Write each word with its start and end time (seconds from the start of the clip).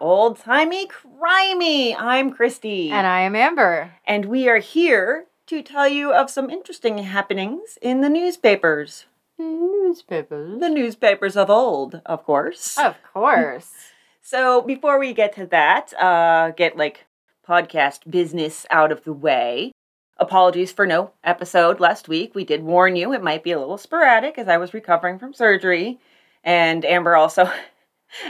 old 0.00 0.38
timey 0.38 0.86
crimey. 0.86 1.94
I'm 1.98 2.30
Christy. 2.32 2.90
And 2.90 3.06
I 3.06 3.20
am 3.20 3.36
Amber. 3.36 3.92
And 4.06 4.26
we 4.26 4.48
are 4.48 4.58
here 4.58 5.26
to 5.46 5.62
tell 5.62 5.88
you 5.88 6.12
of 6.12 6.30
some 6.30 6.50
interesting 6.50 6.98
happenings 6.98 7.78
in 7.82 8.00
the 8.00 8.08
newspapers. 8.08 9.06
Newspapers. 9.38 10.60
The 10.60 10.68
newspapers 10.68 11.36
of 11.36 11.50
old, 11.50 12.00
of 12.06 12.24
course. 12.24 12.78
Of 12.78 12.96
course. 13.12 13.70
So 14.26 14.62
before 14.62 14.98
we 14.98 15.12
get 15.12 15.34
to 15.34 15.44
that, 15.48 15.92
uh, 16.00 16.52
get 16.52 16.78
like 16.78 17.04
podcast 17.46 18.10
business 18.10 18.64
out 18.70 18.90
of 18.90 19.04
the 19.04 19.12
way. 19.12 19.72
Apologies 20.16 20.72
for 20.72 20.86
no 20.86 21.10
episode 21.22 21.78
last 21.78 22.08
week. 22.08 22.34
We 22.34 22.42
did 22.42 22.62
warn 22.62 22.96
you 22.96 23.12
it 23.12 23.22
might 23.22 23.44
be 23.44 23.52
a 23.52 23.58
little 23.58 23.76
sporadic 23.76 24.38
as 24.38 24.48
I 24.48 24.56
was 24.56 24.72
recovering 24.72 25.18
from 25.18 25.34
surgery. 25.34 25.98
And 26.42 26.86
Amber 26.86 27.16
also 27.16 27.50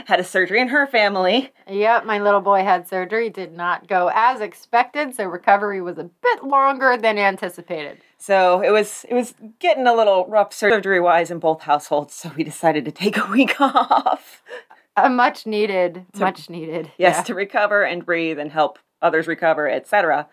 had 0.05 0.19
a 0.19 0.23
surgery 0.23 0.59
in 0.61 0.69
her 0.69 0.87
family. 0.87 1.51
Yep, 1.69 2.05
my 2.05 2.19
little 2.19 2.41
boy 2.41 2.63
had 2.63 2.87
surgery. 2.87 3.29
Did 3.29 3.53
not 3.55 3.87
go 3.87 4.09
as 4.13 4.41
expected, 4.41 5.15
so 5.15 5.25
recovery 5.25 5.81
was 5.81 5.97
a 5.97 6.09
bit 6.21 6.43
longer 6.43 6.97
than 6.97 7.17
anticipated. 7.17 7.99
So 8.17 8.61
it 8.61 8.71
was 8.71 9.05
it 9.09 9.13
was 9.13 9.33
getting 9.59 9.85
a 9.87 9.93
little 9.93 10.25
rough 10.27 10.53
surgery 10.53 10.99
wise 10.99 11.29
in 11.31 11.39
both 11.39 11.61
households, 11.61 12.13
so 12.13 12.31
we 12.35 12.43
decided 12.43 12.85
to 12.85 12.91
take 12.91 13.17
a 13.17 13.25
week 13.31 13.59
off. 13.61 14.41
A 14.97 15.09
much 15.09 15.45
needed, 15.45 16.05
To- 16.13 16.19
much 16.21 16.49
needed. 16.49 16.91
Yes, 16.97 17.17
yeah. 17.17 17.23
to 17.23 17.35
recover 17.35 17.83
and 17.83 18.05
breathe 18.05 18.39
and 18.39 18.51
help 18.51 18.79
others 19.01 19.27
recover, 19.27 19.69
etc. 19.69 20.27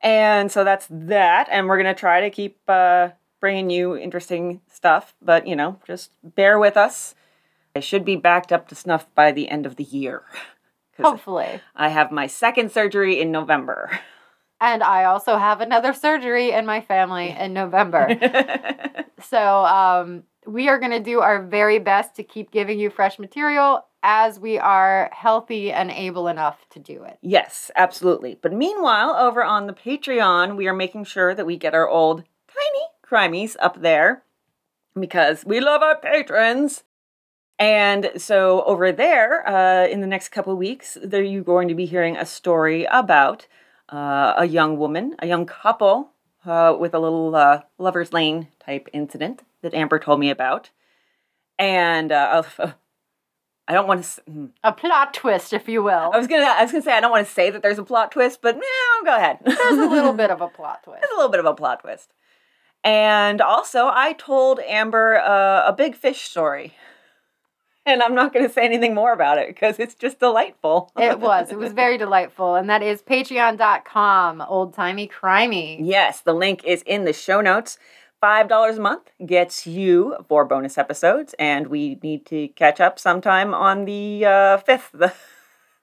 And 0.00 0.50
so 0.50 0.64
that's 0.64 0.86
that. 0.90 1.48
And 1.50 1.66
we're 1.68 1.76
gonna 1.76 1.94
try 1.94 2.20
to 2.22 2.30
keep 2.30 2.58
uh, 2.68 3.10
bringing 3.40 3.70
you 3.70 3.96
interesting 3.96 4.60
stuff, 4.72 5.14
but 5.20 5.46
you 5.46 5.56
know, 5.56 5.78
just 5.86 6.10
bear 6.22 6.58
with 6.58 6.76
us. 6.76 7.14
I 7.74 7.80
should 7.80 8.04
be 8.04 8.16
backed 8.16 8.52
up 8.52 8.68
to 8.68 8.74
snuff 8.74 9.06
by 9.14 9.32
the 9.32 9.48
end 9.48 9.66
of 9.66 9.76
the 9.76 9.84
year. 9.84 10.22
Hopefully. 11.00 11.60
I 11.74 11.88
have 11.88 12.12
my 12.12 12.26
second 12.26 12.70
surgery 12.70 13.20
in 13.20 13.32
November. 13.32 13.98
And 14.60 14.82
I 14.82 15.04
also 15.04 15.38
have 15.38 15.60
another 15.60 15.92
surgery 15.92 16.52
in 16.52 16.66
my 16.66 16.80
family 16.80 17.30
in 17.30 17.52
November. 17.52 18.08
So 19.22 19.64
um, 19.64 20.24
we 20.46 20.68
are 20.68 20.78
going 20.78 20.92
to 20.92 21.00
do 21.00 21.20
our 21.20 21.42
very 21.42 21.78
best 21.78 22.16
to 22.16 22.22
keep 22.22 22.50
giving 22.50 22.78
you 22.78 22.90
fresh 22.90 23.18
material 23.18 23.86
as 24.02 24.40
we 24.40 24.58
are 24.58 25.08
healthy 25.12 25.70
and 25.70 25.90
able 25.90 26.26
enough 26.26 26.58
to 26.70 26.80
do 26.80 27.04
it. 27.04 27.18
Yes, 27.22 27.70
absolutely. 27.76 28.38
But 28.40 28.52
meanwhile, 28.52 29.14
over 29.14 29.44
on 29.44 29.66
the 29.66 29.72
Patreon, 29.72 30.56
we 30.56 30.66
are 30.66 30.74
making 30.74 31.04
sure 31.04 31.34
that 31.34 31.46
we 31.46 31.56
get 31.56 31.74
our 31.74 31.88
old 31.88 32.24
tiny 32.48 32.86
crimies 33.06 33.56
up 33.60 33.80
there 33.80 34.24
because 34.98 35.44
we 35.44 35.60
love 35.60 35.82
our 35.82 35.96
patrons. 35.96 36.82
And 37.58 38.10
so 38.16 38.62
over 38.64 38.90
there, 38.90 39.46
uh, 39.48 39.86
in 39.86 40.00
the 40.00 40.06
next 40.06 40.30
couple 40.30 40.56
weeks, 40.56 40.98
there 41.02 41.22
you're 41.22 41.42
going 41.42 41.68
to 41.68 41.74
be 41.74 41.86
hearing 41.86 42.16
a 42.16 42.26
story 42.26 42.84
about 42.84 43.46
uh, 43.92 44.34
a 44.36 44.46
young 44.46 44.78
woman, 44.78 45.14
a 45.20 45.26
young 45.26 45.46
couple 45.46 46.10
uh, 46.44 46.74
with 46.78 46.94
a 46.94 46.98
little 46.98 47.34
uh, 47.36 47.62
lover's 47.78 48.12
lane 48.12 48.48
type 48.58 48.88
incident 48.92 49.42
that 49.62 49.74
Amber 49.74 49.98
told 49.98 50.18
me 50.18 50.30
about. 50.30 50.70
And 51.58 52.10
uh, 52.10 52.42
I 53.68 53.74
don't 53.74 53.86
want 53.86 54.04
to. 54.04 54.50
A 54.64 54.72
plot 54.72 55.14
twist, 55.14 55.52
if 55.52 55.68
you 55.68 55.82
will. 55.82 56.10
I 56.12 56.18
was 56.18 56.26
gonna, 56.26 56.44
I 56.44 56.62
was 56.62 56.72
gonna 56.72 56.82
say 56.82 56.92
I 56.92 57.00
don't 57.00 57.10
want 57.10 57.26
to 57.26 57.32
say 57.32 57.50
that 57.50 57.62
there's 57.62 57.78
a 57.78 57.84
plot 57.84 58.12
twist, 58.12 58.40
but 58.42 58.56
no, 58.56 59.04
go 59.04 59.16
ahead. 59.16 59.38
There's 59.44 59.78
a 59.78 59.88
little 59.88 60.12
bit 60.14 60.30
of 60.30 60.40
a 60.40 60.48
plot 60.48 60.82
twist. 60.82 61.00
There's 61.02 61.12
a 61.12 61.16
little 61.16 61.30
bit 61.30 61.40
of 61.40 61.46
a 61.46 61.54
plot 61.54 61.80
twist. 61.80 62.12
And 62.84 63.40
also, 63.40 63.88
I 63.92 64.14
told 64.14 64.58
Amber 64.66 65.18
uh, 65.18 65.68
a 65.68 65.72
big 65.72 65.94
fish 65.94 66.22
story, 66.22 66.74
and 67.86 68.02
I'm 68.02 68.14
not 68.14 68.32
gonna 68.32 68.48
say 68.48 68.64
anything 68.64 68.94
more 68.94 69.12
about 69.12 69.38
it 69.38 69.48
because 69.48 69.78
it's 69.78 69.94
just 69.94 70.18
delightful. 70.20 70.92
It 70.96 71.20
was. 71.20 71.50
It 71.50 71.58
was 71.58 71.72
very 71.72 71.98
delightful. 72.06 72.54
And 72.54 72.68
that 72.70 72.82
is 72.82 73.02
patreon.com, 73.02 74.40
old 74.42 74.74
timey 74.74 75.08
crimey. 75.08 75.78
yes, 75.80 76.20
the 76.20 76.32
link 76.34 76.64
is 76.64 76.82
in 76.82 77.04
the 77.04 77.12
show 77.12 77.40
notes. 77.40 77.78
Five 78.20 78.48
dollars 78.48 78.78
a 78.78 78.80
month 78.80 79.10
gets 79.26 79.66
you 79.66 80.16
four 80.28 80.44
bonus 80.44 80.78
episodes, 80.78 81.34
and 81.40 81.66
we 81.66 81.98
need 82.04 82.24
to 82.26 82.48
catch 82.48 82.80
up 82.80 82.98
sometime 83.00 83.52
on 83.52 83.84
the 83.84 84.24
uh, 84.24 84.58
fifth. 84.58 84.90
The 84.92 85.12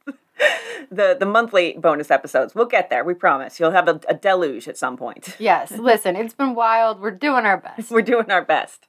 the 0.90 1.18
the 1.20 1.26
monthly 1.26 1.74
bonus 1.74 2.10
episodes. 2.10 2.56
We'll 2.56 2.66
get 2.66 2.90
there. 2.90 3.04
We 3.04 3.14
promise. 3.14 3.60
You'll 3.60 3.72
have 3.72 3.90
a, 3.90 4.00
a 4.08 4.14
deluge 4.14 4.70
at 4.70 4.78
some 4.78 4.96
point. 4.96 5.36
Yes, 5.38 5.72
listen, 5.72 6.16
it's 6.16 6.34
been 6.34 6.56
wild. 6.56 7.02
We're 7.02 7.12
doing 7.12 7.46
our 7.46 7.58
best. 7.58 7.92
We're 7.92 8.02
doing 8.02 8.32
our 8.32 8.46
best. 8.46 8.88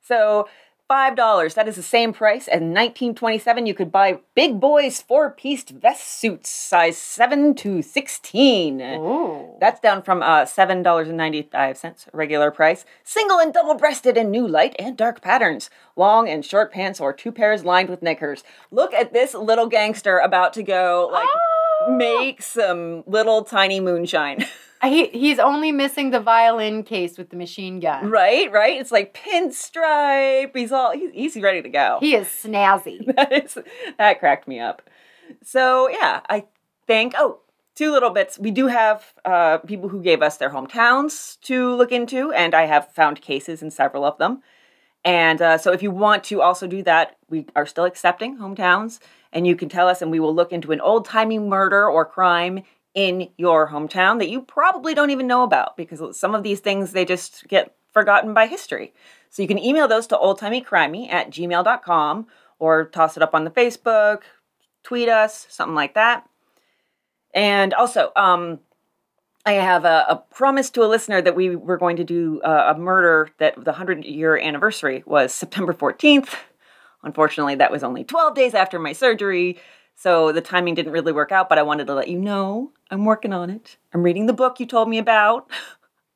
So 0.00 0.48
five 0.88 1.14
dollars. 1.14 1.54
That 1.54 1.68
is 1.68 1.76
the 1.76 1.82
same 1.82 2.12
price. 2.12 2.48
And 2.48 2.70
1927, 2.74 3.66
you 3.66 3.74
could 3.74 3.92
buy 3.92 4.20
big 4.34 4.58
boys 4.58 5.00
four-pieced 5.02 5.70
vest 5.70 6.06
suits, 6.20 6.48
size 6.50 6.96
seven 6.96 7.54
to 7.56 7.82
sixteen. 7.82 8.80
Ooh. 8.80 9.56
That's 9.60 9.80
down 9.80 10.02
from 10.02 10.22
uh, 10.22 10.46
seven 10.46 10.82
dollars 10.82 11.08
and 11.08 11.16
ninety-five 11.16 11.76
cents 11.76 12.06
regular 12.12 12.50
price. 12.50 12.84
Single 13.04 13.38
and 13.38 13.52
double-breasted 13.52 14.16
in 14.16 14.30
new 14.30 14.48
light 14.48 14.74
and 14.78 14.96
dark 14.96 15.20
patterns. 15.20 15.70
Long 15.94 16.28
and 16.28 16.44
short 16.44 16.72
pants 16.72 17.00
or 17.00 17.12
two 17.12 17.32
pairs 17.32 17.64
lined 17.64 17.88
with 17.90 18.02
knickers. 18.02 18.42
Look 18.70 18.94
at 18.94 19.12
this 19.12 19.34
little 19.34 19.66
gangster 19.66 20.18
about 20.18 20.52
to 20.54 20.62
go 20.62 21.08
like 21.12 21.28
Oh! 21.28 21.96
make 21.96 22.42
some 22.42 23.04
little 23.06 23.44
tiny 23.44 23.78
moonshine. 23.80 24.44
He, 24.82 25.08
he's 25.08 25.38
only 25.38 25.72
missing 25.72 26.10
the 26.10 26.20
violin 26.20 26.84
case 26.84 27.18
with 27.18 27.30
the 27.30 27.36
machine 27.36 27.80
gun. 27.80 28.10
right, 28.10 28.50
right. 28.52 28.80
It's 28.80 28.92
like 28.92 29.12
pinstripe. 29.14 30.56
He's 30.56 30.72
all 30.72 30.92
he's, 30.92 31.10
he's 31.12 31.42
ready 31.42 31.62
to 31.62 31.68
go. 31.68 31.98
He 32.00 32.14
is 32.14 32.28
snazzy. 32.28 33.04
that 33.16 33.32
is 33.32 33.58
that 33.98 34.20
cracked 34.20 34.46
me 34.46 34.60
up. 34.60 34.82
So 35.42 35.88
yeah, 35.88 36.20
I 36.28 36.44
think 36.86 37.14
oh 37.16 37.40
two 37.78 37.92
little 37.92 38.10
bits. 38.10 38.38
We 38.38 38.50
do 38.50 38.66
have 38.66 39.04
uh, 39.24 39.58
people 39.58 39.88
who 39.88 40.02
gave 40.02 40.20
us 40.20 40.36
their 40.36 40.50
hometowns 40.50 41.40
to 41.42 41.74
look 41.74 41.92
into, 41.92 42.32
and 42.32 42.52
I 42.52 42.66
have 42.66 42.92
found 42.92 43.20
cases 43.20 43.62
in 43.62 43.70
several 43.70 44.04
of 44.04 44.18
them. 44.18 44.42
And 45.04 45.40
uh, 45.40 45.58
so 45.58 45.72
if 45.72 45.80
you 45.80 45.92
want 45.92 46.24
to 46.24 46.42
also 46.42 46.66
do 46.66 46.82
that, 46.82 47.16
we 47.30 47.46
are 47.54 47.66
still 47.66 47.84
accepting 47.84 48.36
hometowns, 48.38 48.98
and 49.32 49.46
you 49.46 49.54
can 49.54 49.68
tell 49.68 49.88
us, 49.88 50.02
and 50.02 50.10
we 50.10 50.18
will 50.18 50.34
look 50.34 50.52
into 50.52 50.72
an 50.72 50.80
old 50.80 51.04
timey 51.04 51.38
murder 51.38 51.88
or 51.88 52.04
crime 52.04 52.64
in 52.98 53.28
your 53.36 53.68
hometown 53.68 54.18
that 54.18 54.28
you 54.28 54.42
probably 54.42 54.92
don't 54.92 55.10
even 55.10 55.28
know 55.28 55.44
about 55.44 55.76
because 55.76 56.18
some 56.18 56.34
of 56.34 56.42
these 56.42 56.58
things 56.58 56.90
they 56.90 57.04
just 57.04 57.46
get 57.46 57.76
forgotten 57.92 58.34
by 58.34 58.48
history. 58.48 58.92
So 59.30 59.40
you 59.40 59.46
can 59.46 59.56
email 59.56 59.86
those 59.86 60.08
to 60.08 60.16
oldtimeycrimey 60.16 61.08
at 61.08 61.30
gmail.com 61.30 62.26
or 62.58 62.86
toss 62.86 63.16
it 63.16 63.22
up 63.22 63.36
on 63.36 63.44
the 63.44 63.52
Facebook, 63.52 64.22
tweet 64.82 65.08
us, 65.08 65.46
something 65.48 65.76
like 65.76 65.94
that. 65.94 66.28
And 67.32 67.72
also, 67.72 68.10
um, 68.16 68.58
I 69.46 69.52
have 69.52 69.84
a, 69.84 70.04
a 70.08 70.16
promise 70.16 70.68
to 70.70 70.82
a 70.82 70.88
listener 70.88 71.22
that 71.22 71.36
we 71.36 71.54
were 71.54 71.78
going 71.78 71.98
to 71.98 72.04
do 72.04 72.40
uh, 72.40 72.74
a 72.74 72.78
murder 72.80 73.30
that 73.38 73.54
the 73.54 73.70
100 73.70 74.06
year 74.06 74.36
anniversary 74.36 75.04
was 75.06 75.32
September 75.32 75.72
14th. 75.72 76.34
Unfortunately, 77.04 77.54
that 77.54 77.70
was 77.70 77.84
only 77.84 78.02
12 78.02 78.34
days 78.34 78.54
after 78.54 78.80
my 78.80 78.92
surgery, 78.92 79.56
so 79.94 80.32
the 80.32 80.40
timing 80.40 80.74
didn't 80.74 80.92
really 80.92 81.12
work 81.12 81.30
out, 81.30 81.48
but 81.48 81.58
I 81.58 81.62
wanted 81.62 81.86
to 81.86 81.94
let 81.94 82.08
you 82.08 82.18
know 82.18 82.72
I'm 82.90 83.04
working 83.04 83.32
on 83.32 83.50
it. 83.50 83.76
I'm 83.92 84.02
reading 84.02 84.26
the 84.26 84.32
book 84.32 84.60
you 84.60 84.66
told 84.66 84.88
me 84.88 84.98
about. 84.98 85.50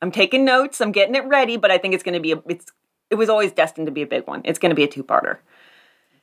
I'm 0.00 0.10
taking 0.10 0.44
notes, 0.44 0.81
I'm 0.81 0.93
getting 0.93 1.15
it 1.15 1.25
ready, 1.27 1.56
but 1.56 1.71
I 1.71 1.78
think 1.78 1.94
it's 1.94 2.03
going 2.03 2.15
to 2.15 2.21
be 2.21 2.33
a 2.33 2.43
it's 2.49 2.66
it 3.10 3.16
was 3.16 3.28
always 3.28 3.53
destined 3.53 3.87
to 3.87 3.93
be 3.93 4.03
a 4.03 4.06
big 4.06 4.27
one. 4.27 4.43
It's 4.44 4.59
going 4.59 4.71
to 4.71 4.77
be 4.77 4.84
a 4.84 4.88
two-parter. 4.88 5.38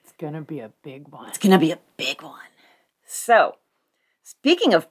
It's 0.02 0.12
gonna 0.18 0.42
be 0.42 0.60
a 0.60 0.72
big 0.84 1.08
one. 1.08 1.30
It's 1.30 1.38
going 1.38 1.52
to 1.52 1.60
be 1.60 1.72
a 1.72 1.80
big 1.96 2.24
one. 2.24 2.40
So, 3.06 3.58
speaking 4.24 4.74
of 4.74 4.88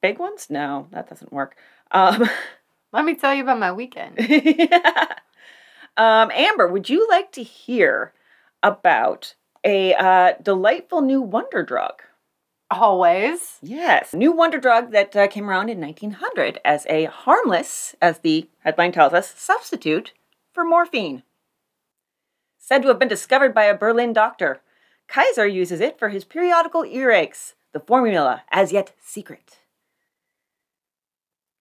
big 0.00 0.18
ones, 0.18 0.46
no, 0.48 0.86
that 0.92 1.08
doesn't 1.08 1.32
work. 1.32 1.56
Um, 1.90 2.30
Let 2.92 3.04
me 3.04 3.14
tell 3.14 3.34
you 3.34 3.42
about 3.42 3.58
my 3.58 3.72
weekend. 3.72 4.18
um, 5.98 6.30
Amber, 6.32 6.66
would 6.66 6.88
you 6.88 7.06
like 7.10 7.30
to 7.32 7.42
hear 7.42 8.14
about 8.62 9.34
a 9.64 9.92
uh, 9.94 10.32
delightful 10.42 11.02
new 11.02 11.20
wonder 11.20 11.62
drug? 11.62 12.00
Always. 12.70 13.58
Yes, 13.62 14.12
new 14.12 14.32
wonder 14.32 14.58
drug 14.58 14.90
that 14.90 15.14
uh, 15.14 15.28
came 15.28 15.48
around 15.48 15.68
in 15.68 15.80
1900 15.80 16.60
as 16.64 16.84
a 16.88 17.04
harmless, 17.04 17.94
as 18.02 18.18
the 18.18 18.48
headline 18.60 18.92
tells 18.92 19.12
us, 19.12 19.32
substitute 19.36 20.12
for 20.52 20.64
morphine. 20.64 21.22
Said 22.58 22.82
to 22.82 22.88
have 22.88 22.98
been 22.98 23.06
discovered 23.06 23.54
by 23.54 23.64
a 23.64 23.76
Berlin 23.76 24.12
doctor, 24.12 24.60
Kaiser 25.06 25.46
uses 25.46 25.80
it 25.80 25.98
for 25.98 26.08
his 26.08 26.24
periodical 26.24 26.82
earaches. 26.82 27.54
The 27.72 27.80
formula, 27.80 28.42
as 28.50 28.72
yet 28.72 28.92
secret. 29.00 29.58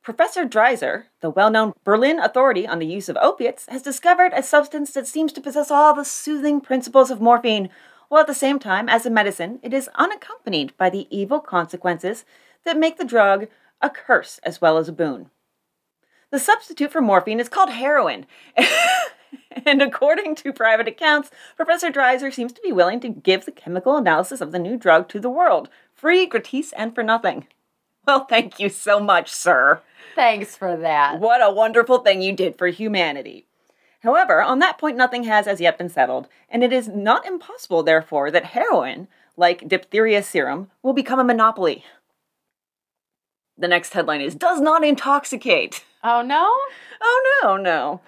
Professor 0.02 0.46
Dreiser, 0.46 1.06
the 1.20 1.30
well 1.30 1.50
known 1.50 1.74
Berlin 1.84 2.20
authority 2.20 2.66
on 2.66 2.80
the 2.80 2.86
use 2.86 3.10
of 3.10 3.18
opiates, 3.18 3.66
has 3.70 3.82
discovered 3.82 4.32
a 4.34 4.42
substance 4.42 4.94
that 4.94 5.08
seems 5.08 5.34
to 5.34 5.42
possess 5.42 5.70
all 5.70 5.94
the 5.94 6.06
soothing 6.06 6.62
principles 6.62 7.12
of 7.12 7.20
morphine, 7.20 7.70
while 8.10 8.22
at 8.22 8.28
the 8.28 8.34
same 8.34 8.60
time, 8.60 8.90
as 8.90 9.06
a 9.06 9.10
medicine, 9.10 9.60
it 9.64 9.74
is 9.74 9.90
unaccompanied 9.96 10.76
by 10.78 10.90
the 10.90 11.08
evil 11.10 11.40
consequences 11.40 12.26
that 12.64 12.78
make 12.78 12.98
the 12.98 13.06
drug 13.06 13.48
a 13.82 13.90
curse 13.90 14.40
as 14.44 14.62
well 14.62 14.78
as 14.78 14.88
a 14.88 14.94
boon. 14.94 15.30
The 16.32 16.40
substitute 16.40 16.92
for 16.92 17.02
morphine 17.02 17.40
is 17.40 17.50
called 17.50 17.70
heroin. 17.70 18.26
And 19.66 19.82
according 19.82 20.36
to 20.36 20.54
private 20.54 20.88
accounts, 20.88 21.32
Professor 21.56 21.90
Dreiser 21.90 22.32
seems 22.32 22.54
to 22.54 22.62
be 22.62 22.72
willing 22.72 23.00
to 23.02 23.10
give 23.10 23.46
the 23.46 23.52
chemical 23.52 23.98
analysis 23.98 24.42
of 24.42 24.52
the 24.52 24.60
new 24.60 24.78
drug 24.78 25.08
to 25.10 25.20
the 25.20 25.30
world, 25.30 25.70
free, 25.94 26.26
gratis, 26.26 26.74
and 26.74 26.94
for 26.94 27.04
nothing. 27.04 27.48
Well, 28.06 28.26
thank 28.26 28.60
you 28.60 28.70
so 28.70 29.00
much, 29.00 29.32
sir. 29.32 29.82
Thanks 30.14 30.56
for 30.56 30.78
that. 30.78 31.20
What 31.20 31.42
a 31.42 31.52
wonderful 31.52 32.00
thing 32.00 32.22
you 32.22 32.34
did 32.34 32.58
for 32.58 32.68
humanity. 32.68 33.48
However, 34.06 34.40
on 34.44 34.60
that 34.60 34.78
point, 34.78 34.98
nothing 34.98 35.24
has 35.24 35.48
as 35.48 35.60
yet 35.60 35.80
been 35.80 35.90
settled, 35.90 36.28
and 36.48 36.64
it 36.64 36.72
is 36.72 36.88
not 36.88 37.26
impossible, 37.26 37.82
therefore, 37.82 38.30
that 38.30 38.46
heroin, 38.46 39.08
like 39.36 39.68
diphtheria 39.68 40.22
serum, 40.22 40.70
will 40.84 40.94
become 40.94 41.20
a 41.20 41.24
monopoly. 41.24 41.84
The 43.58 43.68
next 43.68 43.94
headline 43.94 44.22
is 44.22 44.36
Does 44.36 44.62
not 44.62 44.84
intoxicate. 44.84 45.84
Oh 46.04 46.22
no? 46.22 46.54
Oh 47.02 47.40
no, 47.42 47.58
no. 47.58 48.02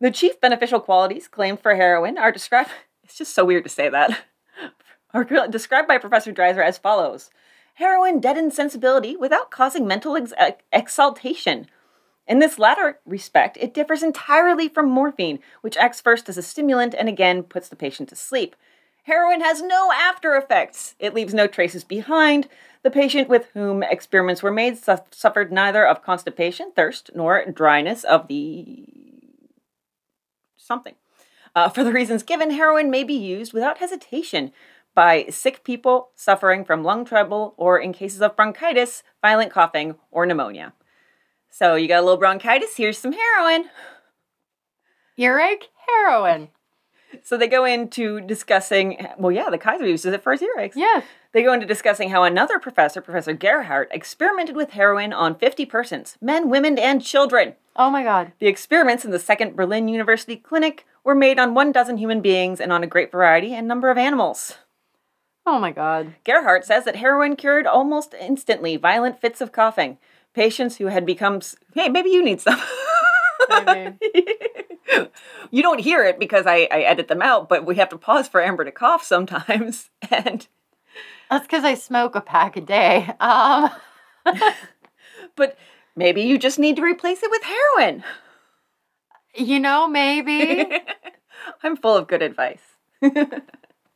The 0.00 0.12
chief 0.12 0.40
beneficial 0.40 0.78
qualities 0.78 1.26
claimed 1.26 1.58
for 1.58 1.74
heroin 1.74 2.18
are 2.18 2.30
described. 2.30 2.70
It's 3.02 3.18
just 3.18 3.34
so 3.34 3.44
weird 3.44 3.64
to 3.64 3.68
say 3.68 3.88
that. 3.88 4.24
Are 5.12 5.24
described 5.48 5.88
by 5.88 5.98
Professor 5.98 6.32
Dreiser 6.32 6.64
as 6.64 6.78
follows 6.78 7.30
Heroin 7.74 8.20
deadens 8.20 8.54
sensibility 8.54 9.16
without 9.16 9.50
causing 9.50 9.88
mental 9.88 10.16
ex- 10.16 10.32
exaltation. 10.72 11.66
In 12.26 12.38
this 12.38 12.58
latter 12.58 13.00
respect, 13.04 13.58
it 13.60 13.74
differs 13.74 14.02
entirely 14.02 14.68
from 14.68 14.88
morphine, 14.88 15.40
which 15.60 15.76
acts 15.76 16.00
first 16.00 16.28
as 16.28 16.38
a 16.38 16.42
stimulant 16.42 16.94
and 16.94 17.08
again 17.08 17.42
puts 17.42 17.68
the 17.68 17.76
patient 17.76 18.08
to 18.10 18.16
sleep. 18.16 18.54
Heroin 19.04 19.40
has 19.40 19.60
no 19.60 19.90
after 19.92 20.36
effects. 20.36 20.94
It 21.00 21.14
leaves 21.14 21.34
no 21.34 21.48
traces 21.48 21.82
behind. 21.82 22.48
The 22.84 22.90
patient 22.90 23.28
with 23.28 23.46
whom 23.52 23.82
experiments 23.82 24.42
were 24.42 24.52
made 24.52 24.78
su- 24.78 24.98
suffered 25.10 25.52
neither 25.52 25.84
of 25.84 26.04
constipation, 26.04 26.70
thirst, 26.76 27.10
nor 27.14 27.44
dryness 27.46 28.04
of 28.04 28.28
the 28.28 28.86
something. 30.56 30.94
Uh, 31.54 31.68
for 31.68 31.82
the 31.82 31.92
reasons 31.92 32.22
given, 32.22 32.52
heroin 32.52 32.90
may 32.90 33.02
be 33.02 33.14
used 33.14 33.52
without 33.52 33.78
hesitation 33.78 34.52
by 34.94 35.26
sick 35.28 35.64
people 35.64 36.10
suffering 36.14 36.64
from 36.64 36.84
lung 36.84 37.04
trouble 37.04 37.54
or 37.56 37.78
in 37.78 37.92
cases 37.92 38.22
of 38.22 38.36
bronchitis, 38.36 39.02
violent 39.20 39.50
coughing, 39.50 39.96
or 40.10 40.24
pneumonia. 40.24 40.72
So 41.52 41.74
you 41.74 41.86
got 41.86 42.00
a 42.00 42.02
little 42.02 42.16
bronchitis, 42.16 42.78
here's 42.78 42.96
some 42.96 43.12
heroin. 43.12 43.68
Earache, 45.18 45.68
heroin. 45.86 46.48
So 47.24 47.36
they 47.36 47.46
go 47.46 47.66
into 47.66 48.22
discussing, 48.22 49.06
well, 49.18 49.30
yeah, 49.30 49.50
the 49.50 49.58
Kaiser 49.58 49.86
uses 49.86 50.14
it 50.14 50.22
for 50.22 50.32
his 50.32 50.40
earaches. 50.40 50.76
Yes. 50.76 51.04
They 51.32 51.42
go 51.42 51.52
into 51.52 51.66
discussing 51.66 52.08
how 52.08 52.22
another 52.24 52.58
professor, 52.58 53.02
Professor 53.02 53.34
Gerhardt, 53.34 53.92
experimented 53.92 54.56
with 54.56 54.70
heroin 54.70 55.12
on 55.12 55.34
50 55.34 55.66
persons 55.66 56.16
men, 56.22 56.48
women, 56.48 56.78
and 56.78 57.04
children. 57.04 57.54
Oh 57.76 57.90
my 57.90 58.02
god. 58.02 58.32
The 58.38 58.46
experiments 58.46 59.04
in 59.04 59.10
the 59.10 59.18
second 59.18 59.54
Berlin 59.56 59.88
University 59.88 60.36
clinic 60.36 60.86
were 61.04 61.14
made 61.14 61.38
on 61.38 61.52
one 61.52 61.70
dozen 61.70 61.98
human 61.98 62.22
beings 62.22 62.62
and 62.62 62.72
on 62.72 62.82
a 62.82 62.86
great 62.86 63.12
variety 63.12 63.52
and 63.52 63.68
number 63.68 63.90
of 63.90 63.98
animals. 63.98 64.56
Oh 65.44 65.58
my 65.58 65.70
god. 65.70 66.14
Gerhardt 66.24 66.64
says 66.64 66.86
that 66.86 66.96
heroin 66.96 67.36
cured 67.36 67.66
almost 67.66 68.14
instantly 68.18 68.78
violent 68.78 69.20
fits 69.20 69.42
of 69.42 69.52
coughing. 69.52 69.98
Patients 70.34 70.76
who 70.76 70.86
had 70.86 71.04
become, 71.06 71.40
hey, 71.74 71.88
maybe 71.88 72.10
you 72.10 72.24
need 72.24 72.40
some. 72.40 72.60
You 75.50 75.62
don't 75.62 75.80
hear 75.80 76.02
it 76.04 76.18
because 76.18 76.46
I, 76.46 76.66
I 76.70 76.80
edit 76.80 77.08
them 77.08 77.20
out, 77.20 77.48
but 77.48 77.66
we 77.66 77.76
have 77.76 77.90
to 77.90 77.98
pause 77.98 78.26
for 78.26 78.40
Amber 78.42 78.64
to 78.64 78.72
cough 78.72 79.04
sometimes. 79.04 79.90
And 80.10 80.46
That's 81.30 81.46
because 81.46 81.64
I 81.64 81.74
smoke 81.74 82.14
a 82.14 82.20
pack 82.22 82.56
a 82.56 82.60
day. 82.62 83.10
Um, 83.20 83.70
but 85.36 85.58
maybe 85.94 86.22
you 86.22 86.38
just 86.38 86.58
need 86.58 86.76
to 86.76 86.82
replace 86.82 87.22
it 87.22 87.30
with 87.30 87.42
heroin. 87.42 88.04
you 89.34 89.60
know, 89.60 89.86
maybe. 89.88 90.66
I'm 91.62 91.76
full 91.76 91.96
of 91.96 92.08
good 92.08 92.22
advice. 92.22 92.62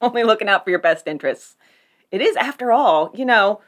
Only 0.01 0.25
looking 0.25 0.49
out 0.49 0.65
for 0.65 0.71
your 0.71 0.79
best 0.79 1.07
interests. 1.07 1.57
It 2.11 2.21
is, 2.21 2.37
after 2.37 2.71
all, 2.71 3.11
you 3.15 3.25
know, 3.25 3.61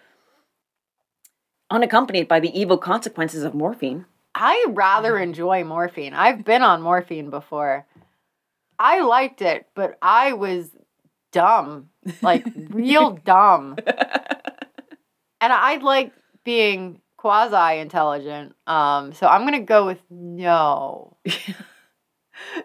unaccompanied 1.70 2.28
by 2.28 2.40
the 2.40 2.58
evil 2.58 2.78
consequences 2.78 3.44
of 3.44 3.54
morphine. 3.54 4.06
I 4.34 4.66
rather 4.68 5.18
enjoy 5.18 5.64
morphine. 5.64 6.14
I've 6.14 6.44
been 6.44 6.62
on 6.62 6.82
morphine 6.82 7.30
before. 7.30 7.86
I 8.78 9.00
liked 9.00 9.42
it, 9.42 9.66
but 9.74 9.98
I 10.00 10.34
was 10.34 10.70
dumb, 11.32 11.90
like 12.22 12.46
real 12.70 13.10
dumb. 13.24 13.76
And 15.40 15.52
I 15.52 15.76
like 15.76 16.12
being 16.42 17.00
quasi 17.16 17.78
intelligent. 17.78 18.56
Um, 18.66 19.12
so 19.12 19.28
I'm 19.28 19.44
gonna 19.44 19.60
go 19.60 19.86
with 19.86 20.00
no. 20.10 21.16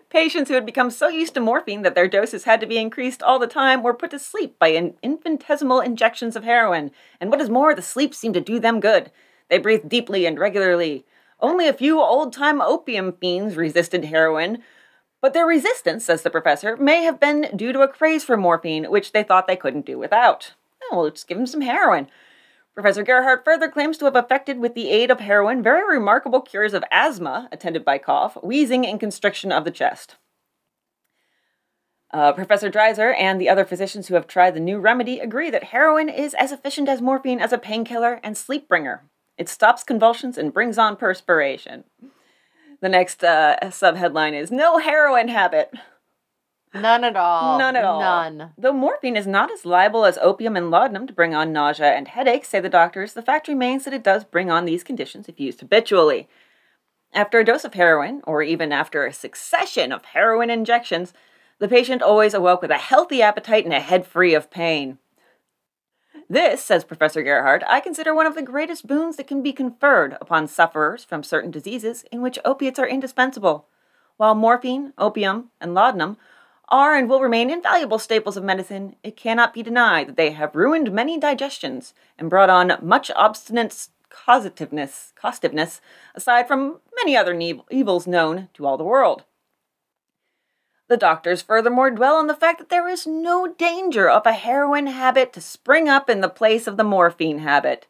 Patients 0.10 0.50
who 0.50 0.56
had 0.56 0.66
become 0.66 0.90
so 0.92 1.08
used 1.08 1.34
to 1.34 1.40
morphine 1.40 1.82
that 1.82 1.96
their 1.96 2.08
doses 2.08 2.44
had 2.44 2.60
to 2.60 2.68
be 2.68 2.78
increased 2.78 3.24
all 3.24 3.40
the 3.40 3.48
time 3.48 3.84
were 3.84 3.94
put 3.94 4.12
to 4.12 4.20
sleep 4.20 4.58
by 4.60 4.68
in- 4.68 4.96
infinitesimal 5.02 5.80
injections 5.80 6.36
of 6.36 6.44
heroin. 6.44 6.92
And 7.20 7.30
what 7.30 7.42
is 7.42 7.50
more, 7.50 7.74
the 7.74 7.82
sleep 7.82 8.14
seemed 8.14 8.36
to 8.36 8.42
do 8.42 8.60
them 8.60 8.80
good. 8.80 9.12
They 9.50 9.58
breathed 9.58 9.90
deeply 9.90 10.26
and 10.26 10.40
regularly. 10.40 11.06
Only 11.40 11.68
a 11.68 11.74
few 11.74 12.00
old 12.00 12.34
time 12.34 12.62
opium 12.62 13.14
fiends 13.20 13.56
resisted 13.56 14.06
heroin, 14.06 14.64
but 15.22 15.34
their 15.34 15.46
resistance, 15.46 16.06
says 16.06 16.22
the 16.22 16.30
professor, 16.30 16.76
may 16.78 17.04
have 17.04 17.20
been 17.20 17.50
due 17.56 17.72
to 17.72 17.82
a 17.82 17.88
craze 17.88 18.24
for 18.24 18.36
morphine, 18.36 18.86
which 18.86 19.12
they 19.12 19.24
thought 19.24 19.48
they 19.48 19.56
couldn't 19.56 19.86
do 19.86 19.98
without. 19.98 20.54
Well, 20.92 21.04
let's 21.04 21.24
give 21.24 21.38
them 21.38 21.48
some 21.48 21.62
heroin. 21.62 22.08
Professor 22.74 23.04
Gerhardt 23.04 23.46
further 23.46 23.70
claims 23.70 23.98
to 23.98 24.06
have 24.06 24.16
effected 24.16 24.60
with 24.60 24.74
the 24.74 24.90
aid 24.90 25.12
of 25.12 25.20
heroin 25.20 25.62
very 25.62 25.88
remarkable 25.96 26.42
cures 26.42 26.74
of 26.74 26.84
asthma, 26.92 27.48
attended 27.52 27.86
by 27.86 28.00
cough, 28.00 28.36
wheezing, 28.42 28.86
and 28.86 29.00
constriction 29.00 29.52
of 29.52 29.64
the 29.64 29.72
chest. 29.72 30.16
Uh, 32.12 32.32
Professor 32.32 32.70
Dreiser 32.70 33.14
and 33.14 33.40
the 33.40 33.50
other 33.50 33.66
physicians 33.66 34.08
who 34.08 34.16
have 34.16 34.28
tried 34.28 34.54
the 34.54 34.60
new 34.60 34.80
remedy 34.80 35.20
agree 35.20 35.50
that 35.50 35.66
heroin 35.66 36.10
is 36.10 36.34
as 36.36 36.52
efficient 36.52 36.88
as 36.88 37.02
morphine 37.02 37.40
as 37.40 37.52
a 37.52 37.58
painkiller 37.58 38.20
and 38.24 38.38
sleep 38.38 38.68
bringer. 38.68 39.04
It 39.38 39.50
stops 39.50 39.84
convulsions 39.84 40.38
and 40.38 40.54
brings 40.54 40.78
on 40.78 40.96
perspiration. 40.96 41.86
The 42.82 42.90
next 42.90 43.24
uh, 43.24 43.58
subheadline 43.64 44.34
is 44.34 44.52
No 44.52 44.78
Heroin 44.78 45.28
Habit. 45.28 45.74
None 46.74 47.04
at 47.04 47.16
all. 47.16 47.60
None 47.60 47.76
at 47.76 47.86
all. 47.86 48.00
None. 48.00 48.52
Though 48.58 48.74
morphine 48.74 49.16
is 49.16 49.28
not 49.28 49.52
as 49.52 49.66
liable 49.66 50.06
as 50.06 50.18
opium 50.18 50.56
and 50.58 50.72
laudanum 50.72 51.06
to 51.08 51.14
bring 51.14 51.36
on 51.36 51.54
nausea 51.54 51.94
and 51.94 52.08
headaches, 52.08 52.50
say 52.50 52.60
the 52.60 52.70
doctors, 52.70 53.14
the 53.14 53.22
fact 53.22 53.48
remains 53.48 53.86
that 53.86 53.94
it 53.94 54.04
does 54.04 54.24
bring 54.24 54.50
on 54.50 54.66
these 54.66 54.84
conditions 54.84 55.30
if 55.30 55.40
used 55.40 55.60
habitually. 55.60 56.28
After 57.14 57.40
a 57.40 57.46
dose 57.46 57.64
of 57.64 57.76
heroin, 57.76 58.22
or 58.26 58.42
even 58.42 58.72
after 58.72 59.06
a 59.06 59.14
succession 59.14 59.92
of 59.92 60.04
heroin 60.06 60.50
injections, 60.50 61.14
the 61.60 61.68
patient 61.68 62.02
always 62.02 62.34
awoke 62.34 62.64
with 62.64 62.72
a 62.72 62.78
healthy 62.78 63.22
appetite 63.22 63.66
and 63.66 63.74
a 63.74 63.80
head 63.80 64.08
free 64.08 64.34
of 64.34 64.50
pain. 64.50 64.98
This, 66.28 66.64
says 66.64 66.84
Professor 66.84 67.22
Gerhardt, 67.22 67.64
I 67.68 67.80
consider 67.80 68.16
one 68.16 68.26
of 68.26 68.34
the 68.34 68.42
greatest 68.42 68.88
boons 68.88 69.18
that 69.18 69.28
can 69.28 69.44
be 69.44 69.54
conferred 69.54 70.18
upon 70.20 70.48
sufferers 70.48 71.04
from 71.04 71.22
certain 71.22 71.52
diseases 71.52 72.06
in 72.12 72.22
which 72.22 72.40
opiates 72.44 72.80
are 72.80 72.88
indispensable. 72.88 73.68
While 74.18 74.34
morphine, 74.34 74.94
opium, 74.98 75.52
and 75.62 75.76
laudanum 75.76 76.18
are 76.70 76.96
and 76.96 77.10
will 77.10 77.22
remain 77.22 77.50
invaluable 77.50 78.00
staples 78.00 78.38
of 78.38 78.44
medicine, 78.44 78.96
it 79.04 79.18
cannot 79.18 79.54
be 79.54 79.64
denied 79.64 80.08
that 80.08 80.18
they 80.18 80.32
have 80.32 80.56
ruined 80.56 80.92
many 80.92 81.20
digestions 81.20 81.94
and 82.18 82.30
brought 82.30 82.50
on 82.50 82.78
much 82.82 83.12
obstinate 83.16 83.88
causativeness, 84.10 85.12
costiveness, 85.16 85.82
aside 86.16 86.48
from 86.48 86.80
many 86.96 87.18
other 87.18 87.38
evils 87.70 88.08
known 88.08 88.50
to 88.54 88.66
all 88.66 88.78
the 88.78 88.84
world. 88.84 89.24
The 90.88 90.98
doctors 90.98 91.42
furthermore 91.42 91.90
dwell 91.92 92.16
on 92.16 92.28
the 92.28 92.36
fact 92.36 92.60
that 92.60 92.70
there 92.70 92.88
is 92.88 93.08
no 93.08 93.48
danger 93.48 94.10
of 94.10 94.26
a 94.26 94.34
heroin 94.34 94.88
habit 94.88 95.34
to 95.34 95.42
spring 95.42 95.90
up 95.90 96.10
in 96.10 96.22
the 96.22 96.30
place 96.30 96.68
of 96.68 96.78
the 96.78 96.84
morphine 96.84 97.40
habit. 97.40 97.88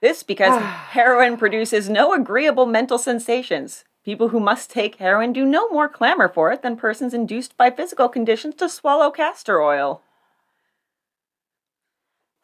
This 0.00 0.22
because 0.22 0.60
heroin 0.90 1.36
produces 1.36 1.88
no 1.88 2.14
agreeable 2.14 2.66
mental 2.66 2.98
sensations. 2.98 3.84
People 4.08 4.30
who 4.30 4.40
must 4.40 4.70
take 4.70 4.94
heroin 4.94 5.34
do 5.34 5.44
no 5.44 5.68
more 5.68 5.86
clamor 5.86 6.30
for 6.30 6.50
it 6.50 6.62
than 6.62 6.78
persons 6.78 7.12
induced 7.12 7.58
by 7.58 7.70
physical 7.70 8.08
conditions 8.08 8.54
to 8.54 8.66
swallow 8.66 9.10
castor 9.10 9.60
oil. 9.60 10.00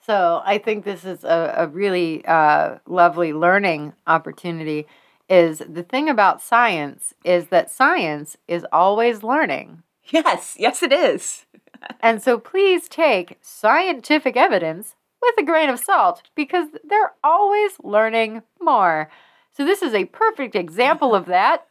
So 0.05 0.43
I 0.45 0.59
think 0.59 0.85
this 0.85 1.07
is 1.07 1.25
a, 1.25 1.55
a 1.57 1.67
really 1.67 2.23
uh, 2.27 2.81
lovely 2.87 3.33
learning 3.33 3.95
opportunity. 4.07 4.87
Is 5.27 5.63
the 5.67 5.83
thing 5.83 6.11
about 6.11 6.43
science 6.43 7.15
is 7.25 7.47
that 7.47 7.71
science 7.71 8.37
is 8.47 8.67
always 8.71 9.23
learning. 9.23 9.85
Yes, 10.11 10.57
yes, 10.59 10.83
it 10.83 10.93
is. 10.93 11.47
And 12.01 12.23
so 12.23 12.39
please 12.39 12.91
take 12.91 13.39
scientific 13.41 14.37
evidence 14.37 14.97
with 15.23 15.35
a 15.39 15.43
grain 15.43 15.71
of 15.71 15.81
salt 15.81 16.25
because 16.35 16.69
they're 16.85 17.15
always 17.25 17.73
learning 17.83 18.43
more. 18.61 19.09
So 19.57 19.65
this 19.65 19.83
is 19.83 19.95
a 19.95 20.07
perfect 20.07 20.55
example 20.55 21.15
of 21.15 21.27
that. 21.27 21.67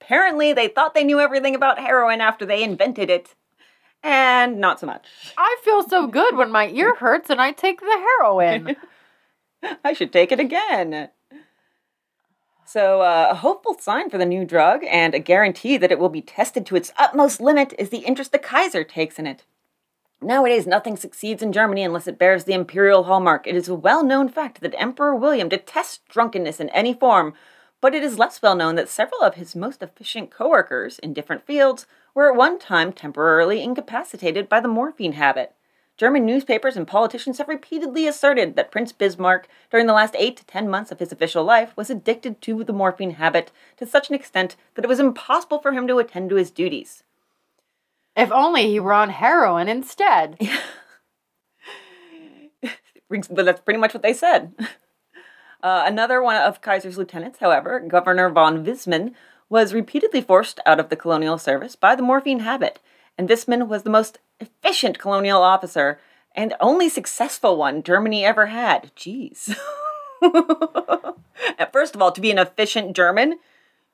Apparently, 0.00 0.52
they 0.52 0.68
thought 0.68 0.94
they 0.94 1.04
knew 1.04 1.20
everything 1.20 1.54
about 1.54 1.78
heroin 1.78 2.20
after 2.20 2.44
they 2.44 2.62
invented 2.62 3.08
it. 3.08 3.34
And 4.02 4.58
not 4.58 4.78
so 4.78 4.86
much. 4.86 5.06
I 5.36 5.56
feel 5.64 5.88
so 5.88 6.06
good 6.06 6.36
when 6.36 6.50
my 6.50 6.68
ear 6.68 6.94
hurts 6.98 7.30
and 7.30 7.40
I 7.40 7.52
take 7.52 7.80
the 7.80 7.86
heroin. 8.20 8.76
I 9.84 9.92
should 9.92 10.12
take 10.12 10.32
it 10.32 10.40
again. 10.40 11.10
So, 12.64 13.00
uh, 13.00 13.28
a 13.30 13.34
hopeful 13.36 13.78
sign 13.78 14.10
for 14.10 14.18
the 14.18 14.26
new 14.26 14.44
drug 14.44 14.82
and 14.84 15.14
a 15.14 15.20
guarantee 15.20 15.76
that 15.76 15.92
it 15.92 16.00
will 16.00 16.08
be 16.08 16.20
tested 16.20 16.66
to 16.66 16.76
its 16.76 16.92
utmost 16.98 17.40
limit 17.40 17.72
is 17.78 17.90
the 17.90 17.98
interest 17.98 18.32
the 18.32 18.38
Kaiser 18.40 18.82
takes 18.82 19.18
in 19.20 19.26
it. 19.26 19.44
Nowadays, 20.22 20.66
nothing 20.66 20.96
succeeds 20.96 21.42
in 21.42 21.52
Germany 21.52 21.84
unless 21.84 22.06
it 22.06 22.18
bears 22.18 22.44
the 22.44 22.54
imperial 22.54 23.04
hallmark. 23.04 23.46
It 23.46 23.54
is 23.54 23.68
a 23.68 23.74
well 23.74 24.02
known 24.02 24.30
fact 24.30 24.62
that 24.62 24.74
Emperor 24.80 25.14
William 25.14 25.50
detests 25.50 26.00
drunkenness 26.08 26.58
in 26.58 26.70
any 26.70 26.94
form, 26.94 27.34
but 27.82 27.94
it 27.94 28.02
is 28.02 28.18
less 28.18 28.40
well 28.40 28.54
known 28.54 28.76
that 28.76 28.88
several 28.88 29.20
of 29.20 29.34
his 29.34 29.54
most 29.54 29.82
efficient 29.82 30.30
co 30.30 30.48
workers 30.48 30.98
in 31.00 31.12
different 31.12 31.44
fields 31.44 31.86
were 32.14 32.30
at 32.30 32.36
one 32.36 32.58
time 32.58 32.94
temporarily 32.94 33.62
incapacitated 33.62 34.48
by 34.48 34.58
the 34.58 34.68
morphine 34.68 35.12
habit. 35.12 35.52
German 35.98 36.24
newspapers 36.24 36.78
and 36.78 36.86
politicians 36.86 37.36
have 37.36 37.48
repeatedly 37.48 38.06
asserted 38.06 38.56
that 38.56 38.70
Prince 38.70 38.92
Bismarck, 38.92 39.48
during 39.70 39.86
the 39.86 39.92
last 39.92 40.16
eight 40.18 40.38
to 40.38 40.46
ten 40.46 40.68
months 40.68 40.90
of 40.90 40.98
his 40.98 41.12
official 41.12 41.44
life, 41.44 41.76
was 41.76 41.90
addicted 41.90 42.40
to 42.42 42.64
the 42.64 42.72
morphine 42.72 43.12
habit 43.12 43.52
to 43.76 43.86
such 43.86 44.08
an 44.08 44.14
extent 44.14 44.56
that 44.74 44.84
it 44.84 44.88
was 44.88 45.00
impossible 45.00 45.58
for 45.58 45.72
him 45.72 45.86
to 45.86 45.98
attend 45.98 46.30
to 46.30 46.36
his 46.36 46.50
duties. 46.50 47.02
If 48.16 48.32
only 48.32 48.68
he 48.68 48.80
were 48.80 48.94
on 48.94 49.10
heroin 49.10 49.68
instead. 49.68 50.38
but 53.10 53.44
that's 53.44 53.60
pretty 53.60 53.78
much 53.78 53.94
what 53.94 54.02
they 54.02 54.14
said. 54.14 54.54
Uh, 55.62 55.84
another 55.86 56.22
one 56.22 56.36
of 56.36 56.60
Kaiser's 56.60 56.98
lieutenants, 56.98 57.38
however, 57.40 57.80
Governor 57.80 58.30
von 58.30 58.64
Wissmann, 58.64 59.14
was 59.48 59.74
repeatedly 59.74 60.20
forced 60.20 60.60
out 60.66 60.80
of 60.80 60.88
the 60.88 60.96
colonial 60.96 61.38
service 61.38 61.76
by 61.76 61.94
the 61.94 62.02
morphine 62.02 62.40
habit, 62.40 62.80
and 63.16 63.28
Wissmann 63.28 63.68
was 63.68 63.82
the 63.82 63.90
most 63.90 64.18
efficient 64.40 64.98
colonial 64.98 65.42
officer 65.42 66.00
and 66.34 66.54
only 66.60 66.88
successful 66.88 67.56
one 67.56 67.82
Germany 67.82 68.24
ever 68.24 68.46
had. 68.46 68.94
Jeez. 68.94 69.56
First 71.72 71.94
of 71.94 72.02
all, 72.02 72.12
to 72.12 72.20
be 72.20 72.30
an 72.30 72.38
efficient 72.38 72.94
German, 72.94 73.38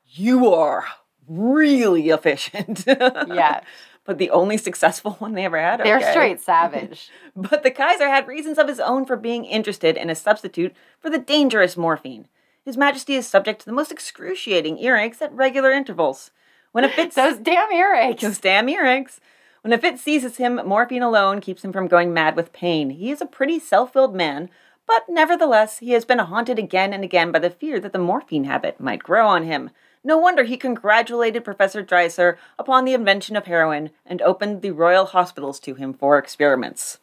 you 0.07 0.53
are 0.53 0.85
really 1.29 2.11
efficient. 2.11 2.85
yeah. 2.87 3.61
But 4.05 4.19
the 4.19 4.31
only 4.31 4.57
successful 4.57 5.13
one 5.19 5.35
they 5.35 5.45
ever 5.45 5.61
had. 5.61 5.81
They're 5.81 6.11
straight 6.11 6.41
savage. 6.51 7.09
but 7.37 7.63
the 7.63 7.71
Kaiser 7.71 8.09
had 8.09 8.27
reasons 8.27 8.59
of 8.59 8.69
his 8.69 8.81
own 8.81 9.05
for 9.05 9.17
being 9.17 9.45
interested 9.45 9.97
in 9.97 10.11
a 10.11 10.15
substitute 10.15 10.75
for 11.01 11.11
the 11.11 11.19
dangerous 11.19 11.77
morphine. 11.77 12.27
His 12.65 12.77
Majesty 12.77 13.15
is 13.15 13.27
subject 13.27 13.61
to 13.61 13.67
the 13.67 13.73
most 13.73 13.91
excruciating 13.91 14.79
earaches 14.79 15.21
at 15.21 15.33
regular 15.33 15.73
intervals. 15.73 16.31
When 16.73 16.85
a 16.85 16.89
fit 16.89 17.13
those 17.15 17.39
damn 17.39 17.71
earaches, 17.71 18.21
those 18.21 18.39
damn 18.39 18.69
earaches. 18.69 19.19
When 19.63 19.73
a 19.73 19.79
fit 19.79 19.99
seizes 19.99 20.39
him, 20.39 20.61
morphine 20.67 21.03
alone 21.03 21.41
keeps 21.41 21.65
him 21.65 21.73
from 21.73 21.87
going 21.87 22.13
mad 22.13 22.35
with 22.35 22.53
pain. 22.53 22.91
He 22.91 23.11
is 23.13 23.21
a 23.21 23.27
pretty 23.27 23.61
self-willed 23.61 24.15
man, 24.15 24.51
but 24.89 25.05
nevertheless, 25.09 25.79
he 25.79 25.93
has 25.93 26.05
been 26.05 26.19
haunted 26.19 26.59
again 26.59 26.93
and 26.93 27.05
again 27.05 27.31
by 27.31 27.39
the 27.39 27.51
fear 27.51 27.79
that 27.79 27.93
the 27.93 27.99
morphine 28.01 28.45
habit 28.45 28.81
might 28.81 29.05
grow 29.05 29.29
on 29.29 29.45
him. 29.45 29.71
No 30.05 30.19
wonder 30.19 30.43
he 30.45 30.57
congratulated 30.57 31.45
Professor 31.45 31.83
Dreiser 31.83 32.37
upon 32.59 32.85
the 32.85 32.95
invention 32.95 33.37
of 33.37 33.47
heroin 33.47 33.91
and 34.05 34.21
opened 34.23 34.63
the 34.63 34.73
royal 34.73 35.07
hospitals 35.07 35.61
to 35.61 35.75
him 35.75 35.95
for 35.95 36.19
experiments. 36.19 36.99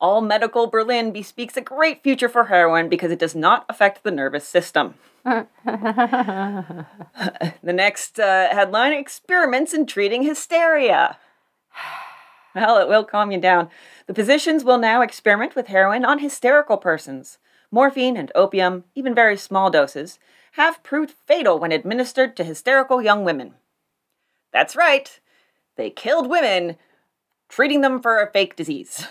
All 0.00 0.20
medical 0.20 0.66
Berlin 0.66 1.12
bespeaks 1.12 1.56
a 1.56 1.60
great 1.60 2.02
future 2.02 2.28
for 2.28 2.46
heroin 2.46 2.88
because 2.88 3.12
it 3.12 3.18
does 3.18 3.34
not 3.34 3.64
affect 3.68 4.02
the 4.02 4.10
nervous 4.10 4.48
system. 4.48 4.94
the 5.24 5.46
next 7.62 8.18
uh, 8.18 8.48
headline 8.50 8.92
experiments 8.92 9.72
in 9.72 9.86
treating 9.86 10.22
hysteria. 10.22 11.18
Well, 12.54 12.78
it 12.78 12.88
will 12.88 13.04
calm 13.04 13.30
you 13.30 13.40
down. 13.40 13.70
The 14.06 14.14
physicians 14.14 14.64
will 14.64 14.78
now 14.78 15.00
experiment 15.00 15.54
with 15.54 15.68
heroin 15.68 16.04
on 16.04 16.18
hysterical 16.18 16.76
persons. 16.76 17.38
Morphine 17.70 18.16
and 18.16 18.30
opium, 18.34 18.84
even 18.94 19.14
very 19.14 19.36
small 19.38 19.70
doses, 19.70 20.18
have 20.52 20.82
proved 20.82 21.14
fatal 21.26 21.58
when 21.58 21.72
administered 21.72 22.36
to 22.36 22.44
hysterical 22.44 23.02
young 23.02 23.24
women. 23.24 23.54
That's 24.52 24.76
right, 24.76 25.18
they 25.76 25.90
killed 25.90 26.28
women, 26.28 26.76
treating 27.48 27.80
them 27.80 28.00
for 28.00 28.20
a 28.20 28.30
fake 28.30 28.56
disease. 28.56 29.06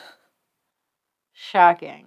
Shocking. 1.34 2.06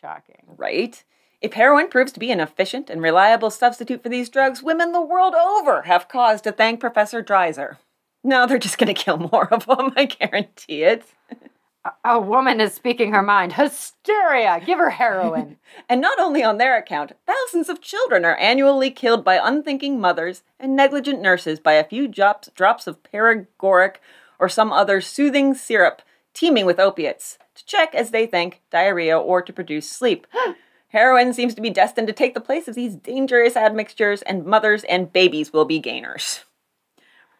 Shocking. 0.00 0.44
Right? 0.58 1.02
If 1.40 1.54
heroin 1.54 1.88
proves 1.88 2.12
to 2.12 2.20
be 2.20 2.30
an 2.30 2.40
efficient 2.40 2.90
and 2.90 3.02
reliable 3.02 3.50
substitute 3.50 4.02
for 4.02 4.08
these 4.08 4.28
drugs, 4.28 4.62
women 4.62 4.92
the 4.92 5.00
world 5.00 5.34
over 5.34 5.82
have 5.82 6.08
cause 6.08 6.40
to 6.42 6.52
thank 6.52 6.80
Professor 6.80 7.22
Dreiser. 7.22 7.78
No, 8.22 8.46
they're 8.46 8.58
just 8.58 8.78
going 8.78 8.94
to 8.94 9.02
kill 9.02 9.18
more 9.18 9.52
of 9.52 9.66
them, 9.66 9.92
I 9.96 10.06
guarantee 10.06 10.84
it. 10.84 11.04
A 12.02 12.18
woman 12.18 12.62
is 12.62 12.72
speaking 12.72 13.12
her 13.12 13.22
mind. 13.22 13.54
Hysteria! 13.54 14.60
Give 14.64 14.78
her 14.78 14.90
heroin. 14.90 15.58
and 15.88 16.00
not 16.00 16.18
only 16.18 16.42
on 16.42 16.56
their 16.56 16.78
account, 16.78 17.12
thousands 17.26 17.68
of 17.68 17.82
children 17.82 18.24
are 18.24 18.36
annually 18.36 18.90
killed 18.90 19.22
by 19.22 19.38
unthinking 19.42 20.00
mothers 20.00 20.42
and 20.58 20.74
negligent 20.74 21.20
nurses 21.20 21.60
by 21.60 21.74
a 21.74 21.84
few 21.84 22.08
drops, 22.08 22.48
drops 22.54 22.86
of 22.86 23.02
paregoric 23.02 23.96
or 24.38 24.48
some 24.48 24.72
other 24.72 25.02
soothing 25.02 25.52
syrup 25.52 26.00
teeming 26.32 26.66
with 26.66 26.80
opiates 26.80 27.38
to 27.54 27.64
check, 27.64 27.94
as 27.94 28.10
they 28.10 28.26
think, 28.26 28.60
diarrhea 28.70 29.18
or 29.18 29.40
to 29.42 29.52
produce 29.52 29.88
sleep. 29.88 30.26
Heroin 30.88 31.32
seems 31.32 31.54
to 31.54 31.60
be 31.60 31.70
destined 31.70 32.06
to 32.06 32.12
take 32.12 32.34
the 32.34 32.40
place 32.40 32.68
of 32.68 32.74
these 32.74 32.94
dangerous 32.94 33.56
admixtures, 33.56 34.22
and 34.22 34.44
mothers 34.44 34.84
and 34.84 35.12
babies 35.12 35.52
will 35.52 35.64
be 35.64 35.80
gainers. 35.80 36.44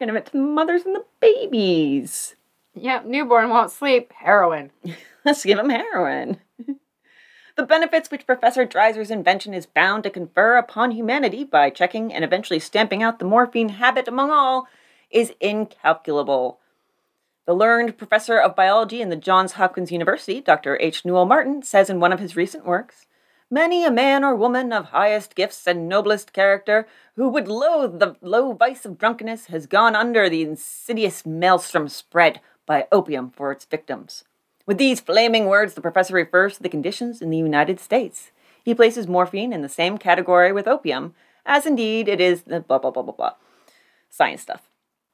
We're 0.01 0.09
going 0.09 0.23
to 0.23 0.33
the 0.33 0.39
mothers 0.39 0.83
and 0.85 0.95
the 0.95 1.05
babies. 1.21 2.35
Yep, 2.75 3.07
newborn 3.07 3.51
won't 3.51 3.71
sleep. 3.71 4.13
Heroin. 4.13 4.71
Let's 5.25 5.45
give 5.45 5.59
him 5.59 5.71
heroin. 5.71 6.39
the 7.57 7.63
benefits 7.63 8.11
which 8.11 8.27
Professor 8.27 8.67
Dreiser's 8.67 9.11
invention 9.11 9.55
is 9.55 9.67
bound 9.67 10.03
to 10.03 10.11
confer 10.11 10.57
upon 10.57 10.91
humanity 10.91 11.45
by 11.45 11.71
checking 11.71 12.13
and 12.13 12.25
eventually 12.25 12.59
stamping 12.59 13.03
out 13.03 13.19
the 13.19 13.25
morphine 13.25 13.71
habit 13.71 14.09
among 14.09 14.31
all 14.31 14.67
is 15.11 15.33
incalculable. 15.41 16.59
The 17.47 17.55
learned 17.55 17.97
professor 17.97 18.39
of 18.39 18.57
biology 18.57 19.01
in 19.01 19.11
the 19.11 19.17
Johns 19.17 19.53
Hopkins 19.53 19.93
University, 19.93 20.41
Dr. 20.41 20.79
H. 20.81 21.05
Newell 21.05 21.27
Martin, 21.27 21.63
says 21.63 21.89
in 21.89 22.01
one 22.01 22.13
of 22.13 22.21
his 22.21 22.37
recent 22.37 22.65
works 22.65 23.07
Many 23.51 23.85
a 23.85 23.91
man 23.91 24.25
or 24.25 24.35
woman 24.35 24.73
of 24.73 24.87
highest 24.87 25.35
gifts 25.35 25.67
and 25.67 25.89
noblest 25.89 26.33
character, 26.33 26.89
who 27.15 27.29
would 27.29 27.47
loathe 27.47 28.01
the 28.01 28.17
low 28.21 28.53
vice 28.53 28.85
of 28.85 28.99
drunkenness, 28.99 29.47
has 29.47 29.67
gone 29.67 29.95
under 29.95 30.29
the 30.29 30.43
insidious 30.43 31.25
maelstrom 31.25 31.89
spread 31.89 32.41
by 32.67 32.87
opium 32.91 33.31
for 33.31 33.53
its 33.53 33.65
victims. 33.65 34.25
With 34.67 34.79
these 34.79 35.01
flaming 35.01 35.47
words, 35.47 35.75
the 35.75 35.81
professor 35.81 36.15
refers 36.15 36.57
to 36.57 36.63
the 36.63 36.69
conditions 36.69 37.21
in 37.21 37.31
the 37.31 37.37
United 37.37 37.79
States. 37.81 38.31
He 38.65 38.75
places 38.75 39.07
morphine 39.07 39.53
in 39.53 39.63
the 39.63 39.69
same 39.69 39.99
category 39.99 40.53
with 40.53 40.67
opium, 40.67 41.15
as 41.45 41.67
indeed 41.67 42.09
it 42.09 42.21
is 42.21 42.43
the 42.43 42.61
blah 42.61 42.79
blah 42.79 42.91
blah 42.91 43.03
blah 43.03 43.15
blah. 43.15 43.33
Science 44.09 44.43
stuff. 44.43 44.63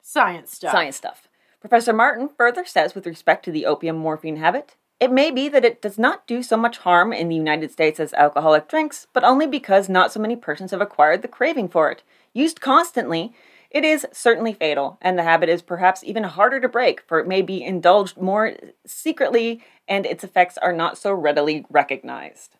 Science 0.01 0.53
stuff. 0.53 0.71
Science 0.71 0.95
stuff. 0.95 1.27
Professor 1.59 1.93
Martin 1.93 2.29
further 2.29 2.65
says 2.65 2.95
with 2.95 3.05
respect 3.05 3.43
to 3.45 3.51
the 3.51 3.65
opium 3.65 3.97
morphine 3.97 4.37
habit, 4.37 4.75
it 5.01 5.11
may 5.11 5.31
be 5.31 5.49
that 5.49 5.65
it 5.65 5.81
does 5.81 5.97
not 5.97 6.27
do 6.27 6.43
so 6.43 6.55
much 6.55 6.77
harm 6.77 7.11
in 7.11 7.27
the 7.27 7.35
United 7.35 7.71
States 7.71 7.99
as 7.99 8.13
alcoholic 8.13 8.67
drinks, 8.67 9.07
but 9.13 9.23
only 9.23 9.47
because 9.47 9.89
not 9.89 10.11
so 10.11 10.19
many 10.19 10.35
persons 10.35 10.71
have 10.71 10.81
acquired 10.81 11.23
the 11.23 11.27
craving 11.27 11.69
for 11.69 11.91
it. 11.91 12.03
Used 12.33 12.61
constantly, 12.61 13.33
it 13.71 13.85
is 13.85 14.05
certainly 14.11 14.53
fatal, 14.53 14.97
and 15.01 15.17
the 15.17 15.23
habit 15.23 15.49
is 15.49 15.61
perhaps 15.61 16.03
even 16.03 16.23
harder 16.23 16.59
to 16.59 16.67
break, 16.67 17.01
for 17.07 17.19
it 17.19 17.27
may 17.27 17.41
be 17.41 17.63
indulged 17.63 18.17
more 18.17 18.55
secretly 18.85 19.63
and 19.87 20.05
its 20.05 20.23
effects 20.23 20.57
are 20.57 20.73
not 20.73 20.97
so 20.97 21.13
readily 21.13 21.65
recognized. 21.69 22.55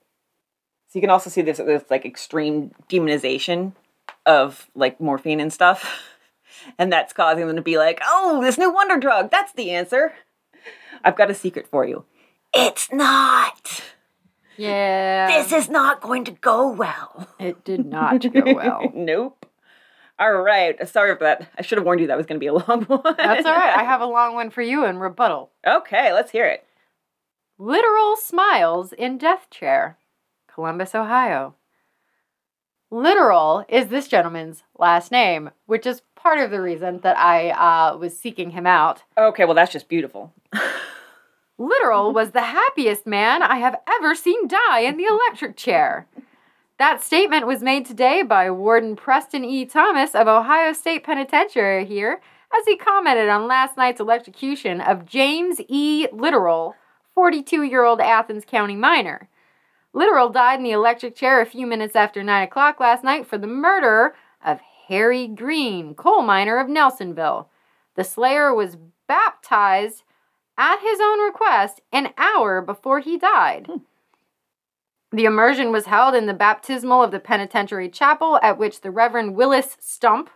So 0.88 1.00
you 1.00 1.02
can 1.02 1.10
also 1.10 1.30
see 1.30 1.42
this, 1.42 1.58
this 1.58 1.84
like 1.90 2.06
extreme 2.06 2.72
demonization 2.90 3.74
of 4.26 4.70
like 4.76 5.00
morphine 5.00 5.40
and 5.40 5.52
stuff. 5.54 6.08
And 6.78 6.94
that's 6.94 7.12
causing 7.12 7.48
them 7.48 7.56
to 7.56 7.62
be 7.64 7.80
like, 7.80 8.00
oh, 8.06 8.40
this 8.44 8.58
new 8.58 8.72
wonder 8.72 8.98
drug, 8.98 9.32
that's 9.32 9.52
the 9.54 9.72
answer. 9.72 10.14
I've 11.04 11.16
got 11.16 11.32
a 11.32 11.34
secret 11.34 11.66
for 11.66 11.86
you. 11.86 12.06
It's 12.54 12.92
not. 12.92 13.82
Yeah. 14.58 15.26
This 15.28 15.52
is 15.52 15.70
not 15.70 16.02
going 16.02 16.24
to 16.26 16.32
go 16.34 16.72
well. 16.72 17.28
It 17.40 17.64
did 17.64 17.86
not 17.86 18.22
go 18.32 18.54
well. 18.54 18.92
nope. 18.94 19.48
All 20.22 20.34
right. 20.34 20.88
Sorry 20.88 21.16
for 21.16 21.24
that. 21.24 21.50
I 21.58 21.64
should 21.64 21.80
have 21.80 21.86
warned 21.86 22.00
you 22.00 22.06
that 22.08 22.18
was 22.18 22.28
going 22.28 22.40
to 22.40 22.40
be 22.40 22.46
a 22.46 22.54
long 22.68 22.84
one. 22.84 23.16
That's 23.18 23.46
all 23.46 23.52
right. 23.52 23.76
I 23.76 23.84
have 23.84 24.02
a 24.02 24.06
long 24.06 24.36
one 24.36 24.52
for 24.52 24.62
you 24.62 24.86
in 24.86 25.00
rebuttal. 25.00 25.50
Okay, 25.66 26.14
let's 26.14 26.32
hear 26.32 26.46
it. 26.46 26.64
Literal 27.58 28.16
smiles 28.18 28.94
in 28.94 29.18
death 29.18 29.50
chair, 29.50 29.98
Columbus, 30.48 30.94
Ohio. 30.94 31.56
Literal 32.92 33.66
is 33.68 33.88
this 33.88 34.08
gentleman's 34.08 34.64
last 34.78 35.12
name, 35.12 35.50
which 35.66 35.88
is 35.88 36.04
part 36.16 36.40
of 36.40 36.52
the 36.52 36.62
reason 36.62 37.00
that 37.00 37.18
I 37.18 37.50
uh, 37.50 37.98
was 37.98 38.20
seeking 38.20 38.52
him 38.52 38.68
out. 38.68 39.04
Okay, 39.18 39.46
well, 39.46 39.56
that's 39.56 39.72
just 39.72 39.90
beautiful. 39.90 40.34
Literal 41.58 42.12
was 42.14 42.32
the 42.32 42.42
happiest 42.42 43.08
man 43.08 43.42
I 43.42 43.58
have 43.58 43.80
ever 43.88 44.14
seen 44.14 44.48
die 44.48 44.82
in 44.82 44.98
the 44.98 45.06
electric 45.06 45.56
chair. 45.58 46.06
That 46.82 47.04
statement 47.04 47.46
was 47.46 47.62
made 47.62 47.86
today 47.86 48.24
by 48.24 48.50
Warden 48.50 48.96
Preston 48.96 49.46
E. 49.46 49.68
Thomas 49.68 50.16
of 50.16 50.28
Ohio 50.28 50.74
State 50.74 51.04
Penitentiary 51.04 51.86
here 51.86 52.20
as 52.52 52.66
he 52.66 52.76
commented 52.76 53.30
on 53.30 53.46
last 53.48 53.78
night's 53.78 54.00
electrocution 54.00 54.82
of 54.82 55.06
James 55.06 55.62
E. 55.68 56.08
Literal, 56.12 56.74
42 57.14 57.62
year 57.62 57.84
old 57.84 58.02
Athens 58.02 58.46
County 58.46 58.76
miner. 58.76 59.30
Literal 59.94 60.30
died 60.30 60.58
in 60.58 60.64
the 60.64 60.72
electric 60.72 61.16
chair 61.16 61.40
a 61.40 61.46
few 61.46 61.68
minutes 61.68 61.96
after 61.96 62.24
9 62.24 62.42
o'clock 62.42 62.80
last 62.80 63.04
night 63.04 63.28
for 63.28 63.38
the 63.38 63.46
murder 63.46 64.16
of 64.44 64.60
Harry 64.88 65.28
Green, 65.28 65.94
coal 65.94 66.24
miner 66.24 66.58
of 66.58 66.66
Nelsonville. 66.66 67.46
The 67.94 68.04
slayer 68.04 68.56
was 68.56 68.80
baptized 69.08 70.02
at 70.58 70.80
his 70.80 71.00
own 71.00 71.20
request 71.20 71.82
an 71.94 72.10
hour 72.18 72.60
before 72.60 73.02
he 73.02 73.20
died. 73.20 73.68
Hmm. 73.68 73.78
The 75.14 75.26
immersion 75.26 75.72
was 75.72 75.88
held 75.88 76.16
in 76.16 76.26
the 76.26 76.34
baptismal 76.34 77.04
of 77.04 77.12
the 77.12 77.20
penitentiary 77.20 77.90
chapel, 77.90 78.40
at 78.42 78.58
which 78.58 78.80
the 78.80 78.92
Reverend 78.92 79.36
Willis 79.36 79.76
Stump, 79.80 80.30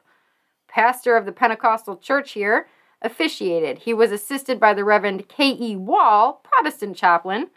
pastor 0.67 1.15
of 1.15 1.25
the 1.25 1.32
Pentecostal 1.32 1.96
church 1.96 2.34
here, 2.34 2.67
officiated. 3.01 3.79
He 3.79 3.94
was 3.94 4.12
assisted 4.12 4.60
by 4.60 4.74
the 4.74 4.84
Reverend 4.84 5.29
K.E. 5.29 5.77
Wall, 5.77 6.41
Protestant 6.44 6.98
chaplain. 6.98 7.51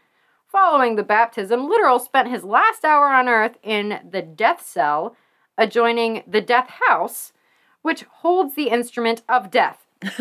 Following 0.46 0.94
the 0.94 1.02
baptism, 1.02 1.68
Literal 1.68 1.98
spent 1.98 2.28
his 2.28 2.44
last 2.44 2.84
hour 2.84 3.06
on 3.06 3.28
earth 3.28 3.58
in 3.62 4.00
the 4.08 4.22
death 4.22 4.64
cell 4.64 5.16
adjoining 5.58 6.22
the 6.26 6.40
death 6.40 6.70
house, 6.86 7.32
which 7.82 8.04
holds 8.04 8.54
the 8.54 8.68
instrument 8.68 9.22
of 9.28 9.50
death. 9.50 9.86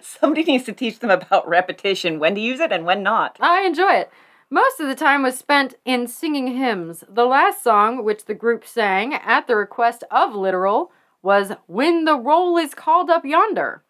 Somebody 0.00 0.44
needs 0.44 0.64
to 0.64 0.72
teach 0.72 0.98
them 0.98 1.10
about 1.10 1.46
repetition, 1.46 2.18
when 2.18 2.34
to 2.34 2.40
use 2.40 2.60
it 2.60 2.72
and 2.72 2.86
when 2.86 3.02
not. 3.02 3.36
I 3.38 3.62
enjoy 3.62 3.92
it. 3.92 4.10
Most 4.52 4.80
of 4.80 4.88
the 4.88 4.96
time 4.96 5.22
was 5.22 5.38
spent 5.38 5.76
in 5.84 6.08
singing 6.08 6.48
hymns. 6.48 7.04
The 7.08 7.24
last 7.24 7.62
song, 7.62 8.02
which 8.02 8.24
the 8.24 8.34
group 8.34 8.66
sang 8.66 9.14
at 9.14 9.46
the 9.46 9.54
request 9.54 10.02
of 10.10 10.34
Literal, 10.34 10.90
was 11.22 11.52
When 11.68 12.04
the 12.04 12.18
Roll 12.18 12.56
is 12.58 12.74
Called 12.74 13.10
Up 13.10 13.24
Yonder. 13.24 13.84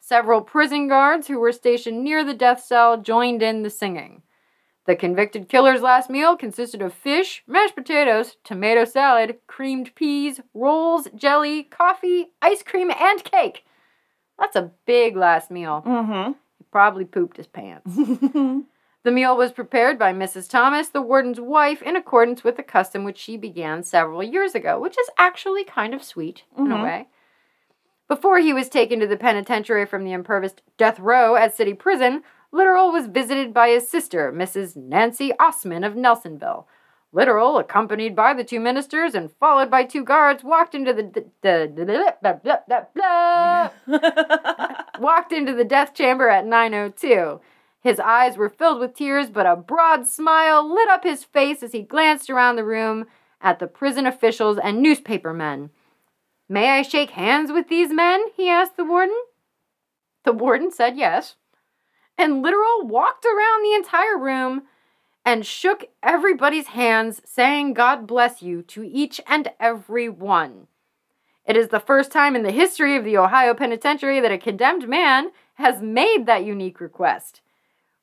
Several 0.00 0.40
prison 0.40 0.88
guards 0.88 1.26
who 1.26 1.38
were 1.38 1.52
stationed 1.52 2.02
near 2.02 2.24
the 2.24 2.32
death 2.32 2.64
cell 2.64 2.96
joined 2.96 3.42
in 3.42 3.62
the 3.62 3.68
singing. 3.68 4.22
The 4.86 4.96
convicted 4.96 5.50
killer's 5.50 5.82
last 5.82 6.08
meal 6.08 6.34
consisted 6.38 6.80
of 6.80 6.94
fish, 6.94 7.42
mashed 7.46 7.74
potatoes, 7.74 8.38
tomato 8.42 8.86
salad, 8.86 9.36
creamed 9.46 9.94
peas, 9.94 10.40
rolls, 10.54 11.08
jelly, 11.14 11.64
coffee, 11.64 12.30
ice 12.40 12.62
cream, 12.62 12.90
and 12.90 13.22
cake. 13.22 13.66
That's 14.38 14.56
a 14.56 14.70
big 14.86 15.14
last 15.14 15.50
meal. 15.50 15.82
Mm-hmm. 15.86 16.32
He 16.56 16.64
probably 16.72 17.04
pooped 17.04 17.36
his 17.36 17.46
pants. 17.46 17.94
the 19.08 19.12
meal 19.14 19.34
was 19.34 19.52
prepared 19.52 19.98
by 19.98 20.12
Mrs. 20.12 20.50
Thomas, 20.50 20.88
the 20.88 21.00
warden's 21.00 21.40
wife, 21.40 21.80
in 21.80 21.96
accordance 21.96 22.44
with 22.44 22.58
the 22.58 22.62
custom 22.62 23.04
which 23.04 23.16
she 23.16 23.38
began 23.38 23.82
several 23.82 24.22
years 24.22 24.54
ago, 24.54 24.78
which 24.78 24.98
is 24.98 25.08
actually 25.16 25.64
kind 25.64 25.94
of 25.94 26.04
sweet 26.04 26.42
in 26.58 26.70
a 26.70 26.76
Mhm. 26.76 26.82
way. 26.82 27.08
Before 28.06 28.38
he 28.38 28.52
was 28.52 28.68
taken 28.68 29.00
to 29.00 29.06
the 29.06 29.16
penitentiary 29.16 29.86
from 29.86 30.04
the 30.04 30.12
impoverished 30.12 30.60
death 30.76 31.00
row 31.00 31.36
at 31.36 31.54
City 31.54 31.72
Prison, 31.72 32.22
Literal 32.52 32.92
was 32.92 33.06
visited 33.06 33.54
by 33.54 33.70
his 33.70 33.88
sister, 33.88 34.30
Mrs. 34.30 34.76
Nancy 34.76 35.32
Osman 35.38 35.84
of 35.84 35.94
Nelsonville. 35.94 36.66
Literal, 37.10 37.56
accompanied 37.56 38.14
by 38.14 38.34
the 38.34 38.44
two 38.44 38.60
ministers 38.60 39.14
and 39.14 39.32
followed 39.32 39.70
by 39.70 39.84
two 39.84 40.04
guards, 40.04 40.44
walked 40.44 40.74
into 40.74 40.92
the, 40.92 41.04
the, 41.04 41.24
the, 41.40 42.90
the 42.94 43.72
walked 44.98 45.32
into 45.32 45.54
the 45.54 45.64
death 45.64 45.94
chamber 45.94 46.28
at 46.28 46.44
902. 46.44 47.40
His 47.88 47.98
eyes 47.98 48.36
were 48.36 48.50
filled 48.50 48.80
with 48.80 48.92
tears, 48.92 49.30
but 49.30 49.46
a 49.46 49.56
broad 49.56 50.06
smile 50.06 50.62
lit 50.62 50.90
up 50.90 51.04
his 51.04 51.24
face 51.24 51.62
as 51.62 51.72
he 51.72 51.80
glanced 51.80 52.28
around 52.28 52.56
the 52.56 52.64
room 52.64 53.06
at 53.40 53.60
the 53.60 53.66
prison 53.66 54.06
officials 54.06 54.58
and 54.62 54.82
newspapermen. 54.82 55.70
May 56.50 56.68
I 56.68 56.82
shake 56.82 57.12
hands 57.12 57.50
with 57.50 57.68
these 57.68 57.90
men? 57.90 58.26
he 58.36 58.50
asked 58.50 58.76
the 58.76 58.84
warden. 58.84 59.16
The 60.26 60.34
warden 60.34 60.70
said 60.70 60.98
yes, 60.98 61.36
and 62.18 62.42
literal 62.42 62.86
walked 62.86 63.24
around 63.24 63.62
the 63.62 63.74
entire 63.74 64.18
room 64.18 64.64
and 65.24 65.46
shook 65.46 65.86
everybody's 66.02 66.66
hands, 66.66 67.22
saying, 67.24 67.72
God 67.72 68.06
bless 68.06 68.42
you 68.42 68.60
to 68.64 68.84
each 68.84 69.18
and 69.26 69.50
every 69.58 70.10
one. 70.10 70.66
It 71.46 71.56
is 71.56 71.68
the 71.68 71.80
first 71.80 72.12
time 72.12 72.36
in 72.36 72.42
the 72.42 72.52
history 72.52 72.96
of 72.96 73.04
the 73.04 73.16
Ohio 73.16 73.54
Penitentiary 73.54 74.20
that 74.20 74.30
a 74.30 74.36
condemned 74.36 74.86
man 74.90 75.30
has 75.54 75.80
made 75.80 76.26
that 76.26 76.44
unique 76.44 76.82
request. 76.82 77.40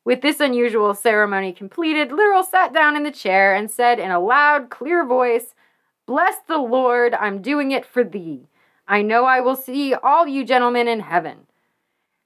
With 0.06 0.22
this 0.22 0.40
unusual 0.40 0.94
ceremony 0.94 1.52
completed, 1.52 2.12
Literal 2.12 2.44
sat 2.44 2.72
down 2.72 2.96
in 2.96 3.02
the 3.02 3.12
chair 3.12 3.56
and 3.56 3.72
said 3.72 4.00
in 4.00 4.12
a 4.12 4.20
loud, 4.20 4.70
clear 4.70 5.04
voice, 5.04 5.56
Bless 6.06 6.36
the 6.48 6.60
Lord, 6.60 7.16
I'm 7.16 7.42
doing 7.42 7.72
it 7.72 7.88
for 7.88 8.04
thee. 8.04 8.48
I 8.88 9.02
know 9.02 9.26
I 9.26 9.40
will 9.40 9.56
see 9.56 9.96
all 9.96 10.28
you 10.28 10.46
gentlemen 10.46 10.88
in 10.88 11.00
heaven. 11.00 11.48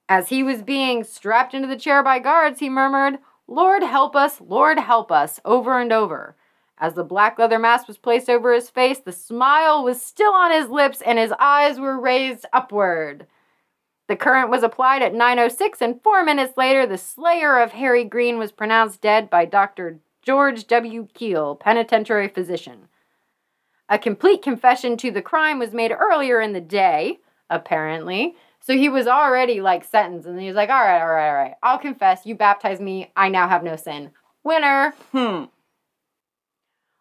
As 0.09 0.27
he 0.27 0.43
was 0.43 0.61
being 0.61 1.05
strapped 1.05 1.53
into 1.53 1.69
the 1.69 1.77
chair 1.77 2.03
by 2.03 2.19
guards, 2.19 2.59
he 2.59 2.69
murmured, 2.69 3.19
Lord 3.47 3.81
help 3.81 4.13
us, 4.13 4.41
Lord 4.41 4.77
help 4.77 5.09
us, 5.09 5.39
over 5.45 5.79
and 5.79 5.93
over. 5.93 6.35
As 6.77 6.95
the 6.95 7.05
black 7.05 7.39
leather 7.39 7.59
mask 7.59 7.87
was 7.87 7.97
placed 7.97 8.29
over 8.29 8.53
his 8.53 8.69
face, 8.69 8.99
the 8.99 9.13
smile 9.13 9.85
was 9.85 10.01
still 10.01 10.33
on 10.33 10.51
his 10.51 10.69
lips 10.69 11.01
and 11.01 11.17
his 11.17 11.33
eyes 11.39 11.79
were 11.79 11.97
raised 11.97 12.45
upward. 12.51 13.25
The 14.09 14.15
current 14.15 14.49
was 14.49 14.63
applied 14.63 15.03
at 15.03 15.13
9:06 15.13 15.81
and 15.81 16.01
4 16.01 16.23
minutes 16.23 16.57
later 16.57 16.87
the 16.87 16.97
slayer 16.97 17.59
of 17.59 17.73
Harry 17.73 18.03
Green 18.03 18.39
was 18.39 18.51
pronounced 18.51 19.01
dead 19.01 19.29
by 19.29 19.45
Dr. 19.45 19.99
George 20.23 20.65
W. 20.65 21.07
Keel, 21.13 21.55
penitentiary 21.55 22.27
physician. 22.27 22.87
A 23.87 23.99
complete 23.99 24.41
confession 24.41 24.97
to 24.97 25.11
the 25.11 25.21
crime 25.21 25.59
was 25.59 25.73
made 25.73 25.91
earlier 25.91 26.41
in 26.41 26.53
the 26.53 26.59
day, 26.59 27.19
apparently. 27.51 28.35
So 28.59 28.73
he 28.73 28.89
was 28.89 29.05
already 29.05 29.61
like 29.61 29.83
sentenced, 29.83 30.27
and 30.27 30.41
he 30.41 30.47
was 30.47 30.55
like, 30.55 30.71
"All 30.71 30.81
right, 30.81 31.01
all 31.01 31.07
right, 31.07 31.29
all 31.29 31.35
right. 31.35 31.55
I'll 31.61 31.77
confess. 31.77 32.25
You 32.25 32.33
baptized 32.33 32.81
me. 32.81 33.11
I 33.15 33.29
now 33.29 33.47
have 33.47 33.63
no 33.63 33.75
sin. 33.75 34.09
Winner." 34.43 34.95
hmm. 35.11 35.43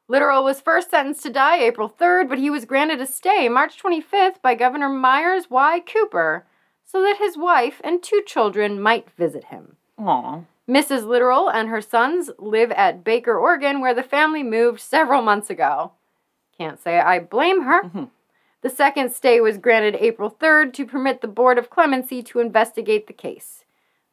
Literal 0.09 0.44
was 0.44 0.61
first 0.61 0.90
sentenced 0.90 1.23
to 1.23 1.31
die 1.31 1.57
April 1.57 1.88
3rd, 1.88 2.29
but 2.29 2.38
he 2.38 2.51
was 2.51 2.66
granted 2.66 3.01
a 3.01 3.07
stay 3.07 3.49
March 3.49 3.83
25th 3.83 4.42
by 4.42 4.55
Governor 4.55 4.90
Myers 4.90 5.49
Y. 5.49 5.81
Cooper 5.81 6.44
so 6.90 7.03
that 7.03 7.18
his 7.18 7.37
wife 7.37 7.83
and 7.85 8.03
two 8.03 8.22
children 8.27 8.81
might 8.81 9.11
visit 9.11 9.44
him. 9.44 9.77
Aw. 9.98 10.40
Mrs. 10.66 11.07
Literal 11.07 11.51
and 11.51 11.68
her 11.68 11.83
sons 11.83 12.31
live 12.38 12.70
at 12.72 13.05
Baker, 13.05 13.38
Oregon, 13.38 13.83
where 13.83 13.92
the 13.92 14.03
family 14.03 14.42
moved 14.42 14.81
several 14.81 15.20
months 15.20 15.51
ago. 15.51 15.92
Can't 16.57 16.81
say 16.81 16.98
I 16.98 17.18
blame 17.18 17.62
her. 17.62 17.83
Mhm. 17.83 18.09
The 18.62 18.70
second 18.70 19.12
stay 19.12 19.38
was 19.38 19.59
granted 19.59 19.96
April 20.01 20.31
3rd 20.31 20.72
to 20.74 20.87
permit 20.87 21.20
the 21.20 21.29
Board 21.29 21.59
of 21.59 21.68
Clemency 21.68 22.22
to 22.22 22.40
investigate 22.40 23.07
the 23.07 23.12
case. 23.12 23.64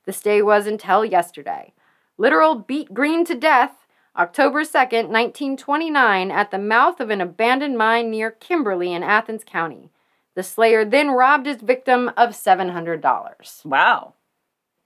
The 0.04 0.14
stay 0.14 0.42
was 0.42 0.68
until 0.68 1.06
yesterday. 1.06 1.74
Literal 2.18 2.56
beat 2.56 2.94
Green 2.94 3.24
to 3.26 3.36
death 3.36 3.88
October 4.18 4.64
2nd, 4.64 5.10
1929, 5.10 6.30
at 6.30 6.52
the 6.52 6.60
mouth 6.60 7.00
of 7.00 7.10
an 7.10 7.22
abandoned 7.22 7.78
mine 7.78 8.12
near 8.12 8.32
Kimberly 8.32 8.94
in 8.94 9.02
Athens 9.02 9.44
County. 9.46 9.92
The 10.36 10.44
slayer 10.44 10.84
then 10.86 11.10
robbed 11.12 11.46
his 11.46 11.62
victim 11.62 12.10
of 12.18 12.32
$700. 12.32 13.66
Wow. 13.66 14.14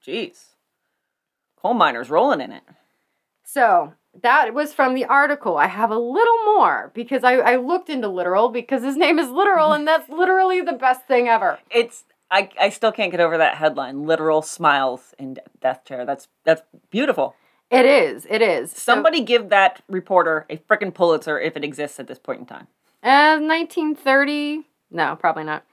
Jeez. 0.05 0.43
Coal 1.61 1.73
miners 1.73 2.09
rolling 2.09 2.41
in 2.41 2.51
it. 2.51 2.63
So 3.43 3.93
that 4.21 4.53
was 4.53 4.73
from 4.73 4.93
the 4.93 5.05
article. 5.05 5.57
I 5.57 5.67
have 5.67 5.91
a 5.91 5.97
little 5.97 6.45
more 6.45 6.91
because 6.93 7.23
I, 7.23 7.35
I 7.35 7.55
looked 7.57 7.89
into 7.89 8.07
literal 8.07 8.49
because 8.49 8.83
his 8.83 8.95
name 8.95 9.19
is 9.19 9.29
literal 9.29 9.73
and 9.73 9.87
that's 9.87 10.07
literally 10.09 10.61
the 10.61 10.73
best 10.73 11.05
thing 11.07 11.27
ever. 11.27 11.59
It's 11.71 12.03
I, 12.31 12.49
I 12.61 12.69
still 12.69 12.91
can't 12.91 13.09
get 13.11 13.19
over 13.19 13.39
that 13.39 13.55
headline. 13.55 14.05
Literal 14.05 14.43
smiles 14.43 15.15
in 15.17 15.37
death 15.61 15.83
chair. 15.83 16.05
That's 16.05 16.27
that's 16.43 16.61
beautiful. 16.91 17.35
It 17.71 17.85
is. 17.85 18.25
It 18.29 18.41
is. 18.41 18.71
So, 18.71 18.77
Somebody 18.93 19.21
give 19.23 19.49
that 19.49 19.81
reporter 19.87 20.45
a 20.49 20.57
frickin' 20.57 20.93
Pulitzer 20.93 21.39
if 21.39 21.55
it 21.57 21.63
exists 21.63 21.99
at 21.99 22.07
this 22.07 22.17
point 22.19 22.39
in 22.41 22.45
time. 22.45 22.67
uh, 23.03 23.39
1930. 23.39 24.65
No, 24.91 25.15
probably 25.15 25.43
not. 25.43 25.63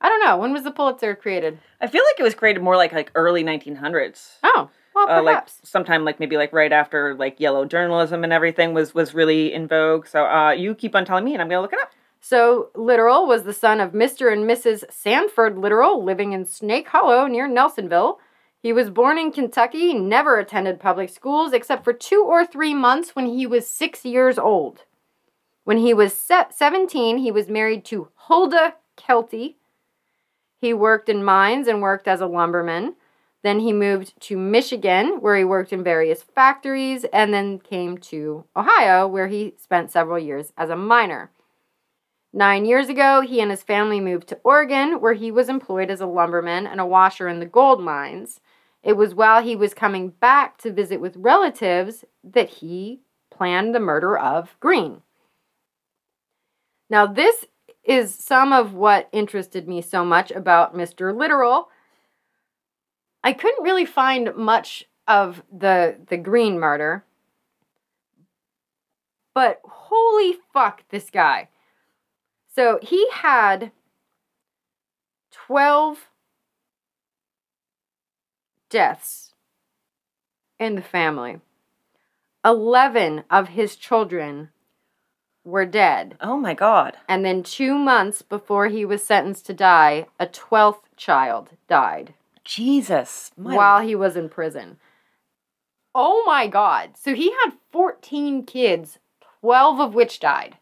I 0.00 0.08
don't 0.08 0.24
know. 0.24 0.38
When 0.38 0.52
was 0.52 0.64
the 0.64 0.70
Pulitzer 0.70 1.14
created? 1.14 1.58
I 1.80 1.86
feel 1.86 2.02
like 2.04 2.18
it 2.18 2.22
was 2.22 2.34
created 2.34 2.62
more 2.62 2.76
like 2.76 2.92
like 2.92 3.10
early 3.14 3.44
1900s. 3.44 4.36
Oh, 4.42 4.70
well, 4.94 5.08
Uh, 5.10 5.22
like 5.22 5.34
perhaps. 5.34 5.60
sometime 5.62 6.04
like 6.04 6.18
maybe 6.18 6.36
like 6.36 6.52
right 6.52 6.72
after 6.72 7.14
like 7.14 7.38
yellow 7.38 7.64
journalism 7.64 8.24
and 8.24 8.32
everything 8.32 8.72
was 8.74 8.94
was 8.94 9.14
really 9.14 9.52
in 9.52 9.68
vogue. 9.68 10.06
So 10.06 10.24
uh, 10.24 10.50
you 10.52 10.74
keep 10.74 10.94
on 10.96 11.04
telling 11.04 11.24
me, 11.24 11.32
and 11.34 11.42
I'm 11.42 11.48
gonna 11.48 11.60
look 11.62 11.72
it 11.72 11.80
up. 11.80 11.92
So, 12.22 12.68
Literal 12.74 13.26
was 13.26 13.44
the 13.44 13.54
son 13.54 13.80
of 13.80 13.92
Mr. 13.92 14.30
and 14.30 14.44
Mrs. 14.44 14.84
Sanford 14.92 15.56
Literal, 15.56 16.04
living 16.04 16.32
in 16.32 16.44
Snake 16.44 16.88
Hollow 16.88 17.26
near 17.26 17.48
Nelsonville. 17.48 18.18
He 18.62 18.74
was 18.74 18.90
born 18.90 19.16
in 19.16 19.32
Kentucky, 19.32 19.94
never 19.94 20.38
attended 20.38 20.80
public 20.80 21.08
schools 21.08 21.54
except 21.54 21.82
for 21.82 21.94
two 21.94 22.22
or 22.22 22.44
three 22.44 22.74
months 22.74 23.16
when 23.16 23.24
he 23.24 23.46
was 23.46 23.66
six 23.66 24.04
years 24.04 24.38
old. 24.38 24.84
When 25.70 25.78
he 25.78 25.94
was 25.94 26.12
17, 26.12 27.18
he 27.18 27.30
was 27.30 27.48
married 27.48 27.84
to 27.84 28.08
Huldah 28.26 28.74
Kelty. 28.96 29.54
He 30.60 30.74
worked 30.74 31.08
in 31.08 31.22
mines 31.22 31.68
and 31.68 31.80
worked 31.80 32.08
as 32.08 32.20
a 32.20 32.26
lumberman. 32.26 32.96
Then 33.44 33.60
he 33.60 33.72
moved 33.72 34.20
to 34.22 34.36
Michigan, 34.36 35.20
where 35.20 35.36
he 35.36 35.44
worked 35.44 35.72
in 35.72 35.84
various 35.84 36.24
factories, 36.24 37.04
and 37.12 37.32
then 37.32 37.60
came 37.60 37.98
to 37.98 38.46
Ohio, 38.56 39.06
where 39.06 39.28
he 39.28 39.54
spent 39.58 39.92
several 39.92 40.18
years 40.18 40.52
as 40.56 40.70
a 40.70 40.76
miner. 40.76 41.30
Nine 42.32 42.64
years 42.64 42.88
ago, 42.88 43.20
he 43.20 43.40
and 43.40 43.52
his 43.52 43.62
family 43.62 44.00
moved 44.00 44.26
to 44.30 44.40
Oregon, 44.42 45.00
where 45.00 45.14
he 45.14 45.30
was 45.30 45.48
employed 45.48 45.88
as 45.88 46.00
a 46.00 46.06
lumberman 46.06 46.66
and 46.66 46.80
a 46.80 46.84
washer 46.84 47.28
in 47.28 47.38
the 47.38 47.46
gold 47.46 47.80
mines. 47.80 48.40
It 48.82 48.94
was 48.94 49.14
while 49.14 49.40
he 49.40 49.54
was 49.54 49.72
coming 49.72 50.08
back 50.08 50.58
to 50.62 50.72
visit 50.72 51.00
with 51.00 51.16
relatives 51.16 52.04
that 52.24 52.48
he 52.48 53.02
planned 53.30 53.72
the 53.72 53.78
murder 53.78 54.18
of 54.18 54.56
Green. 54.58 55.02
Now, 56.90 57.06
this 57.06 57.46
is 57.84 58.12
some 58.12 58.52
of 58.52 58.74
what 58.74 59.08
interested 59.12 59.68
me 59.68 59.80
so 59.80 60.04
much 60.04 60.32
about 60.32 60.74
Mr. 60.74 61.16
Literal. 61.16 61.68
I 63.22 63.32
couldn't 63.32 63.62
really 63.62 63.86
find 63.86 64.34
much 64.34 64.84
of 65.06 65.42
the 65.50 65.96
the 66.08 66.16
Green 66.16 66.58
murder. 66.58 67.04
But 69.34 69.60
holy 69.64 70.36
fuck 70.52 70.82
this 70.90 71.10
guy. 71.10 71.48
So 72.54 72.78
he 72.82 73.08
had 73.12 73.70
12 75.30 76.08
deaths 78.68 79.34
in 80.58 80.74
the 80.74 80.82
family. 80.82 81.40
11 82.44 83.24
of 83.30 83.48
his 83.48 83.76
children 83.76 84.50
were 85.44 85.66
dead. 85.66 86.16
Oh 86.20 86.36
my 86.36 86.54
god. 86.54 86.96
And 87.08 87.24
then 87.24 87.42
two 87.42 87.74
months 87.74 88.22
before 88.22 88.68
he 88.68 88.84
was 88.84 89.02
sentenced 89.02 89.46
to 89.46 89.54
die, 89.54 90.06
a 90.18 90.26
12th 90.26 90.82
child 90.96 91.50
died 91.68 92.14
Jesus. 92.44 93.30
My 93.36 93.54
while 93.56 93.80
he 93.80 93.94
was 93.94 94.16
in 94.16 94.28
prison. 94.28 94.78
Oh 95.94 96.22
my 96.26 96.46
God. 96.46 96.90
So 96.96 97.14
he 97.14 97.30
had 97.44 97.52
14 97.72 98.44
kids, 98.44 98.98
12 99.40 99.80
of 99.80 99.94
which 99.94 100.20
died. 100.20 100.56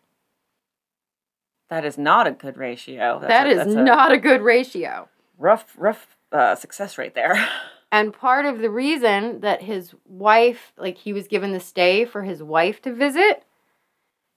that 1.71 1.85
is 1.85 1.99
not 1.99 2.27
a 2.27 2.31
good 2.33 2.57
ratio. 2.57 3.19
That's 3.21 3.29
That 3.31 3.47
a- 3.47 3.51
is 3.69 3.75
a 3.75 3.83
not 3.83 4.11
a 4.13 4.19
good 4.19 4.41
ratio. 4.43 5.09
rough, 5.39 5.75
rough 5.77 6.17
uh, 6.33 6.55
success 6.55 6.99
rate 6.99 7.15
there. 7.15 7.35
And 7.91 8.13
part 8.13 8.45
of 8.45 8.59
the 8.59 8.69
reason 8.69 9.41
that 9.41 9.63
his 9.63 9.95
wife, 10.05 10.75
like 10.77 10.99
he 10.99 11.15
was 11.15 11.27
given 11.27 11.53
the 11.53 11.59
stay 11.61 12.05
for 12.05 12.23
his 12.23 12.43
wife 12.43 12.83
to 12.83 12.93
visit, 12.93 13.45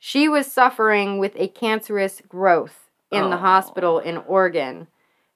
she 0.03 0.27
was 0.27 0.51
suffering 0.51 1.19
with 1.19 1.33
a 1.35 1.47
cancerous 1.47 2.23
growth 2.27 2.89
in 3.11 3.29
the 3.29 3.35
Oh. 3.35 3.39
hospital 3.39 3.99
in 3.99 4.17
Oregon. 4.17 4.87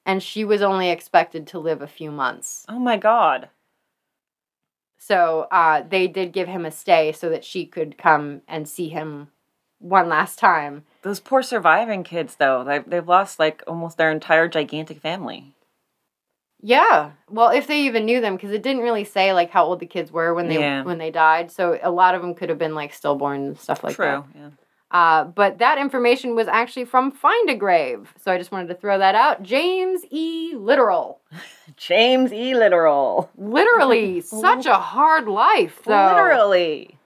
And 0.07 0.23
she 0.23 0.43
was 0.43 0.63
only 0.63 0.89
expected 0.89 1.45
to 1.47 1.59
live 1.59 1.83
a 1.83 1.87
few 1.87 2.09
months. 2.11 2.65
oh 2.67 2.79
my 2.79 2.97
god. 2.97 3.49
So 4.97 5.47
uh, 5.51 5.83
they 5.87 6.07
did 6.07 6.31
give 6.33 6.47
him 6.47 6.65
a 6.65 6.71
stay 6.71 7.11
so 7.11 7.29
that 7.29 7.43
she 7.45 7.65
could 7.67 7.95
come 7.97 8.41
and 8.47 8.67
see 8.67 8.89
him 8.89 9.27
one 9.77 10.09
last 10.09 10.39
time. 10.39 10.83
Those 11.03 11.19
poor 11.19 11.43
surviving 11.43 12.03
kids, 12.03 12.37
though, 12.37 12.63
they've, 12.63 12.83
they've 12.89 13.07
lost 13.07 13.37
like 13.37 13.61
almost 13.67 13.97
their 13.97 14.09
entire 14.09 14.47
gigantic 14.47 14.99
family. 14.99 15.53
Yeah. 16.67 17.11
Well, 17.29 17.49
if 17.49 17.67
they 17.67 17.81
even 17.81 18.05
knew 18.05 18.21
them, 18.21 18.35
because 18.35 18.49
it 18.51 18.63
didn't 18.63 18.81
really 18.81 19.03
say 19.03 19.33
like 19.33 19.51
how 19.51 19.65
old 19.65 19.79
the 19.79 19.85
kids 19.85 20.11
were 20.11 20.33
when 20.33 20.47
they 20.49 20.59
Yeah. 20.59 20.83
when 20.83 20.97
they 20.97 21.11
died. 21.11 21.51
So 21.51 21.79
a 21.83 21.91
lot 21.91 22.15
of 22.15 22.23
them 22.23 22.33
could 22.33 22.49
have 22.49 22.57
been 22.57 22.73
like 22.73 22.91
stillborn 22.91 23.41
and 23.45 23.59
stuff 23.59 23.83
like 23.83 23.95
that. 23.97 24.23
True. 24.23 24.41
Yeah. 24.41 24.49
Uh, 24.89 25.25
but 25.25 25.59
that 25.59 25.77
information 25.77 26.35
was 26.35 26.47
actually 26.47 26.85
from 26.85 27.11
Find 27.11 27.49
a 27.51 27.55
Grave. 27.55 28.13
So 28.23 28.31
I 28.31 28.37
just 28.39 28.51
wanted 28.51 28.67
to 28.69 28.75
throw 28.75 28.97
that 28.97 29.13
out. 29.13 29.43
James 29.43 30.01
E. 30.09 30.55
Literal. 30.55 31.19
James 31.77 32.33
E. 32.33 32.55
Literal. 32.55 33.29
Literally, 33.37 34.21
such 34.21 34.65
a 34.65 34.75
hard 34.75 35.27
life, 35.27 35.81
though. 35.85 36.07
Literally. 36.07 36.97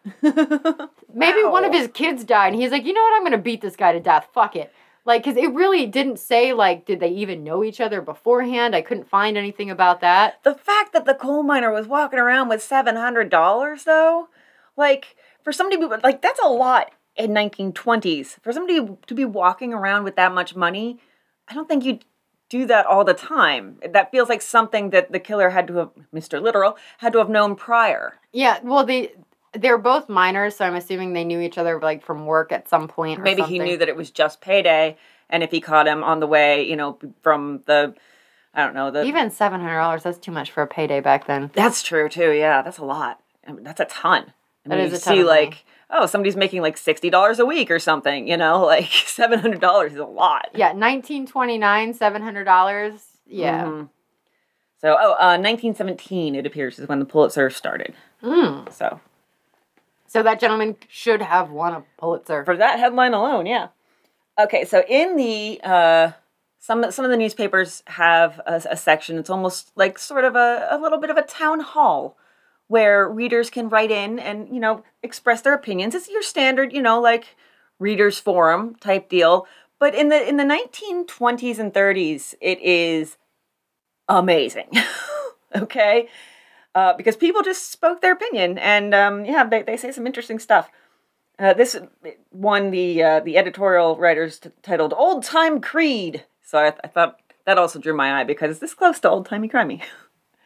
Maybe 1.13 1.43
one 1.43 1.65
of 1.65 1.73
his 1.73 1.89
kids 1.93 2.23
died, 2.23 2.53
and 2.53 2.61
he's 2.61 2.71
like, 2.71 2.85
you 2.85 2.93
know 2.93 3.01
what? 3.01 3.15
I'm 3.15 3.21
going 3.21 3.31
to 3.33 3.37
beat 3.37 3.61
this 3.61 3.75
guy 3.75 3.91
to 3.91 3.99
death. 3.99 4.27
Fuck 4.33 4.55
it. 4.55 4.71
Like, 5.09 5.23
because 5.23 5.37
it 5.37 5.51
really 5.55 5.87
didn't 5.87 6.19
say, 6.19 6.53
like, 6.53 6.85
did 6.85 6.99
they 6.99 7.09
even 7.09 7.43
know 7.43 7.63
each 7.63 7.81
other 7.81 7.99
beforehand? 7.99 8.75
I 8.75 8.83
couldn't 8.83 9.09
find 9.09 9.39
anything 9.39 9.71
about 9.71 10.01
that. 10.01 10.37
The 10.43 10.53
fact 10.53 10.93
that 10.93 11.05
the 11.05 11.15
coal 11.15 11.41
miner 11.41 11.71
was 11.71 11.87
walking 11.87 12.19
around 12.19 12.47
with 12.47 12.61
seven 12.61 12.95
hundred 12.95 13.31
dollars, 13.31 13.85
though, 13.85 14.27
like 14.77 15.15
for 15.43 15.51
somebody 15.51 15.83
like 16.03 16.21
that's 16.21 16.39
a 16.43 16.47
lot 16.47 16.91
in 17.15 17.33
nineteen 17.33 17.73
twenties. 17.73 18.37
For 18.43 18.53
somebody 18.53 18.87
to 19.07 19.15
be 19.15 19.25
walking 19.25 19.73
around 19.73 20.03
with 20.03 20.15
that 20.15 20.31
much 20.31 20.55
money, 20.55 20.99
I 21.47 21.55
don't 21.55 21.67
think 21.67 21.85
you'd 21.85 22.05
do 22.49 22.67
that 22.67 22.85
all 22.85 23.03
the 23.03 23.15
time. 23.15 23.79
That 23.91 24.11
feels 24.11 24.29
like 24.29 24.43
something 24.43 24.91
that 24.91 25.11
the 25.11 25.19
killer 25.19 25.49
had 25.49 25.65
to 25.69 25.77
have, 25.77 25.89
Mr. 26.13 26.39
Literal, 26.39 26.77
had 26.99 27.13
to 27.13 27.17
have 27.17 27.29
known 27.29 27.55
prior. 27.55 28.19
Yeah, 28.31 28.59
well, 28.61 28.83
they. 28.83 29.13
They're 29.53 29.77
both 29.77 30.09
miners, 30.09 30.55
so 30.55 30.65
I'm 30.65 30.75
assuming 30.75 31.13
they 31.13 31.23
knew 31.23 31.39
each 31.39 31.57
other 31.57 31.79
like 31.81 32.03
from 32.03 32.25
work 32.25 32.51
at 32.51 32.69
some 32.69 32.87
point. 32.87 33.19
Or 33.19 33.23
Maybe 33.23 33.41
he 33.41 33.59
knew 33.59 33.77
that 33.77 33.89
it 33.89 33.95
was 33.95 34.11
just 34.11 34.41
payday, 34.41 34.97
and 35.29 35.41
if 35.43 35.51
he 35.51 35.59
caught 35.61 35.87
him 35.87 36.03
on 36.03 36.19
the 36.19 36.27
way, 36.27 36.67
you 36.69 36.75
know, 36.75 36.99
from 37.21 37.61
the, 37.65 37.95
I 38.53 38.63
don't 38.63 38.75
know, 38.75 38.91
the 38.91 39.03
Even 39.03 39.31
seven 39.31 39.59
hundred 39.61 39.77
dollars—that's 39.79 40.19
too 40.19 40.31
much 40.31 40.51
for 40.51 40.61
a 40.61 40.67
payday 40.67 40.99
back 40.99 41.25
then. 41.25 41.49
That's 41.53 41.81
true 41.81 42.09
too. 42.09 42.31
Yeah, 42.31 42.61
that's 42.61 42.77
a 42.77 42.85
lot. 42.85 43.19
I 43.47 43.51
mean, 43.51 43.63
that's 43.63 43.79
a 43.79 43.85
ton. 43.85 44.33
I 44.65 44.69
mean, 44.69 44.79
is 44.79 44.91
you 44.91 44.97
a 44.97 44.99
ton 44.99 45.13
see 45.15 45.19
of 45.21 45.25
money. 45.25 45.45
like, 45.45 45.65
oh, 45.89 46.05
somebody's 46.05 46.35
making 46.35 46.61
like 46.61 46.77
sixty 46.77 47.09
dollars 47.09 47.39
a 47.39 47.45
week 47.45 47.71
or 47.71 47.79
something. 47.79 48.27
You 48.27 48.37
know, 48.37 48.61
like 48.65 48.91
seven 48.91 49.39
hundred 49.39 49.61
dollars 49.61 49.93
is 49.93 49.99
a 49.99 50.05
lot. 50.05 50.49
Yeah, 50.53 50.73
nineteen 50.73 51.25
twenty-nine, 51.25 51.95
seven 51.95 52.21
hundred 52.21 52.43
dollars. 52.43 53.01
Yeah. 53.25 53.63
Mhm. 53.65 53.89
So, 54.81 54.95
oh, 54.97 55.11
uh, 55.19 55.35
1917, 55.35 56.35
it 56.35 56.45
appears, 56.45 56.79
is 56.79 56.87
when 56.87 56.99
the 56.99 57.05
Pulitzer 57.05 57.49
started. 57.49 57.93
Mm. 58.23 58.71
So, 58.71 59.01
So 60.09 60.23
that 60.23 60.39
gentleman 60.39 60.75
should 60.87 61.21
have 61.21 61.51
won 61.51 61.73
a 61.73 61.83
Pulitzer. 61.99 62.43
for 62.43 62.57
that 62.57 62.79
headline 62.79 63.13
alone, 63.13 63.45
yeah. 63.45 63.67
Okay, 64.39 64.65
so 64.65 64.83
in 64.89 65.15
the 65.17 65.61
uh, 65.63 66.11
some 66.57 66.91
some 66.91 67.05
of 67.05 67.11
the 67.11 67.17
newspapers 67.17 67.83
have 67.85 68.41
a, 68.47 68.61
a 68.71 68.75
section. 68.75 69.19
It's 69.19 69.29
almost 69.29 69.71
like 69.75 69.99
sort 69.99 70.25
of 70.25 70.35
a, 70.35 70.67
a 70.71 70.79
little 70.79 70.97
bit 70.97 71.11
of 71.11 71.17
a 71.17 71.21
town 71.21 71.59
hall 71.59 72.17
where 72.67 73.07
readers 73.07 73.51
can 73.51 73.69
write 73.69 73.91
in 73.91 74.17
and 74.17 74.49
you 74.49 74.59
know 74.59 74.83
express 75.03 75.41
their 75.41 75.53
opinions. 75.53 75.93
It's 75.93 76.09
your 76.09 76.23
standard, 76.23 76.73
you 76.73 76.81
know, 76.81 76.99
like 76.99 77.35
readers 77.77 78.19
forum 78.19 78.75
type 78.75 79.09
deal. 79.09 79.45
But 79.77 79.93
in 79.93 80.09
the 80.09 80.27
in 80.27 80.37
the 80.37 80.43
1920s 80.43 81.59
and 81.59 81.71
30s, 81.71 82.33
it 82.41 82.59
is 82.61 83.17
amazing. 84.07 84.71
okay. 85.55 86.09
Uh, 86.75 86.93
because 86.93 87.15
people 87.15 87.41
just 87.41 87.71
spoke 87.71 88.01
their 88.01 88.13
opinion, 88.13 88.57
and 88.59 88.93
um, 88.93 89.25
yeah, 89.25 89.43
they, 89.43 89.63
they 89.63 89.75
say 89.75 89.91
some 89.91 90.05
interesting 90.05 90.37
stuff. 90.37 90.69
Uh, 91.39 91.53
this 91.53 91.75
one, 92.29 92.69
the 92.69 93.01
uh, 93.01 93.19
the 93.21 93.37
editorial 93.37 93.97
writers 93.97 94.39
t- 94.39 94.51
titled 94.61 94.93
"Old 94.95 95.23
Time 95.23 95.61
Creed." 95.61 96.25
So 96.41 96.59
I, 96.59 96.73
I 96.83 96.87
thought 96.87 97.19
that 97.45 97.57
also 97.57 97.79
drew 97.79 97.95
my 97.95 98.19
eye 98.19 98.23
because 98.23 98.51
it's 98.51 98.59
this 98.59 98.73
close 98.73 98.99
to 98.99 99.09
old 99.09 99.25
timey 99.25 99.49
crimey. 99.49 99.81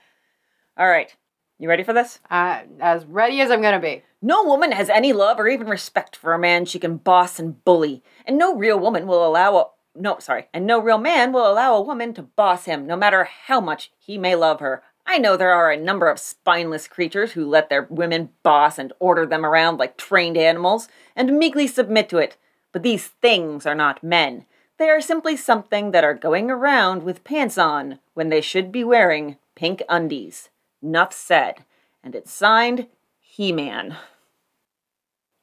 All 0.77 0.87
right, 0.87 1.13
you 1.59 1.67
ready 1.67 1.83
for 1.83 1.93
this? 1.93 2.19
Uh, 2.29 2.61
as 2.79 3.05
ready 3.05 3.41
as 3.41 3.51
I'm 3.51 3.61
gonna 3.61 3.79
be. 3.79 4.03
No 4.21 4.43
woman 4.43 4.71
has 4.71 4.89
any 4.89 5.11
love 5.11 5.39
or 5.39 5.49
even 5.49 5.67
respect 5.67 6.15
for 6.15 6.33
a 6.33 6.39
man 6.39 6.63
she 6.63 6.79
can 6.79 6.97
boss 6.97 7.39
and 7.39 7.63
bully, 7.65 8.01
and 8.25 8.37
no 8.37 8.55
real 8.55 8.79
woman 8.79 9.07
will 9.07 9.27
allow 9.27 9.57
a 9.57 9.65
no, 9.95 10.17
sorry, 10.19 10.47
and 10.53 10.65
no 10.65 10.79
real 10.79 10.97
man 10.97 11.31
will 11.31 11.51
allow 11.51 11.75
a 11.75 11.81
woman 11.81 12.13
to 12.15 12.23
boss 12.23 12.65
him, 12.65 12.87
no 12.87 12.95
matter 12.95 13.25
how 13.25 13.59
much 13.59 13.91
he 13.99 14.17
may 14.17 14.35
love 14.35 14.59
her. 14.59 14.83
I 15.05 15.17
know 15.17 15.35
there 15.35 15.53
are 15.53 15.71
a 15.71 15.77
number 15.77 16.07
of 16.07 16.19
spineless 16.19 16.87
creatures 16.87 17.33
who 17.33 17.45
let 17.45 17.69
their 17.69 17.83
women 17.89 18.29
boss 18.41 18.79
and 18.79 18.93
order 18.99 19.25
them 19.25 19.45
around 19.45 19.77
like 19.77 19.97
trained 19.97 20.37
animals, 20.37 20.87
and 21.15 21.37
meekly 21.37 21.67
submit 21.67 22.09
to 22.09 22.17
it. 22.17 22.37
But 22.71 22.83
these 22.83 23.07
things 23.07 23.65
are 23.65 23.75
not 23.75 24.03
men. 24.03 24.45
They 24.77 24.89
are 24.89 25.01
simply 25.01 25.37
something 25.37 25.91
that 25.91 26.03
are 26.03 26.13
going 26.15 26.49
around 26.49 27.03
with 27.03 27.23
pants 27.23 27.57
on 27.57 27.99
when 28.13 28.29
they 28.29 28.41
should 28.41 28.71
be 28.71 28.83
wearing 28.83 29.37
pink 29.55 29.83
undies. 29.87 30.49
Nuff 30.81 31.13
said. 31.13 31.63
And 32.03 32.15
it's 32.15 32.31
signed 32.31 32.87
He 33.19 33.51
Man. 33.51 33.97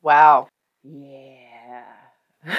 Wow. 0.03 0.49
Yeah. 0.83 1.85
Do 2.45 2.53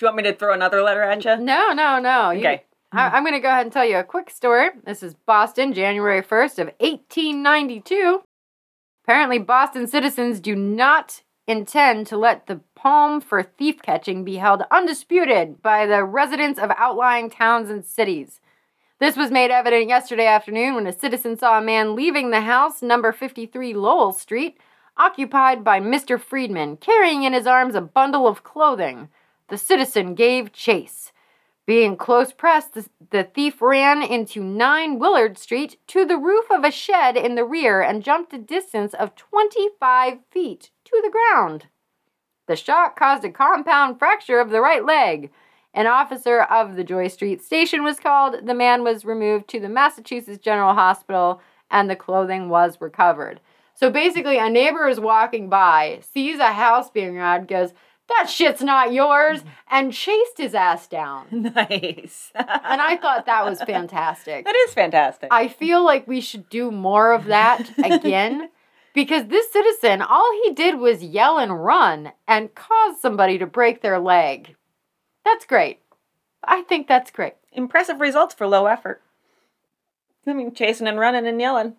you 0.00 0.06
want 0.06 0.16
me 0.16 0.22
to 0.24 0.32
throw 0.34 0.52
another 0.54 0.82
letter 0.82 1.02
at 1.02 1.24
you? 1.24 1.36
No, 1.36 1.72
no, 1.72 1.98
no. 1.98 2.30
You- 2.30 2.40
Okay. 2.40 2.64
I, 2.94 3.08
I'm 3.08 3.24
going 3.24 3.34
to 3.34 3.40
go 3.40 3.48
ahead 3.48 3.66
and 3.66 3.72
tell 3.72 3.84
you 3.84 3.98
a 3.98 4.04
quick 4.04 4.30
story. 4.30 4.70
This 4.84 5.02
is 5.02 5.14
Boston, 5.14 5.72
January 5.72 6.22
1st 6.22 6.58
of 6.60 6.66
1892. 6.78 8.22
Apparently, 9.02 9.38
Boston 9.38 9.86
citizens 9.88 10.38
do 10.38 10.54
not 10.54 11.22
intend 11.46 12.06
to 12.06 12.16
let 12.16 12.46
the 12.46 12.60
palm 12.76 13.20
for 13.20 13.42
thief 13.42 13.82
catching 13.82 14.24
be 14.24 14.36
held 14.36 14.62
undisputed 14.70 15.60
by 15.60 15.86
the 15.86 16.04
residents 16.04 16.58
of 16.58 16.70
outlying 16.78 17.28
towns 17.28 17.68
and 17.68 17.84
cities. 17.84 18.40
This 19.00 19.16
was 19.16 19.30
made 19.30 19.50
evident 19.50 19.88
yesterday 19.88 20.26
afternoon 20.26 20.76
when 20.76 20.86
a 20.86 20.92
citizen 20.92 21.36
saw 21.36 21.58
a 21.58 21.62
man 21.62 21.96
leaving 21.96 22.30
the 22.30 22.42
house, 22.42 22.80
number 22.80 23.12
53 23.12 23.74
Lowell 23.74 24.12
Street, 24.12 24.56
occupied 24.96 25.64
by 25.64 25.80
Mr. 25.80 26.18
Friedman, 26.18 26.76
carrying 26.76 27.24
in 27.24 27.32
his 27.32 27.46
arms 27.46 27.74
a 27.74 27.80
bundle 27.80 28.28
of 28.28 28.44
clothing. 28.44 29.08
The 29.48 29.58
citizen 29.58 30.14
gave 30.14 30.52
chase. 30.52 31.12
Being 31.66 31.96
close 31.96 32.32
pressed, 32.32 32.74
the, 32.74 32.86
the 33.10 33.24
thief 33.24 33.62
ran 33.62 34.02
into 34.02 34.44
9 34.44 34.98
Willard 34.98 35.38
Street 35.38 35.78
to 35.88 36.04
the 36.04 36.18
roof 36.18 36.50
of 36.50 36.62
a 36.62 36.70
shed 36.70 37.16
in 37.16 37.36
the 37.36 37.44
rear 37.44 37.80
and 37.80 38.02
jumped 38.02 38.34
a 38.34 38.38
distance 38.38 38.92
of 38.92 39.14
25 39.14 40.18
feet 40.30 40.70
to 40.84 41.00
the 41.02 41.10
ground. 41.10 41.66
The 42.46 42.56
shock 42.56 42.98
caused 42.98 43.24
a 43.24 43.30
compound 43.30 43.98
fracture 43.98 44.40
of 44.40 44.50
the 44.50 44.60
right 44.60 44.84
leg. 44.84 45.30
An 45.72 45.86
officer 45.86 46.42
of 46.42 46.76
the 46.76 46.84
Joy 46.84 47.08
Street 47.08 47.42
station 47.42 47.82
was 47.82 47.98
called. 47.98 48.46
The 48.46 48.54
man 48.54 48.84
was 48.84 49.06
removed 49.06 49.48
to 49.48 49.60
the 49.60 49.68
Massachusetts 49.70 50.38
General 50.38 50.74
Hospital 50.74 51.40
and 51.70 51.88
the 51.88 51.96
clothing 51.96 52.50
was 52.50 52.80
recovered. 52.80 53.40
So 53.74 53.90
basically, 53.90 54.38
a 54.38 54.48
neighbor 54.48 54.86
is 54.86 55.00
walking 55.00 55.48
by, 55.48 56.00
sees 56.02 56.38
a 56.38 56.52
house 56.52 56.90
being 56.90 57.16
robbed, 57.16 57.48
goes, 57.48 57.72
that 58.08 58.28
shit's 58.28 58.62
not 58.62 58.92
yours, 58.92 59.40
mm-hmm. 59.40 59.48
and 59.70 59.92
chased 59.92 60.38
his 60.38 60.54
ass 60.54 60.86
down. 60.86 61.26
Nice. 61.54 62.30
And 62.34 62.80
I 62.80 62.96
thought 62.96 63.26
that 63.26 63.44
was 63.44 63.62
fantastic. 63.66 64.44
that 64.44 64.54
is 64.54 64.74
fantastic. 64.74 65.28
I 65.30 65.48
feel 65.48 65.84
like 65.84 66.06
we 66.06 66.20
should 66.20 66.48
do 66.48 66.70
more 66.70 67.12
of 67.12 67.24
that 67.26 67.70
again 67.84 68.50
because 68.94 69.26
this 69.26 69.50
citizen, 69.52 70.02
all 70.02 70.30
he 70.44 70.52
did 70.52 70.78
was 70.78 71.02
yell 71.02 71.38
and 71.38 71.64
run 71.64 72.12
and 72.28 72.54
cause 72.54 73.00
somebody 73.00 73.38
to 73.38 73.46
break 73.46 73.80
their 73.82 73.98
leg. 73.98 74.54
That's 75.24 75.44
great. 75.46 75.80
I 76.42 76.62
think 76.62 76.86
that's 76.86 77.10
great. 77.10 77.34
Impressive 77.52 78.00
results 78.00 78.34
for 78.34 78.46
low 78.46 78.66
effort. 78.66 79.00
I 80.26 80.32
mean, 80.32 80.54
chasing 80.54 80.86
and 80.86 80.98
running 80.98 81.26
and 81.26 81.40
yelling. 81.40 81.74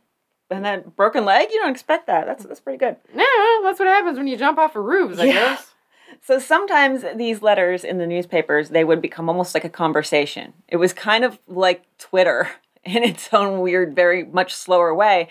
And 0.49 0.63
then 0.63 0.93
broken 0.95 1.25
leg, 1.25 1.49
you 1.51 1.59
don't 1.59 1.71
expect 1.71 2.07
that. 2.07 2.25
That's 2.27 2.43
that's 2.45 2.59
pretty 2.59 2.77
good. 2.77 2.97
Yeah, 3.15 3.25
that's 3.63 3.79
what 3.79 3.87
happens 3.87 4.17
when 4.17 4.27
you 4.27 4.37
jump 4.37 4.57
off 4.59 4.75
of 4.75 4.83
roofs, 4.85 5.19
I 5.19 5.25
Yeah. 5.25 5.33
guess. 5.33 5.74
So 6.21 6.39
sometimes 6.39 7.03
these 7.15 7.41
letters 7.41 7.83
in 7.83 7.97
the 7.97 8.07
newspapers, 8.07 8.69
they 8.69 8.83
would 8.83 9.01
become 9.01 9.29
almost 9.29 9.53
like 9.53 9.63
a 9.63 9.69
conversation. 9.69 10.53
It 10.67 10.77
was 10.77 10.93
kind 10.93 11.23
of 11.23 11.39
like 11.47 11.85
Twitter 11.97 12.49
in 12.83 13.03
its 13.03 13.29
own 13.33 13.61
weird, 13.61 13.95
very 13.95 14.23
much 14.23 14.53
slower 14.53 14.93
way. 14.93 15.29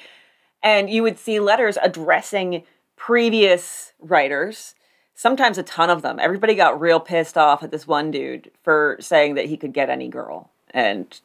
And 0.63 0.89
you 0.89 1.03
would 1.03 1.19
see 1.19 1.41
letters 1.41 1.77
addressing 1.83 2.65
previous 2.97 3.93
writers, 4.01 4.75
sometimes 5.15 5.59
a 5.59 5.63
ton 5.63 5.91
of 5.91 6.03
them. 6.03 6.19
Everybody 6.19 6.55
got 6.55 6.81
real 6.81 7.01
pissed 7.01 7.37
off 7.37 7.63
at 7.63 7.71
this 7.71 7.87
one 7.87 8.11
dude 8.11 8.51
for 8.63 8.97
saying 9.01 9.35
that 9.35 9.47
he 9.47 9.57
could 9.57 9.73
get 9.73 9.91
any 9.91 10.09
girl. 10.09 10.51
And 10.71 11.21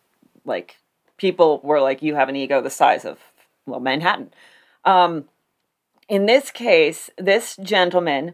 like 0.45 0.77
people 1.17 1.61
were 1.63 1.79
like, 1.79 2.01
you 2.01 2.15
have 2.15 2.29
an 2.29 2.35
ego 2.35 2.61
the 2.61 2.69
size 2.69 3.05
of, 3.05 3.19
well, 3.65 3.79
Manhattan. 3.79 4.31
Um, 4.83 5.25
in 6.07 6.25
this 6.25 6.51
case, 6.51 7.09
this 7.17 7.55
gentleman 7.57 8.33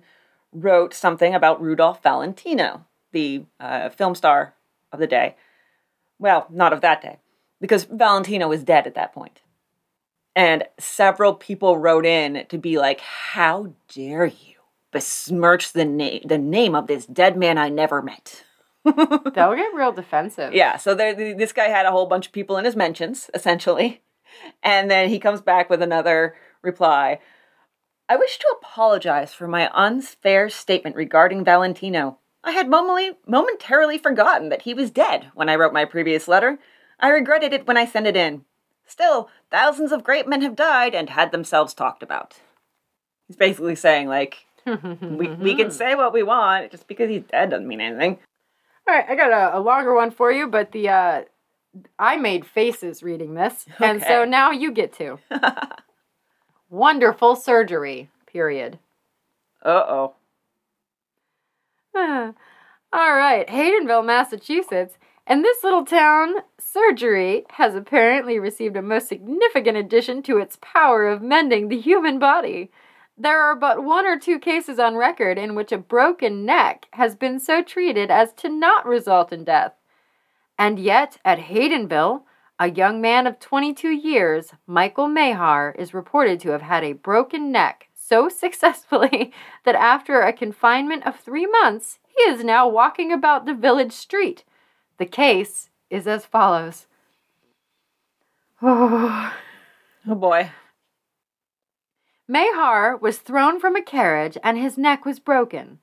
wrote 0.56 0.94
something 0.94 1.36
about 1.36 1.62
Rudolph 1.62 2.02
Valentino, 2.02 2.86
the 3.12 3.44
uh, 3.60 3.90
film 3.90 4.16
star 4.16 4.54
of 4.92 5.00
the 5.00 5.08
day. 5.08 5.36
Well, 6.18 6.48
not 6.50 6.74
of 6.74 6.82
that 6.82 7.02
day, 7.02 7.18
because 7.60 7.84
Valentino 7.84 8.48
was 8.48 8.64
dead 8.64 8.88
at 8.88 8.96
that 8.96 9.14
point. 9.14 9.42
And 10.36 10.64
several 10.80 11.34
people 11.34 11.78
wrote 11.78 12.06
in 12.06 12.46
to 12.50 12.58
be 12.58 12.78
like, 12.78 13.00
How 13.02 13.74
dare 13.94 14.26
you 14.26 14.56
besmirch 14.92 15.74
the, 15.74 15.86
na- 15.86 16.20
the 16.26 16.38
name 16.38 16.76
of 16.76 16.88
this 16.88 17.06
dead 17.06 17.38
man 17.38 17.58
I 17.58 17.70
never 17.70 18.02
met? 18.02 18.44
They'll 18.84 19.56
get 19.56 19.74
real 19.74 19.92
defensive. 19.92 20.54
Yeah, 20.54 20.78
so 20.78 20.94
there, 20.94 21.14
this 21.36 21.54
guy 21.54 21.70
had 21.70 21.86
a 21.86 21.92
whole 21.92 22.06
bunch 22.06 22.28
of 22.28 22.34
people 22.34 22.58
in 22.58 22.66
his 22.66 22.76
mentions, 22.76 23.30
essentially. 23.34 24.02
And 24.62 24.92
then 24.92 25.10
he 25.10 25.20
comes 25.20 25.42
back 25.42 25.70
with 25.70 25.82
another 25.82 26.36
reply. 26.62 27.20
I 28.08 28.18
wish 28.18 28.38
to 28.38 28.56
apologize 28.62 29.34
for 29.34 29.48
my 29.48 29.70
unfair 29.74 30.50
statement 30.50 30.96
regarding 30.96 31.44
Valentino. 31.44 32.20
I 32.44 32.52
had 32.52 32.70
momentarily 32.70 33.98
forgotten 33.98 34.50
that 34.50 34.62
he 34.62 34.76
was 34.76 34.92
dead 34.92 35.32
when 35.34 35.50
I 35.50 35.56
wrote 35.56 35.74
my 35.74 35.86
previous 35.86 36.28
letter. 36.28 36.60
I 37.00 37.10
regretted 37.10 37.52
it 37.52 37.66
when 37.66 37.78
I 37.78 37.86
sent 37.86 38.06
it 38.06 38.16
in. 38.16 38.46
Still, 38.86 39.30
thousands 39.50 39.92
of 39.92 40.04
great 40.04 40.28
men 40.28 40.44
have 40.44 40.56
died 40.56 40.94
and 40.94 41.10
had 41.10 41.32
themselves 41.32 41.74
talked 41.74 42.04
about. 42.04 42.36
He's 43.28 43.36
basically 43.36 43.76
saying, 43.76 44.08
like, 44.08 44.46
we, 44.66 45.28
we 45.30 45.56
can 45.56 45.72
say 45.72 45.96
what 45.96 46.14
we 46.14 46.22
want, 46.22 46.70
just 46.70 46.88
because 46.88 47.10
he's 47.10 47.24
dead 47.24 47.50
doesn't 47.50 47.68
mean 47.68 47.82
anything. 47.82 48.20
All 48.88 48.96
right, 48.96 49.06
I 49.10 49.16
got 49.16 49.32
a, 49.32 49.58
a 49.58 49.60
longer 49.60 49.96
one 49.96 50.12
for 50.12 50.32
you, 50.32 50.48
but 50.48 50.72
the 50.72 50.90
uh, 50.90 51.22
I 51.98 52.18
made 52.18 52.46
faces 52.46 53.02
reading 53.02 53.34
this, 53.34 53.66
and 53.80 54.04
so 54.04 54.26
now 54.26 54.52
you 54.52 54.72
get 54.72 54.94
to. 54.94 55.18
Wonderful 56.76 57.38
surgery. 57.38 58.10
Period. 58.26 58.80
Uh 59.64 59.84
oh. 59.88 60.14
All 61.96 63.16
right, 63.16 63.48
Haydenville, 63.48 64.06
Massachusetts. 64.06 64.98
And 65.26 65.42
this 65.42 65.64
little 65.64 65.86
town, 65.86 66.40
surgery 66.60 67.46
has 67.52 67.76
apparently 67.76 68.40
received 68.40 68.76
a 68.76 68.82
most 68.82 69.08
significant 69.08 69.78
addition 69.78 70.22
to 70.24 70.40
its 70.40 70.58
power 70.62 71.08
of 71.08 71.22
mending 71.22 71.70
the 71.70 71.80
human 71.80 72.20
body. 72.20 72.72
There 73.18 73.42
are 73.42 73.56
but 73.56 73.86
one 73.86 74.06
or 74.06 74.20
two 74.20 74.38
cases 74.38 74.78
on 74.78 74.98
record 74.98 75.38
in 75.38 75.56
which 75.56 75.72
a 75.72 75.78
broken 75.78 76.46
neck 76.46 76.88
has 76.92 77.16
been 77.16 77.40
so 77.40 77.64
treated 77.64 78.12
as 78.12 78.34
to 78.34 78.50
not 78.50 78.86
result 78.86 79.32
in 79.32 79.46
death. 79.46 79.72
And 80.60 80.78
yet, 80.78 81.20
at 81.24 81.40
Haydenville, 81.40 82.24
a 82.60 82.72
young 82.72 83.02
man 83.02 83.28
of 83.28 83.40
22 83.40 83.90
years, 83.90 84.54
Michael 84.66 85.08
Mahar, 85.08 85.76
is 85.78 85.94
reported 85.94 86.40
to 86.40 86.52
have 86.52 86.62
had 86.62 86.84
a 86.84 86.94
broken 86.94 87.52
neck 87.52 87.90
so 87.94 88.30
successfully 88.30 89.34
that 89.66 89.76
after 89.76 90.22
a 90.22 90.34
confinement 90.34 91.06
of 91.06 91.20
three 91.20 91.46
months, 91.46 92.00
he 92.08 92.22
is 92.24 92.44
now 92.44 92.68
walking 92.68 93.12
about 93.12 93.46
the 93.46 93.54
village 93.54 93.92
street. 93.92 94.44
The 94.98 95.06
case 95.06 95.70
is 95.90 96.08
as 96.08 96.26
follows. 96.26 96.88
Oh. 98.62 99.34
Oh 100.08 100.14
boy. 100.14 100.52
Mahar 102.28 102.96
was 102.96 103.18
thrown 103.18 103.60
from 103.60 103.76
a 103.76 103.82
carriage 103.82 104.38
and 104.44 104.56
his 104.56 104.78
neck 104.78 105.04
was 105.04 105.18
broken. 105.18 105.80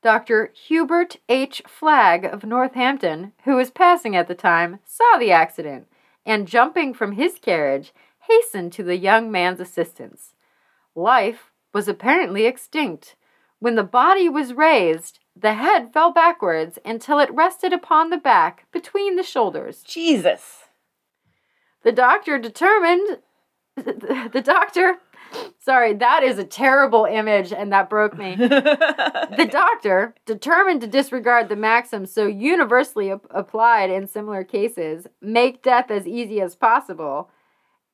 Dr. 0.00 0.52
Hubert 0.54 1.16
H. 1.28 1.60
Flagg 1.66 2.24
of 2.24 2.44
Northampton, 2.44 3.32
who 3.42 3.56
was 3.56 3.72
passing 3.72 4.14
at 4.14 4.28
the 4.28 4.34
time, 4.36 4.78
saw 4.84 5.18
the 5.18 5.32
accident 5.32 5.88
and, 6.26 6.48
jumping 6.48 6.94
from 6.94 7.12
his 7.12 7.38
carriage, 7.38 7.92
hastened 8.28 8.72
to 8.72 8.82
the 8.82 8.96
young 8.96 9.30
man's 9.30 9.60
assistance. 9.60 10.34
Life 10.94 11.50
was 11.72 11.88
apparently 11.88 12.46
extinct. 12.46 13.16
When 13.58 13.74
the 13.74 13.82
body 13.82 14.28
was 14.28 14.52
raised, 14.52 15.18
the 15.36 15.54
head 15.54 15.92
fell 15.92 16.12
backwards 16.12 16.78
until 16.84 17.18
it 17.18 17.32
rested 17.32 17.72
upon 17.72 18.10
the 18.10 18.16
back 18.16 18.66
between 18.72 19.16
the 19.16 19.22
shoulders. 19.22 19.82
Jesus. 19.82 20.64
The 21.82 21.92
doctor 21.92 22.38
determined. 22.38 23.18
The 23.76 24.42
doctor. 24.44 24.98
Sorry, 25.58 25.94
that 25.94 26.22
is 26.22 26.38
a 26.38 26.44
terrible 26.44 27.06
image 27.06 27.52
and 27.52 27.72
that 27.72 27.88
broke 27.88 28.16
me. 28.16 28.36
The 29.34 29.48
doctor, 29.50 30.14
determined 30.26 30.80
to 30.82 30.86
disregard 30.86 31.48
the 31.48 31.56
maxim 31.56 32.06
so 32.06 32.26
universally 32.26 33.10
ap- 33.10 33.26
applied 33.30 33.90
in 33.90 34.06
similar 34.06 34.44
cases, 34.44 35.06
make 35.20 35.62
death 35.62 35.90
as 35.90 36.06
easy 36.06 36.40
as 36.40 36.54
possible, 36.54 37.30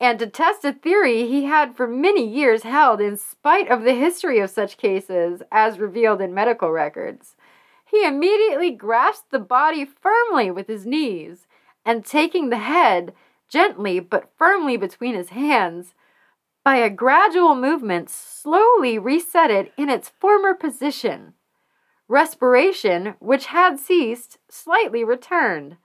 and 0.00 0.18
to 0.18 0.26
test 0.26 0.64
a 0.64 0.72
theory 0.72 1.26
he 1.26 1.44
had 1.44 1.76
for 1.76 1.86
many 1.86 2.26
years 2.26 2.62
held 2.62 3.00
in 3.00 3.16
spite 3.16 3.70
of 3.70 3.84
the 3.84 3.94
history 3.94 4.38
of 4.40 4.50
such 4.50 4.76
cases 4.76 5.42
as 5.50 5.78
revealed 5.78 6.20
in 6.20 6.34
medical 6.34 6.70
records. 6.70 7.36
He 7.84 8.04
immediately 8.04 8.70
grasped 8.70 9.30
the 9.30 9.38
body 9.38 9.84
firmly 9.84 10.50
with 10.50 10.68
his 10.68 10.86
knees, 10.86 11.46
and 11.84 12.04
taking 12.04 12.50
the 12.50 12.58
head 12.58 13.12
gently 13.48 14.00
but 14.00 14.30
firmly 14.38 14.76
between 14.76 15.14
his 15.14 15.30
hands, 15.30 15.94
by 16.70 16.76
a 16.76 16.88
gradual 16.88 17.56
movement, 17.56 18.08
slowly 18.08 18.96
reset 18.96 19.50
it 19.50 19.72
in 19.76 19.88
its 19.88 20.08
former 20.20 20.54
position. 20.54 21.34
Respiration, 22.06 23.14
which 23.18 23.46
had 23.46 23.80
ceased, 23.80 24.38
slightly 24.48 25.02
returned. 25.02 25.78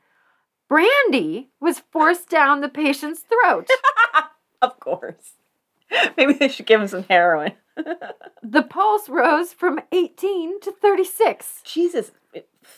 Brandy 0.70 1.50
was 1.60 1.82
forced 1.92 2.30
down 2.30 2.62
the 2.62 2.70
patient's 2.70 3.22
throat. 3.22 3.68
of 4.62 4.80
course. 4.80 5.32
Maybe 6.16 6.34
they 6.34 6.50
should 6.50 6.68
give 6.68 6.82
him 6.82 6.88
some 6.88 7.06
heroin. 7.10 7.54
The 7.76 8.62
pulse 8.62 9.10
rose 9.10 9.54
from 9.54 9.80
18 9.92 10.62
to 10.62 10.72
36. 10.72 11.62
Jesus, 11.66 12.12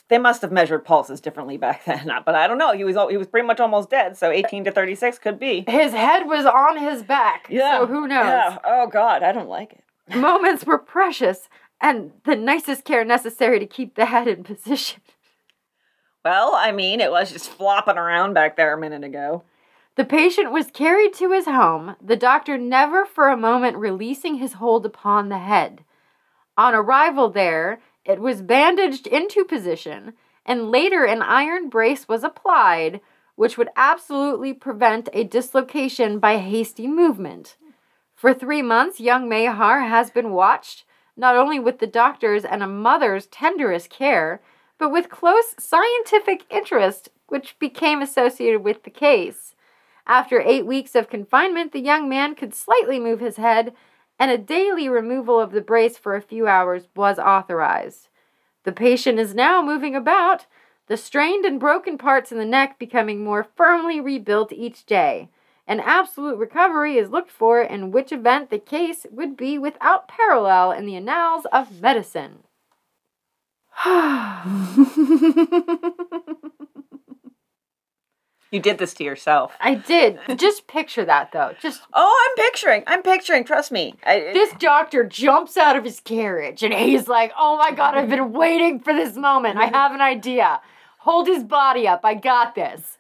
they 0.08 0.18
must 0.18 0.42
have 0.42 0.52
measured 0.52 0.86
pulses 0.86 1.22
differently 1.22 1.58
back 1.58 1.86
then. 1.86 2.12
But 2.26 2.36
I 2.36 2.48
don't 2.48 2.58
know. 2.58 2.74
He 2.74 2.84
was 2.84 2.96
he 3.10 3.18
was 3.18 3.28
pretty 3.28 3.46
much 3.46 3.60
almost 3.60 3.90
dead, 3.90 4.18
so 4.18 4.32
18 4.32 4.66
to 4.66 4.72
36 4.72 5.20
could 5.20 5.40
be. 5.40 5.64
His 5.68 5.94
head 5.94 6.26
was 6.26 6.46
on 6.46 6.78
his 6.78 7.04
back. 7.04 7.48
Yeah. 7.50 7.80
So 7.80 7.88
who 7.88 8.08
knows? 8.08 8.26
Yeah. 8.26 8.58
Oh 8.64 8.88
God, 8.88 9.24
I 9.24 9.32
don't 9.32 9.50
like 9.50 9.74
it. 9.74 9.84
Moments 10.16 10.66
were 10.66 10.78
precious 10.78 11.50
and 11.82 12.12
the 12.26 12.36
nicest 12.36 12.86
care 12.86 13.06
necessary 13.06 13.60
to 13.60 13.66
keep 13.66 13.96
the 13.96 14.06
head 14.06 14.28
in 14.28 14.44
position. 14.44 15.02
Well, 16.24 16.54
I 16.56 16.72
mean, 16.72 17.00
it 17.00 17.12
was 17.12 17.32
just 17.32 17.50
flopping 17.50 17.98
around 17.98 18.34
back 18.34 18.58
there 18.58 18.74
a 18.74 18.80
minute 18.80 19.04
ago. 19.04 19.44
The 19.98 20.06
patient 20.06 20.52
was 20.52 20.70
carried 20.70 21.14
to 21.16 21.32
his 21.32 21.46
home, 21.46 21.96
the 22.00 22.16
doctor 22.16 22.56
never 22.56 23.04
for 23.04 23.30
a 23.30 23.36
moment 23.36 23.78
releasing 23.78 24.36
his 24.36 24.54
hold 24.54 24.86
upon 24.86 25.30
the 25.30 25.40
head. 25.40 25.84
On 26.56 26.76
arrival 26.76 27.32
there, 27.32 27.82
it 28.06 28.20
was 28.20 28.44
bandaged 28.44 29.08
into 29.08 29.44
position, 29.44 30.14
and 30.46 30.70
later 30.70 31.04
an 31.04 31.24
iron 31.24 31.68
brace 31.68 32.08
was 32.08 32.24
applied, 32.24 33.02
which 33.36 33.58
would 33.58 33.70
absolutely 33.76 34.54
prevent 34.54 35.10
a 35.14 35.24
dislocation 35.24 36.20
by 36.20 36.38
hasty 36.38 36.86
movement. 36.86 37.58
For 38.14 38.36
three 38.36 38.62
months, 38.62 39.00
young 39.00 39.28
Mahar 39.28 39.82
has 39.82 40.12
been 40.12 40.30
watched, 40.30 40.86
not 41.16 41.36
only 41.36 41.60
with 41.60 41.80
the 41.80 41.88
doctor's 41.88 42.46
and 42.46 42.62
a 42.62 42.68
mother's 42.68 43.26
tenderest 43.26 43.90
care, 43.90 44.44
but 44.78 44.92
with 44.92 45.10
close 45.10 45.56
scientific 45.58 46.46
interest, 46.52 47.10
which 47.30 47.58
became 47.58 48.04
associated 48.04 48.64
with 48.64 48.84
the 48.84 48.92
case. 48.92 49.56
After 50.08 50.40
eight 50.40 50.66
weeks 50.66 50.96
of 50.96 51.10
confinement, 51.10 51.74
the 51.74 51.82
young 51.82 52.08
man 52.08 52.34
could 52.34 52.54
slightly 52.54 52.98
move 52.98 53.20
his 53.20 53.36
head, 53.36 53.74
and 54.18 54.32
a 54.32 54.38
daily 54.38 54.88
removal 54.88 55.38
of 55.38 55.52
the 55.52 55.60
brace 55.60 55.98
for 55.98 56.16
a 56.16 56.22
few 56.22 56.48
hours 56.48 56.88
was 56.96 57.20
authorized. 57.20 58.08
The 58.64 58.72
patient 58.72 59.20
is 59.20 59.36
now 59.36 59.62
moving 59.62 59.96
about, 59.96 60.46
the 60.88 60.96
strained 60.96 61.44
and 61.44 61.60
broken 61.60 61.98
parts 61.98 62.32
in 62.32 62.38
the 62.38 62.46
neck 62.46 62.80
becoming 62.80 63.22
more 63.22 63.44
firmly 63.44 64.00
rebuilt 64.00 64.54
each 64.54 64.86
day. 64.86 65.28
An 65.68 65.82
absolute 65.82 66.38
recovery 66.38 66.98
is 66.98 67.10
looked 67.10 67.30
for, 67.30 67.62
in 67.62 67.92
which 67.92 68.14
event 68.14 68.50
the 68.50 68.60
case 68.60 69.06
would 69.12 69.36
be 69.36 69.58
without 69.58 70.08
parallel 70.08 70.72
in 70.72 70.86
the 70.86 70.96
annals 70.96 71.46
of 71.52 71.82
medicine. 71.82 72.44
You 78.52 78.60
did 78.60 78.78
this 78.78 78.94
to 78.96 79.04
yourself. 79.04 79.54
I 79.60 79.76
did. 79.76 80.20
Just 80.38 80.68
picture 80.68 81.04
that 81.06 81.32
though. 81.32 81.54
Just 81.62 81.82
Oh, 81.94 82.28
I'm 82.30 82.46
picturing. 82.46 82.84
I'm 82.88 83.02
picturing. 83.02 83.44
Trust 83.44 83.72
me. 83.72 83.96
I, 84.06 84.32
this 84.34 84.54
doctor 84.60 85.04
jumps 85.04 85.58
out 85.58 85.76
of 85.76 85.84
his 85.84 86.00
carriage 86.00 86.64
and 86.64 86.74
he's 86.74 87.08
like, 87.08 87.32
"Oh 87.38 87.58
my 87.58 87.72
god, 87.72 87.96
I've 87.96 88.10
been 88.10 88.32
waiting 88.32 88.80
for 88.80 88.94
this 88.94 89.16
moment. 89.16 89.58
I 89.58 89.66
have 89.66 89.92
an 89.92 90.02
idea. 90.02 90.62
Hold 91.00 91.28
his 91.28 91.44
body 91.44 91.88
up. 91.88 92.02
I 92.04 92.14
got 92.14 92.56
this." 92.56 92.98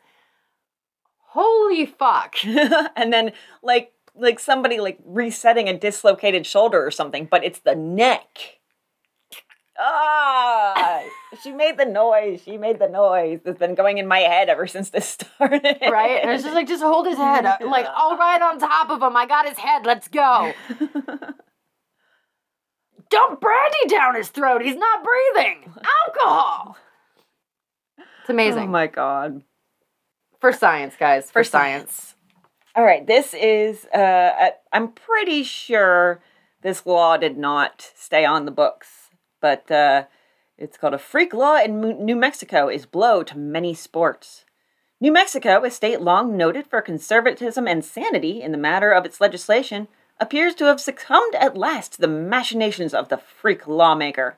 Holy 1.29 1.85
fuck. 1.85 2.35
and 2.45 3.13
then 3.13 3.31
like 3.61 3.93
like 4.15 4.39
somebody 4.39 4.79
like 4.79 4.97
resetting 5.05 5.69
a 5.69 5.77
dislocated 5.77 6.45
shoulder 6.45 6.85
or 6.85 6.91
something, 6.91 7.27
but 7.29 7.43
it's 7.43 7.59
the 7.59 7.75
neck. 7.75 8.56
Ah, 9.79 11.03
she 11.43 11.51
made 11.51 11.77
the 11.77 11.85
noise. 11.85 12.41
She 12.43 12.57
made 12.57 12.79
the 12.79 12.87
noise 12.87 13.41
that's 13.45 13.59
been 13.59 13.75
going 13.75 13.97
in 13.99 14.07
my 14.07 14.19
head 14.19 14.49
ever 14.49 14.65
since 14.67 14.89
this 14.89 15.07
started. 15.09 15.77
Right? 15.81 16.19
And 16.21 16.31
it's 16.31 16.43
just 16.43 16.55
like, 16.55 16.67
just 16.67 16.83
hold 16.83 17.05
his 17.07 17.17
head. 17.17 17.45
up. 17.45 17.61
Like, 17.61 17.85
all 17.95 18.17
right 18.17 18.41
on 18.41 18.59
top 18.59 18.89
of 18.89 19.01
him. 19.01 19.15
I 19.15 19.25
got 19.27 19.47
his 19.47 19.57
head. 19.57 19.85
Let's 19.85 20.07
go. 20.07 20.53
Dump 23.09 23.39
brandy 23.39 23.87
down 23.87 24.15
his 24.15 24.29
throat. 24.29 24.61
He's 24.61 24.75
not 24.75 25.03
breathing. 25.03 25.73
Alcohol. 26.07 26.77
It's 27.97 28.29
amazing. 28.29 28.63
Oh 28.63 28.67
my 28.67 28.87
god. 28.87 29.43
For 30.41 30.51
science, 30.51 30.95
guys. 30.99 31.25
For, 31.25 31.39
For 31.39 31.43
science. 31.43 32.15
All 32.75 32.83
right, 32.83 33.07
this 33.07 33.33
is. 33.33 33.85
Uh, 33.85 34.49
I'm 34.73 34.89
pretty 34.89 35.43
sure 35.43 36.21
this 36.61 36.85
law 36.85 37.17
did 37.17 37.37
not 37.37 37.91
stay 37.95 38.25
on 38.25 38.45
the 38.45 38.51
books, 38.51 39.06
but 39.47 39.71
uh, 39.71 40.03
it's 40.57 40.77
called 40.77 40.93
a 40.93 40.97
freak 40.97 41.33
law 41.33 41.55
in 41.55 41.79
New 41.79 42.17
Mexico 42.17 42.67
is 42.67 42.85
blow 42.85 43.23
to 43.23 43.37
many 43.37 43.73
sports. 43.73 44.43
New 44.99 45.13
Mexico, 45.13 45.63
a 45.63 45.71
state 45.71 46.01
long 46.01 46.35
noted 46.35 46.67
for 46.67 46.81
conservatism 46.81 47.65
and 47.65 47.85
sanity 47.85 48.41
in 48.41 48.51
the 48.51 48.57
matter 48.57 48.91
of 48.91 49.05
its 49.05 49.21
legislation, 49.21 49.87
appears 50.19 50.53
to 50.55 50.65
have 50.65 50.81
succumbed 50.81 51.33
at 51.35 51.55
last 51.55 51.93
to 51.93 52.01
the 52.01 52.09
machinations 52.09 52.93
of 52.93 53.07
the 53.07 53.17
freak 53.17 53.65
lawmaker. 53.69 54.35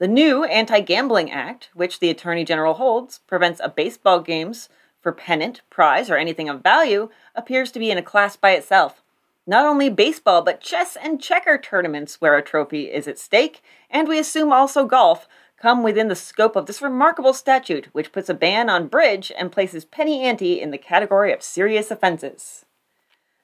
The 0.00 0.08
new 0.08 0.42
Anti 0.42 0.80
Gambling 0.80 1.30
Act, 1.30 1.70
which 1.72 2.00
the 2.00 2.10
Attorney 2.10 2.44
General 2.44 2.74
holds, 2.74 3.20
prevents 3.28 3.60
a 3.62 3.68
baseball 3.68 4.18
games 4.18 4.68
for 5.00 5.12
pennant, 5.12 5.60
prize, 5.70 6.10
or 6.10 6.16
anything 6.16 6.48
of 6.48 6.60
value, 6.60 7.08
appears 7.36 7.70
to 7.70 7.78
be 7.78 7.92
in 7.92 7.98
a 7.98 8.02
class 8.02 8.34
by 8.34 8.50
itself. 8.50 9.00
Not 9.46 9.66
only 9.66 9.88
baseball, 9.88 10.42
but 10.42 10.60
chess 10.60 10.96
and 11.02 11.20
checker 11.20 11.58
tournaments 11.58 12.20
where 12.20 12.36
a 12.36 12.42
trophy 12.42 12.90
is 12.90 13.08
at 13.08 13.18
stake, 13.18 13.62
and 13.90 14.06
we 14.06 14.18
assume 14.18 14.52
also 14.52 14.84
golf, 14.84 15.26
come 15.60 15.82
within 15.82 16.08
the 16.08 16.14
scope 16.14 16.56
of 16.56 16.66
this 16.66 16.82
remarkable 16.82 17.32
statute, 17.34 17.88
which 17.92 18.12
puts 18.12 18.28
a 18.28 18.34
ban 18.34 18.70
on 18.70 18.88
bridge 18.88 19.32
and 19.36 19.52
places 19.52 19.84
penny 19.84 20.22
ante 20.22 20.60
in 20.60 20.70
the 20.70 20.78
category 20.78 21.32
of 21.32 21.42
serious 21.42 21.90
offenses. 21.90 22.64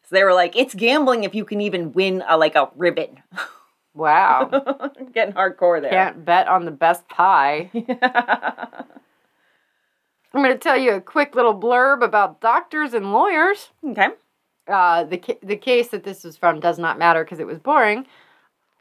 So 0.02 0.14
they 0.14 0.22
were 0.22 0.34
like, 0.34 0.56
it's 0.56 0.74
gambling 0.74 1.24
if 1.24 1.34
you 1.34 1.44
can 1.44 1.60
even 1.60 1.92
win 1.92 2.22
a, 2.28 2.36
like 2.36 2.54
a 2.54 2.70
ribbon. 2.76 3.22
Wow. 3.94 4.90
Getting 5.14 5.34
hardcore 5.34 5.80
there. 5.80 5.90
Can't 5.90 6.24
bet 6.24 6.46
on 6.48 6.64
the 6.66 6.70
best 6.70 7.08
pie. 7.08 7.70
I'm 10.32 10.42
going 10.42 10.52
to 10.52 10.58
tell 10.58 10.76
you 10.76 10.92
a 10.92 11.00
quick 11.00 11.34
little 11.34 11.58
blurb 11.58 12.04
about 12.04 12.40
doctors 12.40 12.92
and 12.92 13.10
lawyers. 13.10 13.70
okay. 13.84 14.08
Uh, 14.68 15.04
the 15.04 15.18
ca- 15.18 15.38
the 15.42 15.56
case 15.56 15.88
that 15.88 16.04
this 16.04 16.24
was 16.24 16.36
from 16.36 16.60
does 16.60 16.78
not 16.78 16.98
matter 16.98 17.24
because 17.24 17.40
it 17.40 17.46
was 17.46 17.58
boring. 17.58 18.06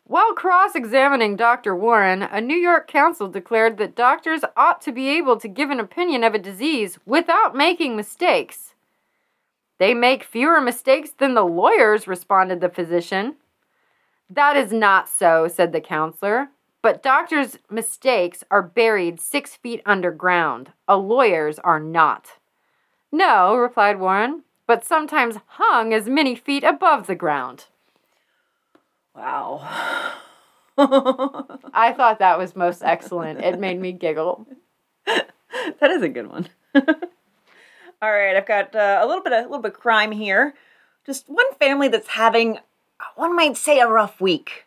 While 0.07 0.33
cross-examining 0.33 1.35
Dr. 1.35 1.75
Warren, 1.75 2.21
a 2.21 2.39
New 2.39 2.57
York 2.57 2.87
counsel 2.87 3.27
declared 3.27 3.77
that 3.77 3.95
doctors 3.95 4.41
ought 4.55 4.79
to 4.81 4.91
be 4.91 5.09
able 5.09 5.37
to 5.37 5.47
give 5.47 5.71
an 5.71 5.79
opinion 5.79 6.23
of 6.23 6.35
a 6.35 6.39
disease 6.39 6.99
without 7.07 7.55
making 7.55 7.95
mistakes. 7.95 8.75
They 9.79 9.95
make 9.95 10.23
fewer 10.23 10.61
mistakes 10.61 11.09
than 11.09 11.33
the 11.33 11.43
lawyers, 11.43 12.07
responded 12.07 12.61
the 12.61 12.69
physician. 12.69 13.35
That 14.29 14.55
is 14.55 14.71
not 14.71 15.09
so, 15.09 15.47
said 15.47 15.71
the 15.71 15.81
counselor. 15.81 16.49
But 16.83 17.01
doctors' 17.01 17.57
mistakes 17.67 18.43
are 18.51 18.61
buried 18.61 19.19
six 19.19 19.55
feet 19.55 19.81
underground. 19.87 20.71
A 20.87 20.97
lawyer's 20.97 21.57
are 21.59 21.79
not. 21.79 22.33
No, 23.11 23.55
replied 23.55 23.99
Warren, 23.99 24.43
but 24.67 24.85
sometimes 24.85 25.37
hung 25.47 25.93
as 25.93 26.07
many 26.07 26.35
feet 26.35 26.63
above 26.63 27.07
the 27.07 27.15
ground. 27.15 27.65
Wow. 29.15 29.61
I 30.77 31.93
thought 31.95 32.19
that 32.19 32.37
was 32.37 32.55
most 32.55 32.83
excellent. 32.83 33.39
It 33.39 33.59
made 33.59 33.79
me 33.79 33.91
giggle. 33.91 34.45
that 35.05 35.91
is 35.91 36.01
a 36.01 36.09
good 36.09 36.27
one. 36.27 36.49
All 36.75 38.11
right, 38.11 38.35
I've 38.35 38.45
got 38.45 38.75
uh, 38.75 38.99
a 39.01 39.07
little 39.07 39.23
bit 39.23 39.31
of 39.33 39.39
a 39.39 39.47
little 39.47 39.61
bit 39.61 39.73
of 39.73 39.79
crime 39.79 40.11
here. 40.11 40.53
Just 41.05 41.29
one 41.29 41.53
family 41.59 41.87
that's 41.87 42.09
having, 42.09 42.59
one 43.15 43.35
might 43.35 43.55
say, 43.55 43.79
a 43.79 43.87
rough 43.87 44.19
week. 44.19 44.65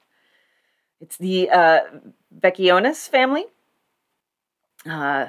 It's 1.01 1.17
the 1.17 1.51
uh, 1.51 1.81
Vecchionis 2.37 3.09
family. 3.09 3.47
Uh, 4.89 5.27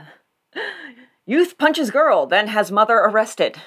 youth 1.26 1.58
punches 1.58 1.92
girl, 1.92 2.26
then 2.26 2.48
has 2.48 2.72
mother 2.72 2.96
arrested. 2.96 3.58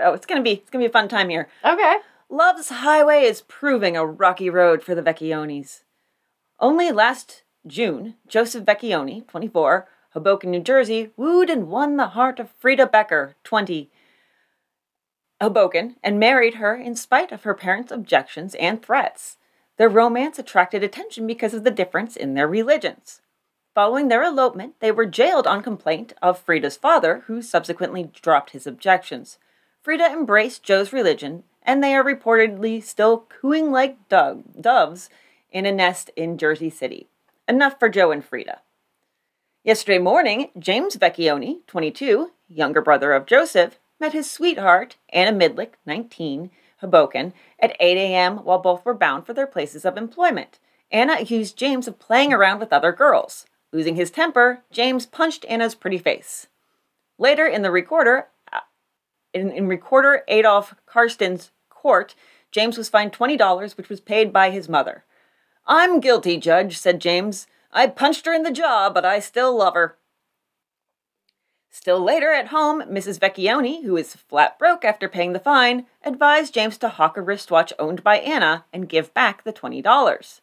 So 0.00 0.14
it's 0.14 0.24
gonna 0.24 0.42
be 0.42 0.52
it's 0.52 0.70
gonna 0.70 0.82
be 0.82 0.88
a 0.88 0.92
fun 0.92 1.08
time 1.08 1.28
here. 1.28 1.48
Okay. 1.62 1.96
Love's 2.30 2.70
Highway 2.70 3.24
is 3.24 3.42
proving 3.42 3.96
a 3.96 4.06
rocky 4.06 4.48
road 4.48 4.82
for 4.82 4.94
the 4.94 5.02
Vecchionis. 5.02 5.82
Only 6.58 6.90
last 6.90 7.42
June, 7.66 8.14
Joseph 8.26 8.64
Vecchioni, 8.64 9.26
24, 9.26 9.88
Hoboken, 10.14 10.50
New 10.50 10.60
Jersey, 10.62 11.10
wooed 11.18 11.50
and 11.50 11.68
won 11.68 11.96
the 11.96 12.08
heart 12.08 12.40
of 12.40 12.50
Frida 12.58 12.86
Becker, 12.86 13.36
20, 13.44 13.90
Hoboken, 15.38 15.96
and 16.02 16.18
married 16.18 16.54
her 16.54 16.74
in 16.74 16.94
spite 16.94 17.30
of 17.30 17.42
her 17.42 17.54
parents' 17.54 17.92
objections 17.92 18.54
and 18.54 18.82
threats. 18.82 19.36
Their 19.76 19.90
romance 19.90 20.38
attracted 20.38 20.82
attention 20.82 21.26
because 21.26 21.52
of 21.52 21.64
the 21.64 21.70
difference 21.70 22.16
in 22.16 22.32
their 22.32 22.48
religions. 22.48 23.20
Following 23.74 24.08
their 24.08 24.22
elopement, 24.22 24.76
they 24.80 24.92
were 24.92 25.06
jailed 25.06 25.46
on 25.46 25.62
complaint 25.62 26.14
of 26.22 26.38
Frida's 26.38 26.78
father, 26.78 27.24
who 27.26 27.42
subsequently 27.42 28.04
dropped 28.04 28.50
his 28.50 28.66
objections. 28.66 29.38
Frida 29.82 30.04
embraced 30.06 30.62
Joe's 30.62 30.92
religion, 30.92 31.44
and 31.62 31.82
they 31.82 31.94
are 31.94 32.04
reportedly 32.04 32.82
still 32.82 33.24
cooing 33.28 33.70
like 33.70 34.08
dove, 34.08 34.42
doves 34.60 35.08
in 35.50 35.64
a 35.64 35.72
nest 35.72 36.10
in 36.16 36.36
Jersey 36.36 36.68
City. 36.68 37.08
Enough 37.48 37.78
for 37.78 37.88
Joe 37.88 38.10
and 38.10 38.24
Frida. 38.24 38.60
Yesterday 39.64 39.98
morning, 39.98 40.50
James 40.58 40.96
Vecchioni, 40.96 41.66
22, 41.66 42.30
younger 42.48 42.82
brother 42.82 43.12
of 43.12 43.26
Joseph, 43.26 43.78
met 43.98 44.12
his 44.12 44.30
sweetheart, 44.30 44.96
Anna 45.10 45.36
Midlick, 45.36 45.72
19, 45.86 46.50
Hoboken, 46.80 47.32
at 47.58 47.76
8 47.80 47.96
a.m. 47.96 48.38
while 48.38 48.58
both 48.58 48.84
were 48.84 48.94
bound 48.94 49.24
for 49.24 49.32
their 49.32 49.46
places 49.46 49.84
of 49.84 49.96
employment. 49.96 50.58
Anna 50.90 51.16
accused 51.18 51.56
James 51.56 51.88
of 51.88 51.98
playing 51.98 52.32
around 52.32 52.58
with 52.58 52.72
other 52.72 52.92
girls. 52.92 53.46
Losing 53.72 53.96
his 53.96 54.10
temper, 54.10 54.62
James 54.70 55.06
punched 55.06 55.44
Anna's 55.46 55.74
pretty 55.74 55.98
face. 55.98 56.48
Later 57.18 57.46
in 57.46 57.62
the 57.62 57.70
recorder, 57.70 58.28
in, 59.32 59.50
in 59.50 59.68
recorder 59.68 60.22
Adolf 60.28 60.74
Karsten's 60.86 61.50
court, 61.68 62.14
James 62.52 62.76
was 62.76 62.88
fined 62.88 63.12
$20, 63.12 63.76
which 63.76 63.88
was 63.88 64.00
paid 64.00 64.32
by 64.32 64.50
his 64.50 64.68
mother. 64.68 65.04
I'm 65.66 66.00
guilty, 66.00 66.36
Judge, 66.36 66.78
said 66.78 67.00
James. 67.00 67.46
I 67.72 67.86
punched 67.86 68.26
her 68.26 68.32
in 68.32 68.42
the 68.42 68.50
jaw, 68.50 68.90
but 68.90 69.04
I 69.04 69.20
still 69.20 69.56
love 69.56 69.74
her. 69.74 69.96
Still 71.70 72.00
later 72.00 72.32
at 72.32 72.48
home, 72.48 72.82
Mrs. 72.82 73.20
Vecchioni, 73.20 73.84
who 73.84 73.96
is 73.96 74.16
flat 74.16 74.58
broke 74.58 74.84
after 74.84 75.08
paying 75.08 75.32
the 75.32 75.38
fine, 75.38 75.86
advised 76.04 76.52
James 76.52 76.76
to 76.78 76.88
hawk 76.88 77.16
a 77.16 77.22
wristwatch 77.22 77.72
owned 77.78 78.02
by 78.02 78.18
Anna 78.18 78.64
and 78.72 78.88
give 78.88 79.14
back 79.14 79.44
the 79.44 79.52
$20. 79.52 80.40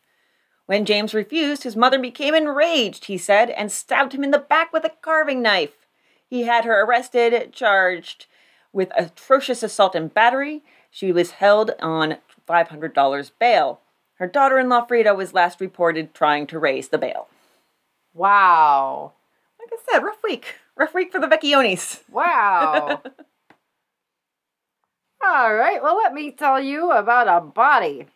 When 0.68 0.86
James 0.86 1.14
refused, 1.14 1.64
his 1.64 1.76
mother 1.76 2.00
became 2.00 2.34
enraged, 2.34 3.06
he 3.06 3.18
said, 3.18 3.50
and 3.50 3.70
stabbed 3.72 4.14
him 4.14 4.24
in 4.24 4.32
the 4.32 4.40
back 4.40 4.72
with 4.72 4.86
a 4.86 4.94
carving 5.02 5.42
knife. 5.42 5.86
He 6.30 6.44
had 6.44 6.64
her 6.64 6.82
arrested, 6.84 7.52
charged 7.52 8.28
with 8.74 8.92
atrocious 8.98 9.64
assault 9.64 9.96
and 9.96 10.14
battery. 10.14 10.64
She 10.92 11.12
was 11.12 11.32
held 11.32 11.72
on 11.80 12.18
$500 12.48 13.32
bail. 13.40 13.82
Her 14.16 14.28
daughter 14.28 14.58
in 14.58 14.70
law, 14.70 14.86
Frida, 14.86 15.14
was 15.14 15.34
last 15.34 15.62
reported 15.62 16.14
trying 16.14 16.48
to 16.48 16.60
raise 16.60 16.90
the 16.90 16.98
bail. 16.98 17.28
Wow. 18.14 19.14
Like 19.60 19.70
I 19.72 19.78
said, 19.92 20.04
rough 20.04 20.24
week. 20.24 20.56
Rough 20.76 20.94
week 20.94 21.12
for 21.12 21.20
the 21.20 21.28
Vecchionis. 21.28 22.02
Wow. 22.10 23.02
All 25.26 25.54
right, 25.56 25.82
well, 25.82 25.98
let 25.98 26.14
me 26.14 26.32
tell 26.32 26.62
you 26.62 26.92
about 26.92 27.28
a 27.28 27.42
body. 27.42 28.08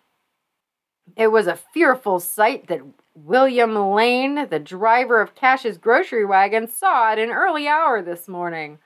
It 1.16 1.28
was 1.28 1.48
a 1.48 1.56
fearful 1.56 2.20
sight 2.20 2.68
that 2.68 2.82
William 3.16 3.76
Lane, 3.76 4.48
the 4.50 4.60
driver 4.60 5.20
of 5.20 5.36
Cash's 5.36 5.78
grocery 5.78 6.26
wagon, 6.26 6.68
saw 6.68 7.12
at 7.12 7.20
an 7.20 7.32
early 7.32 7.68
hour 7.68 8.02
this 8.02 8.28
morning. 8.28 8.80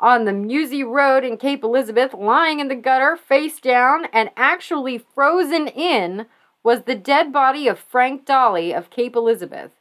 On 0.00 0.24
the 0.24 0.32
Musey 0.32 0.84
Road 0.84 1.24
in 1.24 1.36
Cape 1.36 1.64
Elizabeth, 1.64 2.14
lying 2.14 2.60
in 2.60 2.68
the 2.68 2.76
gutter, 2.76 3.16
face 3.16 3.60
down, 3.60 4.04
and 4.12 4.30
actually 4.36 4.96
frozen 4.98 5.66
in, 5.66 6.26
was 6.62 6.82
the 6.82 6.94
dead 6.94 7.32
body 7.32 7.66
of 7.66 7.80
Frank 7.80 8.24
Dolly 8.24 8.72
of 8.72 8.90
Cape 8.90 9.16
Elizabeth. 9.16 9.72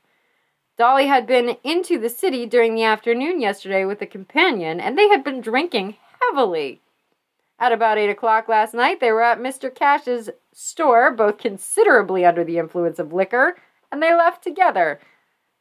Dolly 0.76 1.07
had 1.07 1.28
been 1.28 1.57
into 1.63 1.99
the 1.99 2.09
city 2.09 2.45
during 2.45 2.74
the 2.74 2.84
afternoon 2.84 3.41
yesterday 3.41 3.86
with 3.86 4.01
a 4.01 4.07
companion, 4.07 4.80
and 4.80 4.97
they 4.97 5.07
had 5.07 5.24
been 5.24 5.41
drinking 5.41 5.97
heavily. 6.22 6.82
At 7.59 7.72
about 7.72 7.97
8 7.97 8.09
o'clock 8.09 8.47
last 8.47 8.74
night, 8.74 8.99
they 8.99 9.11
were 9.11 9.24
at 9.24 9.39
Mr. 9.39 9.74
Cash's 9.74 10.30
store, 10.53 11.11
both 11.11 11.38
considerably 11.38 12.26
under 12.26 12.43
the 12.43 12.57
influence 12.57 12.99
of 12.99 13.13
liquor, 13.13 13.57
and 13.91 14.01
they 14.01 14.13
left 14.13 14.43
together. 14.43 14.99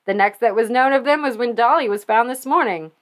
The 0.06 0.14
next 0.14 0.40
that 0.40 0.54
was 0.54 0.70
known 0.70 0.92
of 0.92 1.04
them 1.04 1.22
was 1.22 1.36
when 1.36 1.54
Dolly 1.54 1.88
was 1.88 2.04
found 2.04 2.30
this 2.30 2.46
morning. 2.46 2.92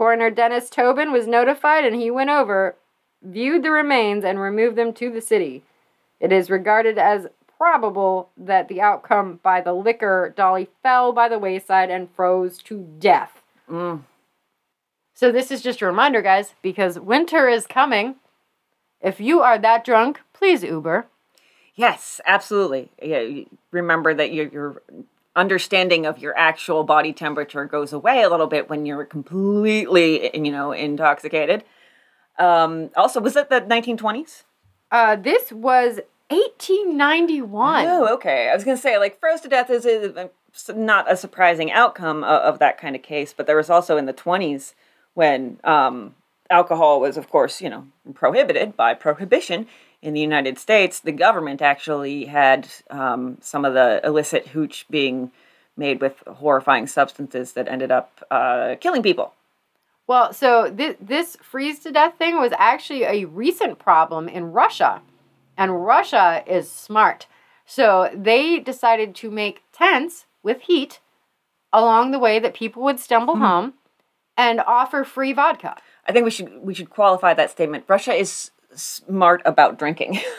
Coroner 0.00 0.30
Dennis 0.30 0.70
Tobin 0.70 1.12
was 1.12 1.26
notified 1.26 1.84
and 1.84 1.94
he 1.94 2.10
went 2.10 2.30
over, 2.30 2.74
viewed 3.22 3.62
the 3.62 3.70
remains, 3.70 4.24
and 4.24 4.40
removed 4.40 4.76
them 4.76 4.94
to 4.94 5.12
the 5.12 5.20
city. 5.20 5.62
It 6.18 6.32
is 6.32 6.48
regarded 6.48 6.96
as 6.96 7.26
probable 7.58 8.30
that 8.34 8.68
the 8.68 8.80
outcome 8.80 9.40
by 9.42 9.60
the 9.60 9.74
liquor, 9.74 10.32
Dolly 10.34 10.70
fell 10.82 11.12
by 11.12 11.28
the 11.28 11.38
wayside 11.38 11.90
and 11.90 12.08
froze 12.16 12.62
to 12.62 12.78
death. 12.98 13.42
Mm. 13.70 14.04
So, 15.12 15.30
this 15.30 15.50
is 15.50 15.60
just 15.60 15.82
a 15.82 15.86
reminder, 15.86 16.22
guys, 16.22 16.54
because 16.62 16.98
winter 16.98 17.46
is 17.50 17.66
coming. 17.66 18.14
If 19.02 19.20
you 19.20 19.42
are 19.42 19.58
that 19.58 19.84
drunk, 19.84 20.22
please 20.32 20.62
Uber. 20.62 21.08
Yes, 21.74 22.22
absolutely. 22.24 22.90
Yeah, 23.02 23.42
remember 23.70 24.14
that 24.14 24.32
your 24.32 24.48
your 24.48 24.82
understanding 25.36 26.06
of 26.06 26.18
your 26.18 26.36
actual 26.36 26.84
body 26.84 27.12
temperature 27.12 27.64
goes 27.64 27.92
away 27.92 28.22
a 28.22 28.28
little 28.28 28.46
bit 28.46 28.68
when 28.68 28.86
you're 28.86 29.04
completely, 29.04 30.30
you 30.34 30.50
know, 30.50 30.72
intoxicated. 30.72 31.64
Um, 32.38 32.90
also, 32.96 33.20
was 33.20 33.36
it 33.36 33.48
the 33.50 33.60
1920s? 33.60 34.44
Uh, 34.90 35.16
this 35.16 35.52
was 35.52 36.00
1891. 36.28 37.86
Oh, 37.86 38.14
okay. 38.14 38.48
I 38.48 38.54
was 38.54 38.64
gonna 38.64 38.76
say 38.76 38.98
like 38.98 39.20
froze 39.20 39.40
to 39.42 39.48
death 39.48 39.70
is, 39.70 39.84
is 39.84 40.12
not 40.74 41.10
a 41.10 41.16
surprising 41.16 41.70
outcome 41.70 42.24
of, 42.24 42.42
of 42.42 42.58
that 42.58 42.78
kind 42.78 42.96
of 42.96 43.02
case, 43.02 43.32
but 43.36 43.46
there 43.46 43.56
was 43.56 43.70
also 43.70 43.96
in 43.96 44.06
the 44.06 44.14
20s 44.14 44.74
when 45.14 45.58
um, 45.64 46.14
alcohol 46.50 47.00
was, 47.00 47.16
of 47.16 47.28
course, 47.30 47.60
you 47.60 47.70
know, 47.70 47.86
prohibited 48.14 48.76
by 48.76 48.94
prohibition 48.94 49.66
in 50.02 50.14
the 50.14 50.20
United 50.20 50.58
States. 50.58 51.00
The 51.00 51.12
government 51.12 51.60
actually 51.62 52.24
had 52.24 52.68
um, 52.90 53.38
some 53.40 53.64
of 53.64 53.74
the 53.74 54.00
illicit 54.04 54.48
hooch 54.48 54.86
being 54.88 55.30
made 55.76 56.00
with 56.00 56.22
horrifying 56.26 56.86
substances 56.86 57.52
that 57.52 57.68
ended 57.68 57.90
up 57.90 58.24
uh, 58.30 58.76
killing 58.80 59.02
people. 59.02 59.34
Well, 60.06 60.32
so 60.32 60.70
this 60.72 60.96
this 61.00 61.36
freeze 61.36 61.78
to 61.80 61.92
death 61.92 62.18
thing 62.18 62.38
was 62.38 62.52
actually 62.58 63.04
a 63.04 63.26
recent 63.26 63.78
problem 63.78 64.28
in 64.28 64.52
Russia. 64.52 65.02
And 65.56 65.84
Russia 65.84 66.42
is 66.46 66.70
smart. 66.70 67.26
So 67.66 68.10
they 68.14 68.58
decided 68.58 69.14
to 69.16 69.30
make 69.30 69.62
tents 69.72 70.26
with 70.42 70.62
heat 70.62 71.00
along 71.72 72.10
the 72.10 72.18
way 72.18 72.38
that 72.38 72.54
people 72.54 72.82
would 72.82 72.98
stumble 72.98 73.36
home 73.36 73.74
and 74.36 74.60
offer 74.66 75.04
free 75.04 75.32
vodka. 75.32 75.76
I 76.08 76.12
think 76.12 76.24
we 76.24 76.30
should 76.30 76.50
we 76.62 76.74
should 76.74 76.90
qualify 76.90 77.34
that 77.34 77.50
statement. 77.50 77.84
Russia 77.86 78.12
is 78.12 78.50
smart 78.74 79.42
about 79.44 79.78
drinking. 79.78 80.20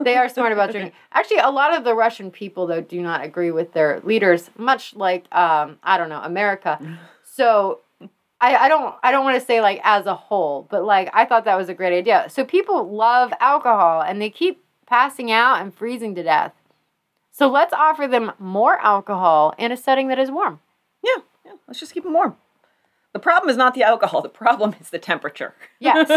They 0.00 0.16
are 0.16 0.28
smart 0.28 0.52
about 0.52 0.70
drinking. 0.72 0.92
Actually, 1.12 1.38
a 1.38 1.50
lot 1.50 1.76
of 1.76 1.84
the 1.84 1.94
Russian 1.94 2.30
people 2.30 2.66
though 2.66 2.80
do 2.80 3.02
not 3.02 3.22
agree 3.22 3.50
with 3.50 3.72
their 3.72 4.00
leaders, 4.00 4.50
much 4.56 4.94
like 4.96 5.26
um, 5.34 5.78
I 5.82 5.98
don't 5.98 6.08
know, 6.08 6.20
America. 6.22 6.78
So 7.38 7.78
I, 8.40 8.56
I 8.56 8.68
don't 8.68 8.96
I 9.00 9.12
don't 9.12 9.24
want 9.24 9.38
to 9.38 9.46
say 9.46 9.60
like 9.60 9.80
as 9.84 10.06
a 10.06 10.14
whole, 10.16 10.66
but 10.68 10.84
like 10.84 11.08
I 11.14 11.24
thought 11.24 11.44
that 11.44 11.54
was 11.54 11.68
a 11.68 11.74
great 11.74 11.96
idea. 11.96 12.26
So 12.28 12.44
people 12.44 12.92
love 12.92 13.32
alcohol 13.38 14.02
and 14.02 14.20
they 14.20 14.28
keep 14.28 14.64
passing 14.86 15.30
out 15.30 15.60
and 15.60 15.72
freezing 15.72 16.16
to 16.16 16.24
death. 16.24 16.52
So 17.30 17.48
let's 17.48 17.72
offer 17.72 18.08
them 18.08 18.32
more 18.40 18.80
alcohol 18.80 19.54
in 19.56 19.70
a 19.70 19.76
setting 19.76 20.08
that 20.08 20.18
is 20.18 20.32
warm. 20.32 20.58
Yeah, 21.00 21.22
yeah. 21.44 21.52
Let's 21.68 21.78
just 21.78 21.94
keep 21.94 22.02
them 22.02 22.14
warm. 22.14 22.36
The 23.12 23.20
problem 23.20 23.50
is 23.50 23.56
not 23.56 23.74
the 23.74 23.84
alcohol. 23.84 24.20
The 24.20 24.28
problem 24.28 24.74
is 24.80 24.90
the 24.90 24.98
temperature. 24.98 25.54
Yes. 25.78 26.08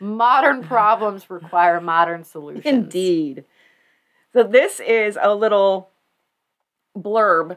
Modern 0.00 0.62
problems 0.74 1.30
require 1.30 1.80
modern 1.80 2.24
solutions. 2.24 2.66
Indeed. 2.66 3.44
So 4.32 4.42
this 4.42 4.80
is 4.80 5.18
a 5.20 5.34
little 5.34 5.90
blurb 6.96 7.56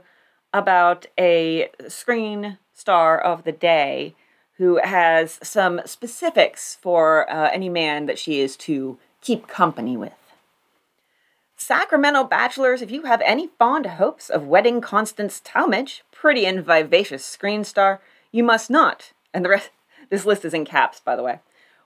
about 0.53 1.07
a 1.19 1.69
screen 1.87 2.57
star 2.73 3.19
of 3.19 3.43
the 3.43 3.51
day 3.51 4.15
who 4.57 4.79
has 4.83 5.39
some 5.41 5.81
specifics 5.85 6.77
for 6.79 7.29
uh, 7.29 7.49
any 7.51 7.69
man 7.69 8.05
that 8.05 8.19
she 8.19 8.39
is 8.39 8.55
to 8.55 8.97
keep 9.21 9.47
company 9.47 9.97
with. 9.97 10.13
Sacramento 11.55 12.25
bachelors, 12.25 12.81
if 12.81 12.91
you 12.91 13.03
have 13.03 13.21
any 13.25 13.47
fond 13.47 13.85
hopes 13.85 14.29
of 14.29 14.45
wedding 14.45 14.81
Constance 14.81 15.41
Talmadge, 15.43 16.03
pretty 16.11 16.45
and 16.45 16.63
vivacious 16.63 17.23
screen 17.23 17.63
star, 17.63 18.01
you 18.31 18.43
must 18.43 18.69
not. 18.69 19.13
And 19.33 19.45
the 19.45 19.49
rest, 19.49 19.69
this 20.09 20.25
list 20.25 20.43
is 20.43 20.53
in 20.53 20.65
caps, 20.65 20.99
by 20.99 21.15
the 21.15 21.23
way. 21.23 21.39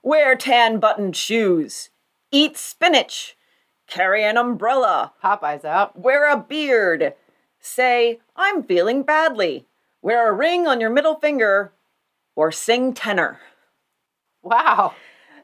Wear 0.04 0.36
tan 0.36 0.80
buttoned 0.80 1.16
shoes. 1.16 1.90
Eat 2.32 2.58
spinach. 2.58 3.36
Carry 3.88 4.24
an 4.24 4.38
umbrella. 4.38 5.14
Popeye's 5.24 5.66
out. 5.66 5.98
Wear 6.00 6.32
a 6.32 6.38
beard. 6.38 7.14
Say, 7.60 8.20
I'm 8.36 8.64
feeling 8.64 9.04
badly. 9.04 9.66
Wear 10.02 10.30
a 10.30 10.34
ring 10.34 10.68
on 10.68 10.80
your 10.82 10.90
middle 10.90 11.16
finger. 11.16 11.72
Or 12.36 12.52
sing 12.52 12.94
tenor. 12.94 13.40
Wow. 14.44 14.94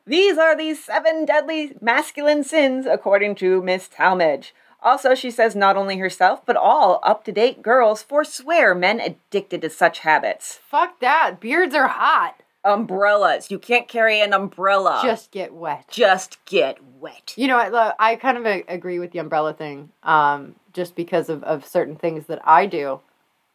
These 0.05 0.37
are 0.37 0.55
the 0.55 0.73
seven 0.73 1.25
deadly 1.25 1.75
masculine 1.81 2.43
sins, 2.43 2.85
according 2.85 3.35
to 3.35 3.61
Miss 3.63 3.87
Talmadge. 3.87 4.53
Also, 4.81 5.15
she 5.15 5.31
says 5.31 5.55
not 5.55 5.77
only 5.77 5.97
herself, 5.97 6.45
but 6.45 6.57
all 6.57 6.99
up 7.03 7.23
to 7.23 7.31
date 7.31 7.61
girls 7.61 8.03
forswear 8.03 8.75
men 8.75 8.99
addicted 8.99 9.61
to 9.61 9.69
such 9.69 9.99
habits. 9.99 10.59
Fuck 10.69 10.99
that. 10.99 11.39
Beards 11.39 11.73
are 11.73 11.87
hot. 11.87 12.43
Umbrellas. 12.64 13.51
You 13.51 13.59
can't 13.59 13.88
carry 13.88 14.22
an 14.22 14.34
umbrella. 14.34 15.01
Just 15.03 15.32
get 15.32 15.53
wet. 15.53 15.86
Just 15.89 16.43
get 16.45 16.78
wet. 16.99 17.34
You 17.36 17.47
know, 17.47 17.57
I, 17.57 17.93
I 17.99 18.16
kind 18.16 18.38
of 18.38 18.45
a- 18.45 18.64
agree 18.68 18.99
with 18.99 19.11
the 19.11 19.20
umbrella 19.20 19.53
thing, 19.53 19.89
um, 20.03 20.55
just 20.74 20.95
because 20.95 21.30
of, 21.30 21.43
of 21.43 21.66
certain 21.66 21.95
things 21.95 22.28
that 22.28 22.41
I 22.47 22.66
do. 22.66 23.01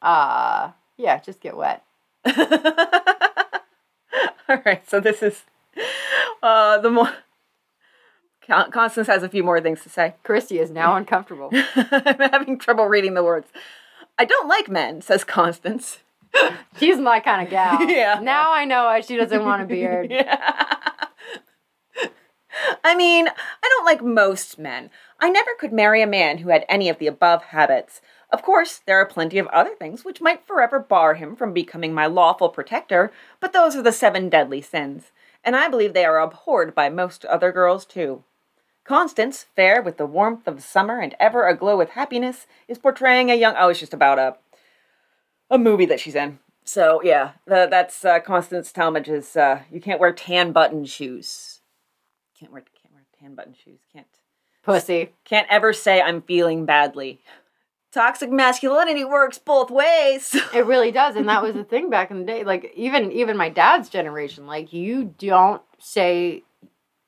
Uh, 0.02 0.72
yeah, 0.96 1.18
just 1.18 1.40
get 1.40 1.56
wet. 1.56 1.82
All 4.48 4.62
right, 4.64 4.88
so 4.88 5.00
this 5.00 5.22
is 5.22 5.42
uh, 6.42 6.78
the 6.78 6.90
more. 6.90 7.12
Constance 8.70 9.08
has 9.08 9.22
a 9.22 9.28
few 9.28 9.44
more 9.44 9.60
things 9.60 9.82
to 9.82 9.90
say. 9.90 10.14
Christy 10.22 10.58
is 10.58 10.70
now 10.70 10.96
uncomfortable. 10.96 11.50
I'm 11.52 12.18
having 12.30 12.58
trouble 12.58 12.86
reading 12.86 13.12
the 13.12 13.22
words. 13.22 13.48
I 14.18 14.24
don't 14.24 14.48
like 14.48 14.70
men, 14.70 15.02
says 15.02 15.22
Constance. 15.22 15.98
She's 16.78 16.98
my 16.98 17.20
kind 17.20 17.42
of 17.42 17.50
gal. 17.50 17.82
Yeah. 17.88 18.20
Now 18.22 18.52
I 18.52 18.64
know 18.64 18.84
why 18.84 19.00
she 19.00 19.16
doesn't 19.16 19.44
want 19.44 19.62
a 19.62 19.66
beard. 19.74 20.10
Yeah. 20.10 20.54
I 22.82 22.94
mean, 22.94 23.28
I 23.28 23.68
don't 23.68 23.84
like 23.84 24.02
most 24.02 24.58
men. 24.58 24.90
I 25.20 25.30
never 25.30 25.50
could 25.58 25.72
marry 25.72 26.02
a 26.02 26.06
man 26.06 26.38
who 26.38 26.48
had 26.48 26.64
any 26.68 26.88
of 26.88 26.98
the 26.98 27.06
above 27.06 27.44
habits. 27.44 28.00
Of 28.30 28.42
course, 28.42 28.80
there 28.84 28.98
are 28.98 29.06
plenty 29.06 29.38
of 29.38 29.46
other 29.48 29.74
things 29.74 30.04
which 30.04 30.20
might 30.20 30.46
forever 30.46 30.78
bar 30.78 31.14
him 31.14 31.36
from 31.36 31.52
becoming 31.52 31.94
my 31.94 32.06
lawful 32.06 32.48
protector, 32.48 33.12
but 33.40 33.52
those 33.52 33.76
are 33.76 33.82
the 33.82 33.92
seven 33.92 34.28
deadly 34.28 34.60
sins, 34.60 35.12
and 35.44 35.56
I 35.56 35.68
believe 35.68 35.94
they 35.94 36.04
are 36.04 36.20
abhorred 36.20 36.74
by 36.74 36.88
most 36.88 37.24
other 37.24 37.52
girls 37.52 37.86
too. 37.86 38.24
Constance, 38.84 39.46
fair 39.54 39.80
with 39.80 39.96
the 39.96 40.06
warmth 40.06 40.46
of 40.46 40.62
summer 40.62 40.98
and 41.00 41.14
ever 41.20 41.46
aglow 41.46 41.76
with 41.76 41.90
happiness, 41.90 42.46
is 42.66 42.78
portraying 42.78 43.30
a 43.30 43.34
young. 43.34 43.54
Oh, 43.58 43.68
it's 43.68 43.80
just 43.80 43.94
about 43.94 44.18
a 44.18 44.36
a 45.50 45.58
movie 45.58 45.86
that 45.86 46.00
she's 46.00 46.14
in. 46.14 46.38
So 46.64 47.00
yeah, 47.02 47.32
the, 47.46 47.66
that's 47.70 48.04
uh, 48.04 48.20
Constance 48.20 48.72
Talmadge's. 48.72 49.36
Uh, 49.36 49.60
you 49.70 49.80
can't 49.80 50.00
wear 50.00 50.12
tan 50.12 50.52
button 50.52 50.84
shoes. 50.84 51.60
Can't 52.38 52.52
wear 52.52 52.62
can't 52.82 52.92
wear 52.94 53.04
tan 53.20 53.34
button 53.34 53.54
shoes. 53.64 53.80
Can't 53.92 54.06
Pussy. 54.62 55.10
can't 55.24 55.46
ever 55.50 55.72
say 55.72 56.00
I'm 56.02 56.20
feeling 56.20 56.66
badly. 56.66 57.20
Toxic 57.90 58.30
masculinity 58.30 59.02
works 59.02 59.38
both 59.38 59.70
ways. 59.70 60.36
It 60.54 60.66
really 60.66 60.90
does, 60.90 61.16
and 61.16 61.26
that 61.30 61.42
was 61.42 61.54
the 61.54 61.64
thing 61.64 61.88
back 61.88 62.10
in 62.10 62.18
the 62.18 62.26
day. 62.26 62.44
Like 62.44 62.70
even 62.76 63.10
even 63.12 63.36
my 63.38 63.48
dad's 63.48 63.88
generation, 63.88 64.46
like 64.46 64.74
you 64.74 65.14
don't 65.18 65.62
say 65.78 66.42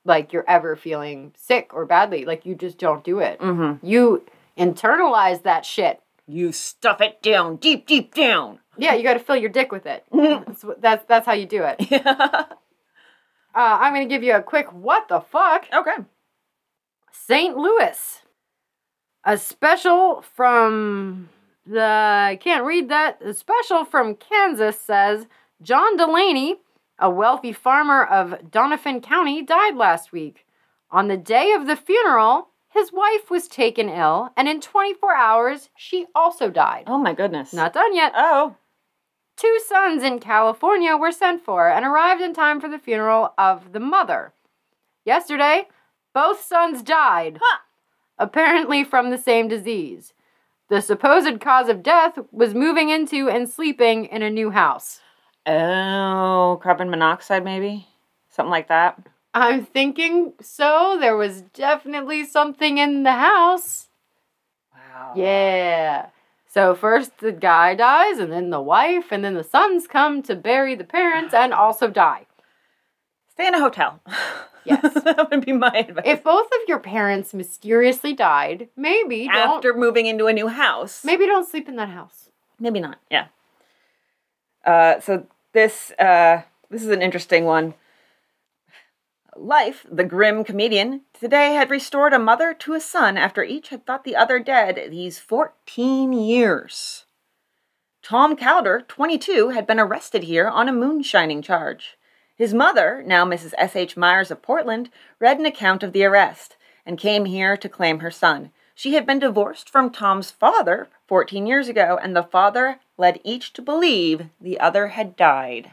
like 0.05 0.33
you're 0.33 0.49
ever 0.49 0.75
feeling 0.75 1.33
sick 1.37 1.71
or 1.71 1.85
badly. 1.85 2.25
Like 2.25 2.47
you 2.47 2.55
just 2.55 2.79
don't 2.79 3.03
do 3.03 3.19
it. 3.19 3.39
mm-hmm. 3.39 3.85
You 3.85 4.23
internalize 4.57 5.43
that 5.43 5.65
shit. 5.65 6.01
You 6.31 6.51
stuff 6.51 7.01
it 7.01 7.21
down 7.21 7.57
deep, 7.57 7.85
deep 7.85 8.13
down. 8.13 8.59
Yeah, 8.77 8.95
you 8.95 9.03
got 9.03 9.13
to 9.13 9.19
fill 9.19 9.35
your 9.35 9.49
dick 9.49 9.71
with 9.71 9.85
it. 9.85 10.05
Mhm. 10.13 10.45
That's, 10.45 10.65
that's 10.79 11.05
that's 11.05 11.25
how 11.25 11.33
you 11.33 11.45
do 11.45 11.63
it. 11.65 11.79
Uh, 13.53 13.79
I'm 13.81 13.93
going 13.93 14.07
to 14.07 14.15
give 14.15 14.23
you 14.23 14.33
a 14.33 14.41
quick 14.41 14.71
what 14.71 15.09
the 15.09 15.19
fuck. 15.19 15.65
Okay. 15.73 15.97
St. 17.11 17.57
Louis. 17.57 18.21
A 19.25 19.37
special 19.37 20.23
from 20.33 21.27
the 21.65 21.83
I 21.83 22.37
can't 22.41 22.63
read 22.63 22.87
that. 22.87 23.21
A 23.21 23.33
special 23.33 23.83
from 23.83 24.15
Kansas 24.15 24.79
says 24.79 25.27
John 25.61 25.97
Delaney, 25.97 26.61
a 26.97 27.09
wealthy 27.09 27.51
farmer 27.51 28.05
of 28.05 28.39
Doniphan 28.49 29.03
County, 29.03 29.41
died 29.41 29.75
last 29.75 30.13
week. 30.13 30.45
On 30.89 31.09
the 31.09 31.17
day 31.17 31.51
of 31.51 31.67
the 31.67 31.75
funeral, 31.75 32.47
his 32.71 32.91
wife 32.93 33.29
was 33.29 33.47
taken 33.47 33.89
ill, 33.89 34.29
and 34.37 34.47
in 34.47 34.61
24 34.61 35.13
hours, 35.13 35.69
she 35.75 36.05
also 36.15 36.49
died. 36.49 36.85
Oh 36.87 36.97
my 36.97 37.13
goodness. 37.13 37.53
Not 37.53 37.73
done 37.73 37.93
yet. 37.95 38.13
Oh. 38.15 38.55
Two 39.37 39.59
sons 39.67 40.03
in 40.03 40.19
California 40.19 40.95
were 40.95 41.11
sent 41.11 41.43
for 41.43 41.67
and 41.69 41.85
arrived 41.85 42.21
in 42.21 42.33
time 42.33 42.61
for 42.61 42.69
the 42.69 42.79
funeral 42.79 43.33
of 43.37 43.73
the 43.73 43.79
mother. 43.79 44.33
Yesterday, 45.03 45.67
both 46.13 46.43
sons 46.43 46.81
died, 46.83 47.39
Huh. 47.41 47.59
apparently 48.17 48.83
from 48.83 49.09
the 49.09 49.17
same 49.17 49.47
disease. 49.47 50.13
The 50.69 50.81
supposed 50.81 51.41
cause 51.41 51.67
of 51.67 51.83
death 51.83 52.17
was 52.31 52.53
moving 52.53 52.89
into 52.89 53.29
and 53.29 53.49
sleeping 53.49 54.05
in 54.05 54.21
a 54.21 54.29
new 54.29 54.51
house. 54.51 55.01
Oh, 55.45 56.59
carbon 56.61 56.89
monoxide 56.89 57.43
maybe? 57.43 57.87
Something 58.29 58.51
like 58.51 58.69
that. 58.69 58.97
I'm 59.33 59.65
thinking 59.65 60.33
so. 60.41 60.97
There 60.99 61.15
was 61.15 61.41
definitely 61.41 62.25
something 62.25 62.77
in 62.77 63.03
the 63.03 63.13
house. 63.13 63.87
Wow. 64.73 65.13
Yeah. 65.15 66.07
So 66.47 66.75
first 66.75 67.19
the 67.19 67.31
guy 67.31 67.75
dies, 67.75 68.19
and 68.19 68.31
then 68.31 68.49
the 68.49 68.61
wife, 68.61 69.05
and 69.11 69.23
then 69.23 69.35
the 69.35 69.43
sons 69.43 69.87
come 69.87 70.21
to 70.23 70.35
bury 70.35 70.75
the 70.75 70.83
parents 70.83 71.33
and 71.33 71.53
also 71.63 71.87
die. 71.89 72.25
Stay 73.29 73.47
in 73.47 73.55
a 73.55 73.59
hotel. 73.59 74.01
Yes. 74.63 74.93
that 74.93 75.31
would 75.31 75.43
be 75.43 75.53
my 75.53 75.71
advice. 75.71 76.03
If 76.05 76.23
both 76.23 76.45
of 76.45 76.67
your 76.67 76.77
parents 76.77 77.33
mysteriously 77.33 78.13
died, 78.13 78.69
maybe 78.77 79.25
don't 79.27 79.55
After 79.57 79.73
moving 79.73 80.05
into 80.05 80.27
a 80.27 80.33
new 80.33 80.49
house. 80.49 81.03
maybe 81.03 81.25
don't 81.25 81.49
sleep 81.49 81.67
in 81.67 81.77
that 81.77 81.89
house. 81.89 82.29
Maybe 82.59 82.79
not. 82.79 82.99
Yeah. 83.09 83.29
Uh, 84.63 84.99
so 84.99 85.25
this 85.53 85.89
uh, 85.97 86.43
this 86.69 86.83
is 86.83 86.89
an 86.89 87.01
interesting 87.01 87.45
one. 87.45 87.73
Life, 89.35 89.85
the 89.89 90.03
grim 90.03 90.43
comedian, 90.43 91.01
today 91.13 91.53
had 91.53 91.69
restored 91.69 92.13
a 92.13 92.19
mother 92.19 92.53
to 92.55 92.73
a 92.73 92.81
son 92.81 93.17
after 93.17 93.43
each 93.43 93.69
had 93.69 93.85
thought 93.85 94.03
the 94.03 94.15
other 94.15 94.39
dead 94.39 94.91
these 94.91 95.19
14 95.19 96.11
years. 96.11 97.05
Tom 98.03 98.35
Calder, 98.35 98.81
22, 98.87 99.49
had 99.49 99.65
been 99.65 99.79
arrested 99.79 100.23
here 100.23 100.47
on 100.47 100.67
a 100.67 100.73
moonshining 100.73 101.41
charge. 101.41 101.97
His 102.35 102.53
mother, 102.53 103.03
now 103.05 103.23
Mrs. 103.23 103.53
S.H. 103.57 103.95
Myers 103.95 104.31
of 104.31 104.41
Portland, 104.41 104.89
read 105.19 105.39
an 105.39 105.45
account 105.45 105.81
of 105.81 105.93
the 105.93 106.03
arrest 106.03 106.57
and 106.85 106.97
came 106.97 107.25
here 107.25 107.55
to 107.55 107.69
claim 107.69 107.99
her 107.99 108.11
son. 108.11 108.51
She 108.75 108.95
had 108.95 109.05
been 109.05 109.19
divorced 109.19 109.69
from 109.69 109.91
Tom's 109.91 110.31
father 110.31 110.89
14 111.07 111.45
years 111.45 111.69
ago, 111.69 111.97
and 112.01 112.15
the 112.15 112.23
father 112.23 112.79
led 112.97 113.21
each 113.23 113.53
to 113.53 113.61
believe 113.61 114.27
the 114.41 114.59
other 114.59 114.87
had 114.87 115.15
died. 115.15 115.71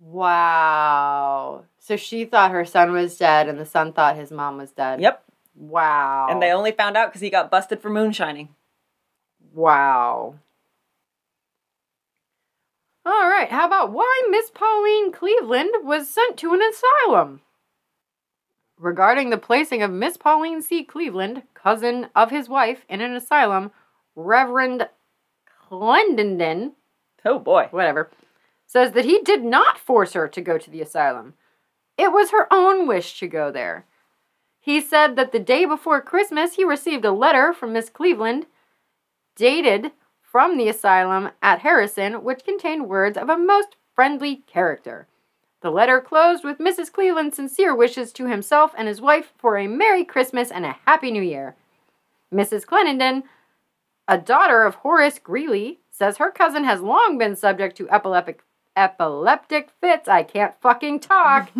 Wow. 0.00 1.64
So 1.78 1.96
she 1.96 2.24
thought 2.24 2.50
her 2.50 2.64
son 2.64 2.92
was 2.92 3.16
dead, 3.16 3.48
and 3.48 3.58
the 3.58 3.66
son 3.66 3.92
thought 3.92 4.16
his 4.16 4.30
mom 4.30 4.56
was 4.58 4.72
dead. 4.72 5.00
Yep. 5.00 5.24
Wow. 5.56 6.28
And 6.30 6.40
they 6.42 6.52
only 6.52 6.72
found 6.72 6.96
out 6.96 7.08
because 7.08 7.20
he 7.20 7.30
got 7.30 7.50
busted 7.50 7.80
for 7.80 7.90
moonshining. 7.90 8.50
Wow. 9.52 10.36
All 13.04 13.28
right. 13.28 13.50
How 13.50 13.66
about 13.66 13.90
why 13.92 14.22
Miss 14.30 14.50
Pauline 14.50 15.10
Cleveland 15.12 15.70
was 15.82 16.08
sent 16.08 16.36
to 16.38 16.52
an 16.52 16.60
asylum? 16.62 17.40
Regarding 18.78 19.30
the 19.30 19.38
placing 19.38 19.82
of 19.82 19.90
Miss 19.90 20.16
Pauline 20.16 20.62
C. 20.62 20.84
Cleveland, 20.84 21.42
cousin 21.54 22.08
of 22.14 22.30
his 22.30 22.48
wife, 22.48 22.84
in 22.88 23.00
an 23.00 23.14
asylum, 23.14 23.72
Reverend 24.14 24.88
Clendenden, 25.68 26.72
Oh 27.24 27.38
boy. 27.40 27.66
whatever, 27.72 28.10
says 28.68 28.92
that 28.92 29.06
he 29.06 29.20
did 29.22 29.42
not 29.42 29.78
force 29.78 30.12
her 30.12 30.28
to 30.28 30.40
go 30.40 30.58
to 30.58 30.70
the 30.70 30.82
asylum. 30.82 31.34
It 31.96 32.12
was 32.12 32.30
her 32.30 32.46
own 32.52 32.86
wish 32.86 33.18
to 33.18 33.26
go 33.26 33.50
there. 33.50 33.86
He 34.60 34.80
said 34.80 35.16
that 35.16 35.32
the 35.32 35.40
day 35.40 35.64
before 35.64 36.02
Christmas, 36.02 36.54
he 36.54 36.64
received 36.64 37.04
a 37.04 37.10
letter 37.10 37.54
from 37.54 37.72
Miss 37.72 37.88
Cleveland, 37.88 38.46
dated 39.34 39.92
from 40.20 40.58
the 40.58 40.68
asylum 40.68 41.30
at 41.42 41.60
Harrison, 41.60 42.22
which 42.22 42.44
contained 42.44 42.88
words 42.88 43.16
of 43.16 43.30
a 43.30 43.38
most 43.38 43.76
friendly 43.94 44.36
character. 44.46 45.08
The 45.62 45.70
letter 45.70 46.00
closed 46.00 46.44
with 46.44 46.58
Mrs. 46.58 46.92
Cleveland's 46.92 47.36
sincere 47.36 47.74
wishes 47.74 48.12
to 48.12 48.26
himself 48.26 48.72
and 48.76 48.86
his 48.86 49.00
wife 49.00 49.32
for 49.38 49.56
a 49.56 49.66
Merry 49.66 50.04
Christmas 50.04 50.50
and 50.50 50.66
a 50.66 50.76
Happy 50.86 51.10
New 51.10 51.22
Year. 51.22 51.56
Mrs. 52.32 52.66
Clenenden, 52.66 53.22
a 54.06 54.18
daughter 54.18 54.64
of 54.64 54.76
Horace 54.76 55.18
Greeley, 55.18 55.80
says 55.90 56.18
her 56.18 56.30
cousin 56.30 56.64
has 56.64 56.82
long 56.82 57.16
been 57.16 57.34
subject 57.34 57.76
to 57.78 57.90
epileptic 57.90 58.42
epileptic 58.78 59.70
fits. 59.80 60.08
I 60.08 60.22
can't 60.22 60.54
fucking 60.60 61.00
talk. 61.00 61.50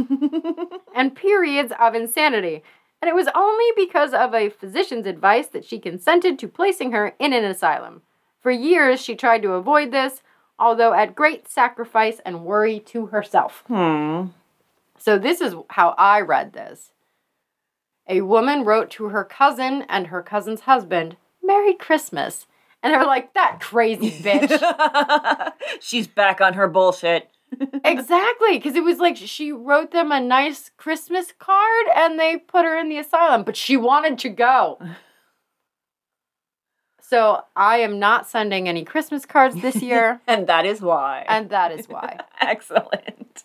and 0.95 1.15
periods 1.15 1.73
of 1.79 1.95
insanity. 1.95 2.63
And 3.03 3.09
it 3.09 3.15
was 3.15 3.29
only 3.35 3.67
because 3.77 4.13
of 4.13 4.35
a 4.35 4.49
physician's 4.49 5.07
advice 5.07 5.49
that 5.49 5.65
she 5.65 5.79
consented 5.79 6.39
to 6.39 6.49
placing 6.49 6.93
her 6.93 7.15
in 7.19 7.33
an 7.33 7.45
asylum. 7.45 8.03
For 8.41 8.51
years, 8.51 9.01
she 9.01 9.15
tried 9.15 9.43
to 9.43 9.53
avoid 9.53 9.91
this, 9.91 10.23
although 10.59 10.93
at 10.93 11.15
great 11.15 11.49
sacrifice 11.49 12.21
and 12.25 12.45
worry 12.45 12.81
to 12.81 13.07
herself. 13.07 13.65
Hmm. 13.67 14.27
So, 14.97 15.19
this 15.19 15.41
is 15.41 15.55
how 15.71 15.95
I 15.97 16.21
read 16.21 16.53
this. 16.53 16.93
A 18.09 18.23
woman 18.23 18.65
wrote 18.65 18.91
to 18.93 19.09
her 19.11 19.23
cousin 19.23 19.85
and 19.89 20.09
her 20.09 20.23
cousin's 20.23 20.63
husband, 20.63 21.17
Merry 21.43 21.75
Christmas. 21.75 22.47
And 22.83 22.93
they're 22.95 23.05
like, 23.07 23.35
that 23.35 23.59
crazy 23.61 24.11
bitch. 24.11 25.53
She's 25.81 26.07
back 26.07 26.41
on 26.41 26.55
her 26.55 26.69
bullshit. 26.69 27.29
exactly. 27.85 28.59
Because 28.59 28.77
it 28.77 28.85
was 28.85 28.99
like 28.99 29.17
she 29.17 29.51
wrote 29.53 29.91
them 29.91 30.13
a 30.13 30.21
nice 30.21 30.71
Christmas 30.77 31.33
card 31.39 31.87
and 31.97 32.19
they 32.21 32.37
put 32.37 32.65
her 32.65 32.77
in 32.79 32.89
the 32.89 32.99
asylum, 32.99 33.43
but 33.43 33.57
she 33.57 33.77
wanted 33.77 34.19
to 34.21 34.29
go. 34.29 34.79
So 37.01 37.43
I 37.57 37.79
am 37.79 37.99
not 37.99 38.29
sending 38.29 38.69
any 38.69 38.85
Christmas 38.85 39.25
cards 39.25 39.61
this 39.63 39.77
year, 39.83 40.21
And 40.27 40.47
that 40.47 40.67
is 40.67 40.83
why. 40.83 41.25
and 41.27 41.49
that 41.49 41.73
is 41.73 41.89
why. 41.89 42.19
Excellent. 42.41 43.45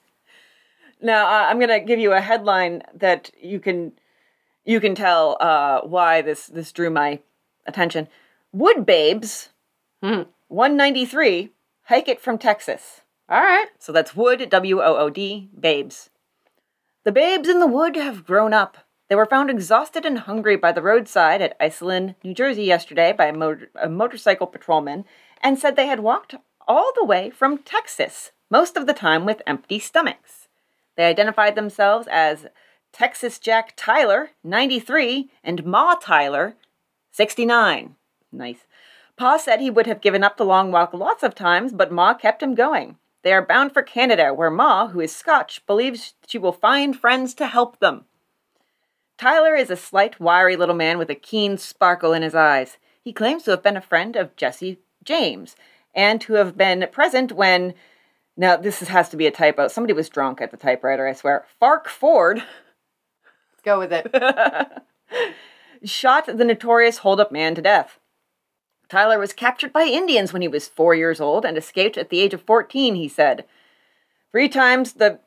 Now 1.01 1.25
uh, 1.27 1.45
I'm 1.47 1.59
going 1.59 1.69
to 1.69 1.79
give 1.79 1.97
you 1.97 2.11
a 2.11 2.19
headline 2.19 2.83
that 2.93 3.31
you 3.41 3.61
can 3.61 3.93
you 4.65 4.81
can 4.81 4.95
tell 4.95 5.37
uh, 5.39 5.79
why 5.81 6.21
this 6.21 6.47
this 6.47 6.73
drew 6.73 6.89
my 6.89 7.19
attention. 7.65 8.09
Wood 8.53 8.85
Babes, 8.85 9.49
Hmm. 10.01 10.23
193, 10.47 11.49
hike 11.85 12.07
it 12.07 12.21
from 12.21 12.37
Texas. 12.37 13.01
All 13.27 13.41
right. 13.41 13.67
So 13.79 13.91
that's 13.91 14.15
Wood, 14.15 14.47
W 14.49 14.81
O 14.81 14.95
O 14.97 15.09
D, 15.09 15.49
Babes. 15.59 16.09
The 17.03 17.11
babes 17.11 17.49
in 17.49 17.59
the 17.59 17.67
wood 17.67 17.95
have 17.95 18.25
grown 18.25 18.53
up. 18.53 18.77
They 19.09 19.15
were 19.15 19.25
found 19.25 19.49
exhausted 19.49 20.05
and 20.05 20.19
hungry 20.19 20.55
by 20.55 20.71
the 20.71 20.81
roadside 20.81 21.41
at 21.41 21.59
Iselin, 21.59 22.15
New 22.23 22.33
Jersey 22.33 22.63
yesterday 22.63 23.11
by 23.11 23.25
a, 23.25 23.33
motor- 23.33 23.69
a 23.75 23.89
motorcycle 23.89 24.47
patrolman 24.47 25.05
and 25.41 25.57
said 25.59 25.75
they 25.75 25.87
had 25.87 25.99
walked 25.99 26.35
all 26.67 26.91
the 26.95 27.03
way 27.05 27.29
from 27.29 27.57
Texas, 27.57 28.31
most 28.49 28.77
of 28.77 28.85
the 28.87 28.93
time 28.93 29.25
with 29.25 29.41
empty 29.47 29.79
stomachs. 29.79 30.47
They 30.95 31.05
identified 31.05 31.55
themselves 31.55 32.07
as 32.09 32.45
Texas 32.93 33.39
Jack 33.39 33.73
Tyler, 33.75 34.29
93, 34.43 35.29
and 35.43 35.65
Ma 35.65 35.95
Tyler, 35.95 36.55
69. 37.11 37.95
Nice. 38.33 38.65
Pa 39.15 39.37
said 39.37 39.61
he 39.61 39.69
would 39.69 39.85
have 39.85 40.01
given 40.01 40.23
up 40.23 40.37
the 40.37 40.45
long 40.45 40.71
walk 40.71 40.93
lots 40.93 41.23
of 41.23 41.35
times, 41.35 41.71
but 41.71 41.91
Ma 41.91 42.13
kept 42.13 42.41
him 42.41 42.55
going. 42.55 42.97
They 43.21 43.31
are 43.31 43.45
bound 43.45 43.71
for 43.71 43.83
Canada, 43.83 44.33
where 44.33 44.49
Ma, 44.49 44.87
who 44.87 44.99
is 44.99 45.15
Scotch, 45.15 45.65
believes 45.65 46.15
she 46.27 46.37
will 46.37 46.51
find 46.51 46.99
friends 46.99 47.33
to 47.35 47.47
help 47.47 47.79
them. 47.79 48.05
Tyler 49.17 49.55
is 49.55 49.69
a 49.69 49.77
slight, 49.77 50.19
wiry 50.19 50.55
little 50.55 50.75
man 50.75 50.97
with 50.97 51.09
a 51.09 51.15
keen 51.15 51.57
sparkle 51.57 52.11
in 52.11 52.23
his 52.23 52.35
eyes. 52.35 52.77
He 53.01 53.13
claims 53.13 53.43
to 53.43 53.51
have 53.51 53.63
been 53.63 53.77
a 53.77 53.81
friend 53.81 54.15
of 54.15 54.35
Jesse 54.35 54.79
James 55.03 55.55
and 55.93 56.19
to 56.21 56.33
have 56.33 56.57
been 56.57 56.87
present 56.91 57.31
when. 57.31 57.75
Now, 58.35 58.57
this 58.57 58.79
has 58.79 59.09
to 59.09 59.17
be 59.17 59.27
a 59.27 59.31
typo. 59.31 59.67
Somebody 59.67 59.93
was 59.93 60.09
drunk 60.09 60.41
at 60.41 60.49
the 60.49 60.57
typewriter, 60.57 61.07
I 61.07 61.13
swear. 61.13 61.45
Fark 61.59 61.87
Ford 61.87 62.37
Let's 62.37 63.61
go 63.63 63.77
with 63.77 63.93
it. 63.93 65.33
shot 65.83 66.25
the 66.25 66.45
notorious 66.45 66.99
holdup 66.99 67.31
man 67.31 67.55
to 67.55 67.61
death. 67.61 67.99
Tyler 68.93 69.17
was 69.17 69.33
captured 69.33 69.73
by 69.73 69.85
Indians 69.85 70.31
when 70.31 70.43
he 70.43 70.47
was 70.47 70.67
four 70.67 70.93
years 70.93 71.19
old 71.19 71.45
and 71.45 71.57
escaped 71.57 71.97
at 71.97 72.11
the 72.11 72.19
age 72.19 72.31
of 72.35 72.43
14, 72.43 72.93
he 72.93 73.07
said. 73.07 73.43
Three 74.31 74.47
times 74.47 74.93
the. 74.93 75.19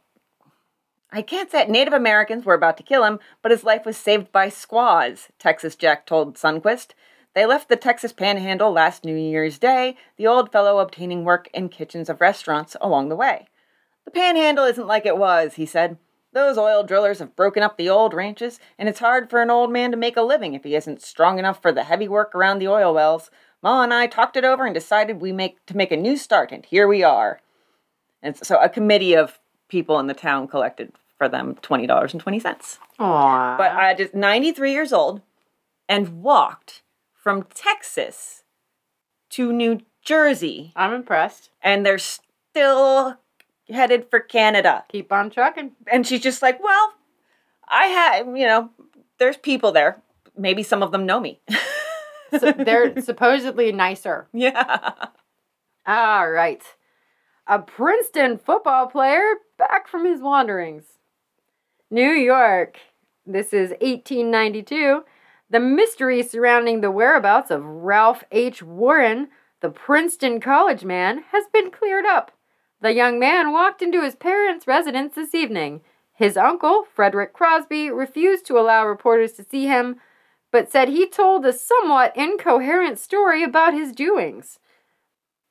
I 1.10 1.20
can't 1.20 1.50
say 1.50 1.62
it, 1.62 1.68
Native 1.68 1.92
Americans 1.92 2.44
were 2.44 2.54
about 2.54 2.76
to 2.76 2.84
kill 2.84 3.02
him, 3.02 3.18
but 3.42 3.50
his 3.50 3.64
life 3.64 3.84
was 3.84 3.96
saved 3.96 4.30
by 4.30 4.50
squaws, 4.50 5.30
Texas 5.40 5.74
Jack 5.74 6.06
told 6.06 6.36
Sunquist. 6.36 6.90
They 7.34 7.44
left 7.44 7.68
the 7.68 7.74
Texas 7.74 8.12
panhandle 8.12 8.70
last 8.70 9.04
New 9.04 9.16
Year's 9.16 9.58
Day, 9.58 9.96
the 10.16 10.28
old 10.28 10.52
fellow 10.52 10.78
obtaining 10.78 11.24
work 11.24 11.48
in 11.52 11.68
kitchens 11.68 12.08
of 12.08 12.20
restaurants 12.20 12.76
along 12.80 13.08
the 13.08 13.16
way. 13.16 13.48
The 14.04 14.12
panhandle 14.12 14.66
isn't 14.66 14.86
like 14.86 15.06
it 15.06 15.18
was, 15.18 15.54
he 15.54 15.66
said. 15.66 15.98
Those 16.32 16.56
oil 16.56 16.84
drillers 16.84 17.18
have 17.18 17.34
broken 17.34 17.64
up 17.64 17.78
the 17.78 17.88
old 17.88 18.14
ranches, 18.14 18.60
and 18.78 18.88
it's 18.88 19.00
hard 19.00 19.28
for 19.28 19.42
an 19.42 19.50
old 19.50 19.72
man 19.72 19.90
to 19.90 19.96
make 19.96 20.16
a 20.16 20.22
living 20.22 20.54
if 20.54 20.62
he 20.62 20.76
isn't 20.76 21.02
strong 21.02 21.40
enough 21.40 21.60
for 21.60 21.72
the 21.72 21.82
heavy 21.82 22.06
work 22.06 22.32
around 22.32 22.60
the 22.60 22.68
oil 22.68 22.94
wells. 22.94 23.28
Ma 23.66 23.82
and 23.82 23.92
I 23.92 24.06
talked 24.06 24.36
it 24.36 24.44
over 24.44 24.64
and 24.64 24.72
decided 24.72 25.20
we 25.20 25.32
make 25.32 25.64
to 25.66 25.76
make 25.76 25.90
a 25.90 25.96
new 25.96 26.16
start, 26.16 26.52
and 26.52 26.64
here 26.64 26.86
we 26.86 27.02
are. 27.02 27.40
And 28.22 28.36
so 28.36 28.58
a 28.62 28.68
committee 28.68 29.14
of 29.16 29.40
people 29.68 29.98
in 29.98 30.06
the 30.06 30.14
town 30.14 30.46
collected 30.46 30.92
for 31.18 31.28
them 31.28 31.56
twenty 31.62 31.84
dollars 31.84 32.12
and 32.12 32.20
twenty 32.22 32.38
cents. 32.38 32.78
Aww. 33.00 33.58
But 33.58 33.72
I 33.72 33.92
just 33.94 34.14
ninety 34.14 34.52
three 34.52 34.70
years 34.70 34.92
old, 34.92 35.20
and 35.88 36.22
walked 36.22 36.82
from 37.12 37.42
Texas 37.54 38.44
to 39.30 39.52
New 39.52 39.80
Jersey, 40.00 40.72
I'm 40.76 40.92
impressed. 40.94 41.50
and 41.60 41.84
they're 41.84 41.98
still 41.98 43.16
headed 43.68 44.08
for 44.08 44.20
Canada. 44.20 44.84
Keep 44.88 45.10
on 45.12 45.28
trucking. 45.28 45.72
And 45.90 46.06
she's 46.06 46.20
just 46.20 46.40
like, 46.40 46.62
well, 46.62 46.92
I 47.66 47.86
have, 47.86 48.28
you 48.28 48.46
know, 48.46 48.70
there's 49.18 49.36
people 49.36 49.72
there. 49.72 50.00
Maybe 50.38 50.62
some 50.62 50.84
of 50.84 50.92
them 50.92 51.04
know 51.04 51.18
me. 51.18 51.40
So 52.38 52.52
they're 52.52 53.00
supposedly 53.00 53.72
nicer. 53.72 54.28
yeah. 54.32 54.90
All 55.86 56.30
right. 56.30 56.62
A 57.46 57.60
Princeton 57.60 58.38
football 58.38 58.86
player 58.88 59.34
back 59.58 59.86
from 59.88 60.04
his 60.04 60.20
wanderings. 60.20 60.84
New 61.90 62.10
York. 62.10 62.78
This 63.24 63.52
is 63.52 63.70
1892. 63.80 65.04
The 65.48 65.60
mystery 65.60 66.22
surrounding 66.22 66.80
the 66.80 66.90
whereabouts 66.90 67.52
of 67.52 67.64
Ralph 67.64 68.24
H. 68.32 68.62
Warren, 68.62 69.28
the 69.60 69.70
Princeton 69.70 70.40
college 70.40 70.84
man, 70.84 71.22
has 71.30 71.44
been 71.52 71.70
cleared 71.70 72.04
up. 72.04 72.32
The 72.80 72.92
young 72.92 73.18
man 73.18 73.52
walked 73.52 73.80
into 73.80 74.02
his 74.02 74.16
parents' 74.16 74.66
residence 74.66 75.14
this 75.14 75.34
evening. 75.34 75.82
His 76.12 76.36
uncle, 76.36 76.84
Frederick 76.94 77.32
Crosby, 77.32 77.90
refused 77.90 78.46
to 78.46 78.58
allow 78.58 78.86
reporters 78.86 79.32
to 79.34 79.44
see 79.44 79.66
him, 79.66 80.00
but 80.56 80.72
said 80.72 80.88
he 80.88 81.06
told 81.06 81.44
a 81.44 81.52
somewhat 81.52 82.16
incoherent 82.16 82.98
story 82.98 83.42
about 83.42 83.74
his 83.74 83.92
doings. 83.92 84.58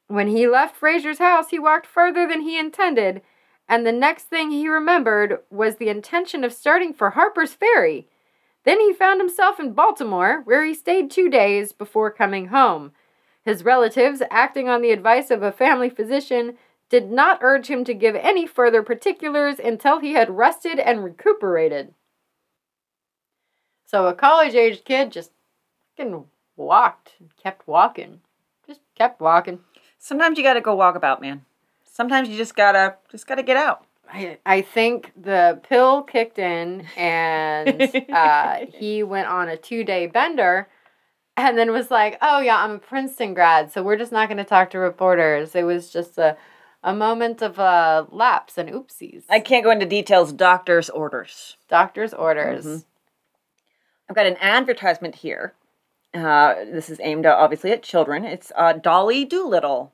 When 0.08 0.30
he 0.30 0.48
left 0.48 0.76
Fraser's 0.76 1.20
house, 1.20 1.52
he 1.52 1.60
walked 1.60 1.86
further 1.86 2.28
than 2.28 2.42
he 2.42 2.58
intended, 2.58 3.22
and 3.70 3.86
the 3.86 3.92
next 3.92 4.24
thing 4.24 4.50
he 4.50 4.68
remembered 4.68 5.42
was 5.52 5.76
the 5.76 5.90
intention 5.90 6.44
of 6.44 6.52
starting 6.52 6.92
for 6.92 7.12
Harper's 7.12 7.54
Ferry. 7.54 8.08
Then 8.64 8.80
he 8.80 8.94
found 8.94 9.22
himself 9.22 9.60
in 9.60 9.74
Baltimore, 9.74 10.42
where 10.44 10.66
he 10.66 10.74
stayed 10.74 11.12
two 11.12 11.30
days 11.30 11.72
before 11.72 12.10
coming 12.10 12.48
home. 12.48 12.92
His 13.44 13.64
relatives, 13.64 14.24
acting 14.32 14.70
on 14.70 14.82
the 14.82 14.90
advice 14.90 15.30
of 15.30 15.44
a 15.44 15.52
family 15.52 15.92
physician, 15.92 16.58
did 16.90 17.12
not 17.12 17.44
urge 17.44 17.68
him 17.68 17.84
to 17.84 17.94
give 17.94 18.16
any 18.16 18.48
further 18.48 18.82
particulars 18.82 19.60
until 19.60 20.00
he 20.00 20.14
had 20.14 20.36
rested 20.36 20.80
and 20.80 21.04
recuperated. 21.04 21.94
So 23.86 24.08
a 24.08 24.14
college 24.14 24.54
aged 24.56 24.86
kid 24.86 25.12
just 25.12 25.32
fucking 25.98 26.26
walked, 26.56 27.14
kept 27.42 27.68
walking, 27.68 28.22
just 28.68 28.82
kept 28.96 29.22
walking. 29.22 29.60
Sometimes 30.00 30.38
you 30.38 30.44
gotta 30.44 30.62
go 30.62 30.76
walk 30.76 30.96
about, 30.96 31.22
man. 31.22 31.46
Sometimes 31.84 32.30
you 32.30 32.38
just 32.38 32.56
gotta 32.56 32.96
just 33.12 33.28
gotta 33.28 33.44
get 33.44 33.58
out. 33.58 33.86
I, 34.12 34.38
I 34.46 34.62
think 34.62 35.12
the 35.20 35.60
pill 35.68 36.04
kicked 36.04 36.38
in 36.38 36.86
and 36.96 37.82
uh, 38.12 38.60
he 38.72 39.04
went 39.04 39.28
on 39.28 39.50
a 39.50 39.58
two 39.58 39.84
day 39.84 40.08
bender 40.08 40.68
and 41.38 41.58
then 41.58 41.72
was 41.72 41.92
like, 41.92 42.18
oh, 42.22 42.40
yeah, 42.40 42.58
I'm 42.64 42.72
a 42.72 42.80
Princeton 42.80 43.34
grad, 43.34 43.72
so 43.72 43.84
we're 43.84 43.98
just 43.98 44.12
not 44.14 44.30
going 44.30 44.38
to 44.38 44.46
talk 44.46 44.70
to 44.70 44.80
reporters. 44.80 45.54
It 45.54 45.64
was 45.64 45.90
just 45.90 46.18
a, 46.18 46.38
a 46.82 46.94
moment 46.94 47.42
of 47.42 47.60
uh, 47.60 48.06
lapse 48.10 48.58
and 48.58 48.70
oopsies. 48.70 49.24
I 49.30 49.42
can't 49.42 49.64
go 49.64 49.72
into 49.72 49.86
details. 49.86 50.32
Doctor's 50.32 50.90
orders. 50.90 51.58
Doctor's 51.68 52.14
orders. 52.14 52.66
Mhm. 52.66 52.86
I've 54.08 54.16
got 54.16 54.26
an 54.26 54.38
advertisement 54.40 55.16
here. 55.16 55.54
Uh, 56.14 56.56
this 56.66 56.90
is 56.90 57.00
aimed 57.02 57.26
uh, 57.26 57.36
obviously 57.38 57.72
at 57.72 57.84
children. 57.84 58.24
It's 58.24 58.52
uh, 58.56 58.74
Dolly 58.74 59.26
Doolittle. 59.26 59.92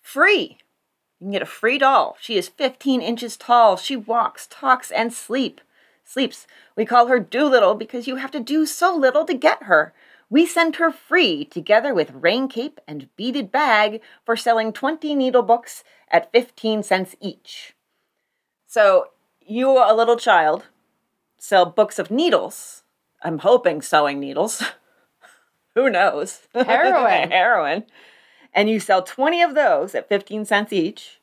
Free. 0.00 0.58
You 1.20 1.26
can 1.26 1.30
get 1.30 1.42
a 1.42 1.46
free 1.46 1.78
doll. 1.78 2.16
She 2.20 2.36
is 2.36 2.48
15 2.48 3.00
inches 3.00 3.36
tall. 3.36 3.76
She 3.76 3.96
walks, 3.96 4.46
talks, 4.50 4.90
and 4.90 5.12
sleep. 5.12 5.60
Sleeps. 6.04 6.46
We 6.76 6.84
call 6.84 7.06
her 7.06 7.20
Doolittle 7.20 7.76
because 7.76 8.08
you 8.08 8.16
have 8.16 8.32
to 8.32 8.40
do 8.40 8.66
so 8.66 8.94
little 8.94 9.24
to 9.24 9.34
get 9.34 9.62
her. 9.62 9.94
We 10.28 10.46
send 10.46 10.76
her 10.76 10.90
free 10.90 11.44
together 11.44 11.94
with 11.94 12.10
rain 12.12 12.48
cape 12.48 12.80
and 12.88 13.14
beaded 13.16 13.52
bag 13.52 14.00
for 14.24 14.36
selling 14.36 14.72
20 14.72 15.14
needle 15.14 15.42
books 15.42 15.84
at 16.10 16.32
15 16.32 16.82
cents 16.82 17.14
each. 17.20 17.74
So, 18.66 19.08
you, 19.40 19.70
a 19.70 19.94
little 19.94 20.16
child, 20.16 20.64
sell 21.38 21.66
books 21.66 21.98
of 21.98 22.10
needles. 22.10 22.81
I'm 23.22 23.38
hoping 23.38 23.82
sewing 23.82 24.20
needles. 24.20 24.62
Who 25.74 25.88
knows? 25.90 26.40
Heroin. 26.54 27.30
Heroin. 27.30 27.84
And 28.52 28.68
you 28.68 28.80
sell 28.80 29.02
20 29.02 29.42
of 29.42 29.54
those 29.54 29.94
at 29.94 30.08
15 30.08 30.44
cents 30.44 30.72
each, 30.72 31.20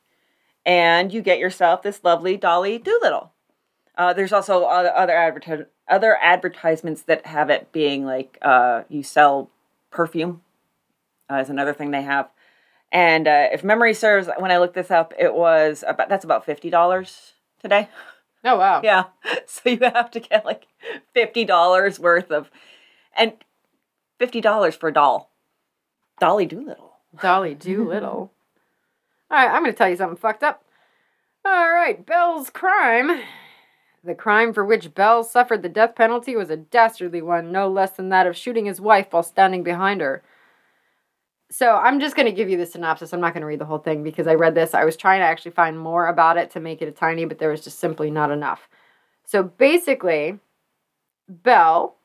and 0.65 1.13
you 1.13 1.21
get 1.21 1.37
yourself 1.37 1.83
this 1.83 2.03
lovely 2.03 2.37
Dolly 2.37 2.77
Doolittle. 2.79 3.31
Uh, 3.95 4.13
there's 4.13 4.33
also 4.33 4.63
other 4.63 4.95
other, 4.95 5.13
adverti- 5.13 5.65
other 5.87 6.17
advertisements 6.21 7.03
that 7.03 7.25
have 7.27 7.49
it 7.49 7.71
being 7.71 8.05
like 8.05 8.37
uh, 8.41 8.83
you 8.89 9.03
sell 9.03 9.51
perfume, 9.91 10.41
uh, 11.29 11.35
is 11.35 11.49
another 11.49 11.73
thing 11.73 11.91
they 11.91 12.01
have. 12.01 12.29
And 12.91 13.27
uh, 13.27 13.49
if 13.51 13.63
memory 13.63 13.93
serves, 13.93 14.27
when 14.39 14.51
I 14.51 14.57
looked 14.57 14.73
this 14.73 14.89
up, 14.89 15.13
it 15.19 15.33
was 15.35 15.83
about 15.87 16.09
that's 16.09 16.25
about 16.25 16.45
fifty 16.45 16.69
dollars 16.69 17.33
today. 17.61 17.89
Oh, 18.43 18.57
wow. 18.57 18.81
Yeah. 18.83 19.05
So 19.45 19.69
you 19.71 19.79
have 19.79 20.11
to 20.11 20.19
get 20.19 20.45
like 20.45 20.67
fifty 21.13 21.43
dollars 21.43 21.99
worth 21.99 22.29
of 22.29 22.51
and 23.17 23.33
fifty 24.19 24.41
dollars 24.41 24.75
for 24.75 24.89
a 24.89 24.93
doll. 24.93 25.31
Dolly 26.19 26.45
Doolittle. 26.45 26.93
Dolly 27.19 27.55
Doolittle. 27.59 28.31
All 29.31 29.37
right, 29.37 29.49
I'm 29.49 29.63
going 29.63 29.73
to 29.73 29.77
tell 29.77 29.89
you 29.89 29.95
something 29.95 30.17
fucked 30.17 30.43
up. 30.43 30.63
All 31.43 31.71
right, 31.71 32.05
Bell's 32.05 32.49
crime. 32.51 33.21
The 34.03 34.15
crime 34.15 34.53
for 34.53 34.63
which 34.63 34.93
Bell 34.93 35.23
suffered 35.23 35.61
the 35.61 35.69
death 35.69 35.95
penalty 35.95 36.35
was 36.35 36.49
a 36.49 36.57
dastardly 36.57 37.21
one, 37.21 37.51
no 37.51 37.67
less 37.69 37.91
than 37.91 38.09
that 38.09 38.27
of 38.27 38.37
shooting 38.37 38.65
his 38.65 38.79
wife 38.79 39.07
while 39.11 39.23
standing 39.23 39.63
behind 39.63 39.99
her. 40.01 40.23
So 41.51 41.75
I'm 41.75 41.99
just 41.99 42.15
going 42.15 42.27
to 42.27 42.31
give 42.31 42.49
you 42.49 42.57
the 42.57 42.65
synopsis. 42.65 43.11
I'm 43.11 43.21
not 43.21 43.33
going 43.33 43.41
to 43.41 43.47
read 43.47 43.59
the 43.59 43.65
whole 43.65 43.79
thing 43.79 44.03
because 44.03 44.27
I 44.27 44.35
read 44.35 44.53
this. 44.53 44.73
I 44.73 44.85
was 44.85 44.95
trying 44.95 45.21
to 45.21 45.25
actually 45.25 45.51
find 45.51 45.79
more 45.79 46.07
about 46.07 46.37
it 46.37 46.51
to 46.51 46.59
make 46.59 46.81
it 46.81 46.87
a 46.87 46.91
tiny, 46.91 47.25
but 47.25 47.39
there 47.39 47.49
was 47.49 47.63
just 47.63 47.79
simply 47.79 48.11
not 48.11 48.29
enough. 48.29 48.69
So 49.25 49.43
basically, 49.43 50.39
Bell 51.27 51.95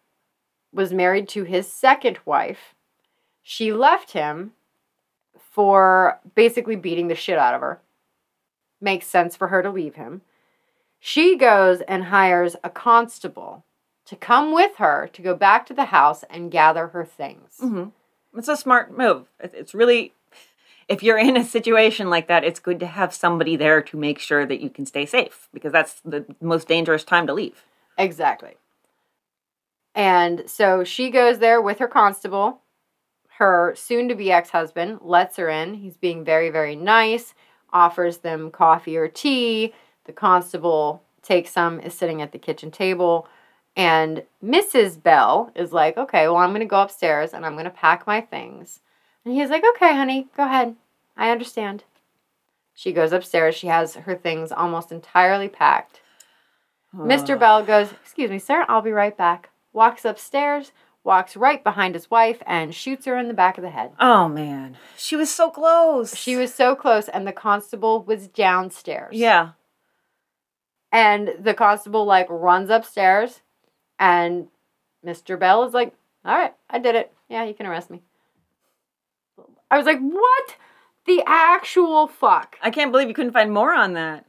was 0.73 0.93
married 0.93 1.29
to 1.31 1.45
his 1.45 1.71
second 1.71 2.19
wife. 2.25 2.75
She 3.43 3.73
left 3.73 4.13
him 4.13 4.53
for 5.51 6.21
basically 6.35 6.77
beating 6.77 7.09
the 7.09 7.15
shit 7.15 7.39
out 7.39 7.55
of 7.55 7.61
her. 7.61 7.81
Makes 8.81 9.07
sense 9.07 9.37
for 9.37 9.49
her 9.49 9.63
to 9.63 9.71
leave 9.71 9.95
him. 9.95 10.23
She 10.99 11.37
goes 11.37 11.83
and 11.83 12.05
hires 12.05 12.57
a 12.65 12.71
constable 12.71 13.65
to 14.07 14.17
come 14.17 14.53
with 14.53 14.77
her 14.77 15.09
to 15.13 15.23
go 15.23 15.35
back 15.35 15.67
to 15.67 15.75
the 15.75 15.87
house 15.87 16.25
and 16.31 16.51
gather 16.51 16.89
her 16.89 17.05
things. 17.05 17.59
Mm-hmm. 17.63 17.91
It's 18.37 18.49
a 18.49 18.57
smart 18.57 18.97
move. 18.97 19.27
It's 19.41 19.75
really, 19.75 20.13
if 20.89 21.03
you're 21.03 21.19
in 21.19 21.37
a 21.37 21.45
situation 21.45 22.11
like 22.11 22.29
that, 22.29 22.45
it's 22.45 22.61
good 22.61 22.81
to 22.81 22.87
have 22.87 23.15
somebody 23.15 23.57
there 23.57 23.81
to 23.83 23.97
make 23.97 24.19
sure 24.19 24.45
that 24.47 24.61
you 24.61 24.71
can 24.71 24.87
stay 24.87 25.07
safe 25.07 25.49
because 25.53 25.73
that's 25.73 26.01
the 26.05 26.25
most 26.41 26.69
dangerous 26.69 27.05
time 27.05 27.27
to 27.27 27.35
leave. 27.35 27.65
Exactly. 27.97 28.57
And 29.95 30.49
so 30.51 30.83
she 30.83 31.11
goes 31.11 31.39
there 31.39 31.63
with 31.63 31.79
her 31.79 31.87
constable. 31.89 32.61
Her 33.39 33.75
soon 33.77 34.09
to 34.09 34.15
be 34.15 34.33
ex 34.33 34.51
husband 34.51 34.99
lets 35.03 35.37
her 35.37 35.49
in. 35.49 35.75
He's 35.75 35.97
being 35.97 36.25
very, 36.25 36.51
very 36.51 36.77
nice, 36.77 37.35
offers 37.73 38.19
them 38.19 38.51
coffee 38.51 38.97
or 38.97 39.09
tea. 39.09 39.73
The 40.05 40.13
constable 40.13 41.03
takes 41.23 41.51
some, 41.51 41.81
is 41.81 41.95
sitting 41.95 42.21
at 42.21 42.33
the 42.33 42.39
kitchen 42.39 42.71
table. 42.71 43.29
And 43.77 44.23
Mrs. 44.43 45.03
Bell 45.03 45.51
is 45.55 45.73
like, 45.73 45.97
okay, 45.97 46.29
well, 46.29 46.37
I'm 46.37 46.51
going 46.51 46.61
to 46.61 46.67
go 46.67 46.81
upstairs 46.81 47.33
and 47.33 47.45
I'm 47.45 47.55
going 47.55 47.65
to 47.65 47.71
pack 47.71 48.07
my 48.07 48.21
things. 48.21 48.81
And 49.25 49.35
he's 49.35 49.51
like, 49.51 49.65
okay, 49.77 49.95
honey, 49.95 50.29
go 50.37 50.45
ahead. 50.45 50.77
I 51.17 51.31
understand. 51.31 51.85
She 52.75 52.93
goes 52.93 53.13
upstairs. 53.13 53.55
She 53.55 53.69
has 53.69 53.95
her 53.95 54.15
things 54.15 54.53
almost 54.53 54.93
entirely 54.93 55.49
packed. 55.49 56.01
Mr. 56.97 57.39
Bell 57.39 57.65
goes, 57.65 57.93
Excuse 58.03 58.31
me, 58.31 58.39
sir, 58.39 58.65
I'll 58.69 58.83
be 58.83 58.93
right 58.93 59.17
back. 59.17 59.51
Walks 59.73 60.05
upstairs, 60.05 60.73
walks 61.03 61.37
right 61.37 61.63
behind 61.63 61.95
his 61.95 62.11
wife, 62.11 62.41
and 62.47 62.75
shoots 62.75 63.07
her 63.07 63.19
in 63.19 63.29
the 63.29 63.35
back 63.35 63.59
of 63.59 63.63
the 63.63 63.71
head. 63.71 63.93
Oh 63.99 64.29
man, 64.29 64.77
she 64.97 65.17
was 65.17 65.31
so 65.31 65.51
close. 65.51 66.15
She 66.15 66.37
was 66.37 66.55
so 66.55 66.77
close, 66.77 67.09
and 67.09 67.27
the 67.27 67.33
constable 67.33 68.03
was 68.03 68.29
downstairs. 68.29 69.17
Yeah. 69.17 69.51
And 70.93 71.35
the 71.41 71.55
constable, 71.55 72.05
like, 72.05 72.29
runs 72.31 72.71
upstairs, 72.71 73.41
and 73.99 74.49
Mr. 75.05 75.39
Bell 75.39 75.65
is 75.65 75.75
like, 75.75 75.95
All 76.25 76.37
right, 76.37 76.55
I 76.71 76.79
did 76.79 76.95
it. 76.95 77.13
Yeah, 77.29 77.45
you 77.45 77.55
can 77.55 77.67
arrest 77.67 77.91
me. 77.91 78.03
I 79.71 79.77
was 79.77 79.87
like, 79.87 80.01
What 80.01 80.57
the 81.07 81.23
actual 81.27 82.07
fuck? 82.07 82.57
I 82.63 82.71
can't 82.71 82.93
believe 82.93 83.09
you 83.09 83.15
couldn't 83.15 83.33
find 83.33 83.53
more 83.53 83.75
on 83.75 83.95
that. 83.95 84.25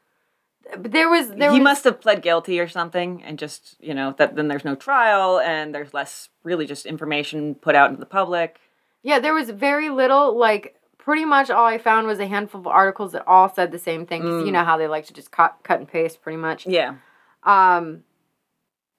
But 0.77 0.91
there 0.91 1.09
was 1.09 1.29
there 1.29 1.51
he 1.51 1.59
was, 1.59 1.63
must 1.63 1.83
have 1.83 2.01
pled 2.01 2.23
guilty 2.23 2.59
or 2.59 2.67
something, 2.67 3.21
and 3.23 3.37
just 3.37 3.75
you 3.79 3.93
know 3.93 4.15
that 4.17 4.35
then 4.35 4.47
there's 4.47 4.65
no 4.65 4.75
trial 4.75 5.39
and 5.39 5.75
there's 5.75 5.93
less 5.93 6.29
really 6.43 6.65
just 6.65 6.85
information 6.87 7.53
put 7.55 7.75
out 7.75 7.89
into 7.91 7.99
the 7.99 8.05
public. 8.07 8.59
Yeah, 9.03 9.19
there 9.19 9.35
was 9.35 9.51
very 9.51 9.89
little. 9.91 10.35
Like, 10.35 10.75
pretty 10.97 11.23
much 11.25 11.51
all 11.51 11.65
I 11.67 11.77
found 11.77 12.07
was 12.07 12.19
a 12.19 12.25
handful 12.25 12.61
of 12.61 12.65
articles 12.65 13.11
that 13.11 13.23
all 13.27 13.47
said 13.53 13.71
the 13.71 13.77
same 13.77 14.07
thing. 14.07 14.23
'cause 14.23 14.41
you 14.43 14.49
Mm. 14.49 14.53
know 14.53 14.63
how 14.63 14.77
they 14.77 14.87
like 14.87 15.05
to 15.05 15.13
just 15.13 15.29
cut, 15.29 15.55
cut 15.61 15.77
and 15.79 15.87
paste, 15.87 16.23
pretty 16.23 16.37
much. 16.37 16.65
Yeah. 16.65 16.95
Um, 17.43 18.03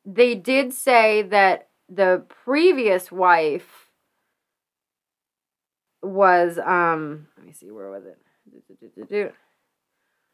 they 0.06 0.36
did 0.36 0.72
say 0.72 1.22
that 1.22 1.68
the 1.88 2.24
previous 2.44 3.10
wife 3.10 3.90
was 6.02 6.58
um. 6.58 7.26
Let 7.36 7.46
me 7.46 7.52
see, 7.52 7.70
where 7.70 7.90
was 7.90 8.04
it? 8.06 9.34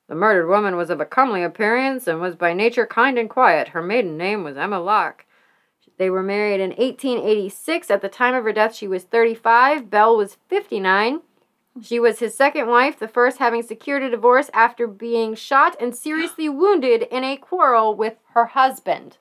The 0.09 0.15
murdered 0.15 0.49
woman 0.49 0.77
was 0.77 0.91
of 0.91 1.01
a 1.01 1.07
comely 1.07 1.43
appearance 1.43 2.07
and 2.07 2.21
was 2.21 2.37
by 2.37 2.53
nature 2.53 2.87
kind 2.87 3.19
and 3.19 3.31
quiet. 3.31 3.69
Her 3.69 3.83
maiden 3.83 4.19
name 4.19 4.45
was 4.45 4.59
Emma 4.59 4.79
Locke. 4.79 5.25
They 5.97 6.11
were 6.11 6.23
married 6.23 6.61
in 6.61 6.71
1886. 6.71 7.91
At 7.91 8.03
the 8.03 8.09
time 8.09 8.35
of 8.35 8.45
her 8.45 8.53
death, 8.53 8.75
she 8.75 8.89
was 8.89 9.05
35. 9.05 9.89
Bell 9.89 10.17
was 10.17 10.37
59. 10.49 11.23
She 11.81 11.99
was 11.99 12.19
his 12.19 12.35
second 12.35 12.67
wife, 12.67 12.99
the 12.99 13.09
first 13.09 13.39
having 13.39 13.63
secured 13.63 14.03
a 14.03 14.11
divorce 14.11 14.51
after 14.53 14.87
being 14.87 15.35
shot 15.35 15.81
and 15.81 15.97
seriously 15.97 16.49
wounded 16.49 17.03
in 17.03 17.25
a 17.25 17.39
quarrel 17.39 17.95
with 17.95 18.17
her 18.35 18.47
husband. 18.47 19.17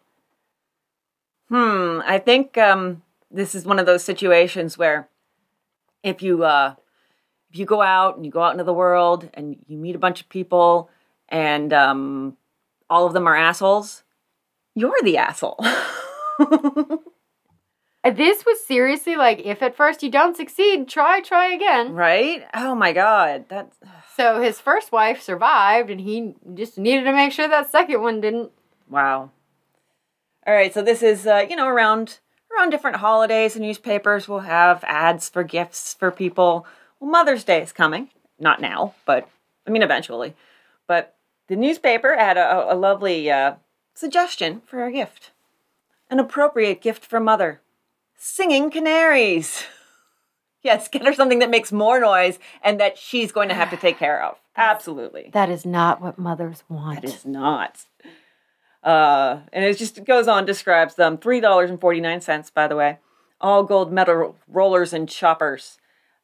Hmm. 1.52 2.00
I 2.06 2.18
think 2.18 2.58
um, 2.58 3.02
this 3.30 3.54
is 3.54 3.66
one 3.66 3.78
of 3.78 3.86
those 3.86 4.04
situations 4.04 4.78
where 4.78 5.10
if 6.02 6.22
you 6.22 6.44
uh, 6.46 6.76
if 7.52 7.60
you 7.60 7.66
go 7.66 7.82
out 7.82 8.16
and 8.16 8.26
you 8.26 8.32
go 8.32 8.42
out 8.42 8.54
into 8.54 8.64
the 8.64 8.74
world 8.74 9.30
and 9.34 9.58
you 9.68 9.78
meet 9.78 9.96
a 9.96 10.00
bunch 10.00 10.22
of 10.22 10.30
people 10.30 10.90
and 11.28 11.74
um, 11.74 12.38
all 12.90 13.06
of 13.06 13.14
them 13.14 13.28
are 13.28 13.36
assholes, 13.36 14.04
you're 14.76 15.02
the 15.04 15.18
asshole. 15.18 15.60
Uh, 18.04 18.10
This 18.10 18.44
was 18.48 18.66
seriously 18.66 19.16
like, 19.16 19.42
if 19.46 19.62
at 19.62 19.76
first 19.76 20.02
you 20.02 20.10
don't 20.10 20.36
succeed, 20.36 20.88
try, 20.88 21.22
try 21.22 21.54
again. 21.54 21.94
right? 21.94 22.44
Oh 22.56 22.74
my 22.74 22.94
god. 22.94 23.48
That 23.50 23.74
So 24.18 24.42
his 24.42 24.60
first 24.60 24.92
wife 24.92 25.22
survived, 25.22 25.92
and 25.92 26.02
he 26.02 26.34
just 26.56 26.80
needed 26.80 27.04
to 27.04 27.14
make 27.14 27.32
sure 27.32 27.48
that 27.48 27.70
second 27.70 28.02
one 28.02 28.20
didn't. 28.20 28.52
wow. 28.90 29.30
All 30.48 30.54
right, 30.54 30.74
so 30.74 30.82
this 30.82 31.04
is 31.04 31.28
uh, 31.28 31.46
you 31.50 31.56
know 31.56 31.68
around 31.68 32.20
around 32.56 32.70
different 32.72 32.98
holidays, 32.98 33.54
the 33.54 33.60
newspapers 33.60 34.28
will 34.28 34.42
have 34.42 34.84
ads 34.86 35.30
for 35.30 35.44
gifts 35.44 35.94
for 35.94 36.12
people. 36.12 36.66
Well, 37.00 37.10
Mother's 37.10 37.44
Day 37.44 37.62
is 37.62 37.72
coming. 37.72 38.10
Not 38.40 38.60
now, 38.60 38.96
but 39.06 39.30
I 39.68 39.72
mean 39.72 39.84
eventually. 39.84 40.34
But 40.88 41.16
the 41.48 41.56
newspaper 41.56 42.16
had 42.18 42.38
a, 42.38 42.74
a 42.74 42.76
lovely 42.76 43.30
uh, 43.30 43.56
suggestion 43.94 44.62
for 44.66 44.86
a 44.86 44.92
gift. 44.92 45.32
An 46.10 46.20
appropriate 46.20 46.82
gift 46.82 47.06
for 47.06 47.20
mother. 47.20 47.62
Singing 48.18 48.70
canaries. 48.70 49.66
Yes, 50.64 50.88
get 50.88 51.06
her 51.06 51.14
something 51.14 51.40
that 51.40 51.50
makes 51.50 51.72
more 51.72 52.00
noise 52.00 52.38
and 52.64 52.80
that 52.80 52.96
she's 52.96 53.32
going 53.32 53.50
to 53.50 53.56
have 53.56 53.72
to 53.72 53.78
take 53.78 53.98
care 53.98 54.24
of. 54.24 54.38
Absolutely. 54.56 55.32
That 55.34 55.50
is 55.50 55.66
not 55.66 56.02
what 56.02 56.20
mothers 56.20 56.64
want. 56.70 57.04
It 57.04 57.06
is 57.06 57.26
not. 57.26 57.86
Uh, 58.84 59.42
and 59.54 59.64
it 59.64 59.78
just 59.78 60.04
goes 60.06 60.28
on, 60.28 60.46
describes 60.46 60.96
them. 60.96 61.18
$3.49, 61.18 62.54
by 62.54 62.68
the 62.68 62.76
way. 62.76 62.98
All 63.40 63.64
gold 63.64 63.92
metal 63.92 64.36
rollers 64.48 64.94
and 64.94 65.08
choppers. 65.08 65.78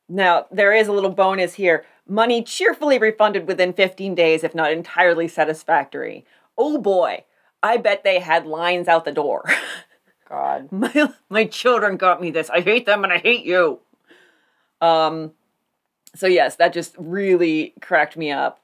Now, 0.10 0.46
there 0.52 0.74
is 0.74 0.88
a 0.88 0.94
little 0.94 1.12
bonus 1.12 1.56
here. 1.56 1.86
Money 2.08 2.42
cheerfully 2.42 2.98
refunded 2.98 3.48
within 3.48 3.74
15 3.74 4.16
days, 4.16 4.44
if 4.44 4.56
not 4.56 4.72
entirely 4.72 5.28
satisfactory. 5.28 6.26
Oh 6.58 6.78
boy, 6.78 7.26
I 7.62 7.78
bet 7.78 8.04
they 8.04 8.20
had 8.20 8.46
lines 8.46 8.88
out 8.88 9.06
the 9.06 9.12
door. 9.12 9.44
God. 10.30 10.72
my, 10.72 11.14
my 11.30 11.46
children 11.46 11.98
got 11.98 12.22
me 12.22 12.32
this. 12.32 12.50
I 12.50 12.62
hate 12.62 12.86
them 12.86 13.04
and 13.04 13.14
I 13.14 13.18
hate 13.18 13.46
you. 13.46 13.80
Um, 14.82 15.32
so 16.16 16.28
yes, 16.28 16.56
that 16.58 16.74
just 16.74 16.96
really 16.98 17.74
cracked 17.82 18.18
me 18.18 18.32
up. 18.32 18.62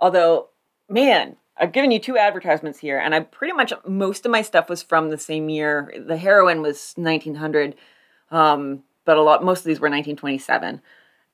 Although, 0.00 0.48
man, 0.88 1.36
I've 1.58 1.72
given 1.72 1.90
you 1.90 1.98
two 1.98 2.16
advertisements 2.16 2.78
here, 2.78 2.98
and 2.98 3.14
I 3.14 3.20
pretty 3.20 3.52
much 3.52 3.72
most 3.86 4.24
of 4.24 4.32
my 4.32 4.42
stuff 4.42 4.68
was 4.68 4.82
from 4.82 5.10
the 5.10 5.18
same 5.18 5.48
year. 5.48 5.92
The 5.98 6.16
heroin 6.16 6.62
was 6.62 6.92
1900, 6.96 7.74
um, 8.30 8.84
but 9.04 9.16
a 9.16 9.22
lot, 9.22 9.44
most 9.44 9.60
of 9.60 9.64
these 9.64 9.80
were 9.80 9.88
1927. 9.88 10.80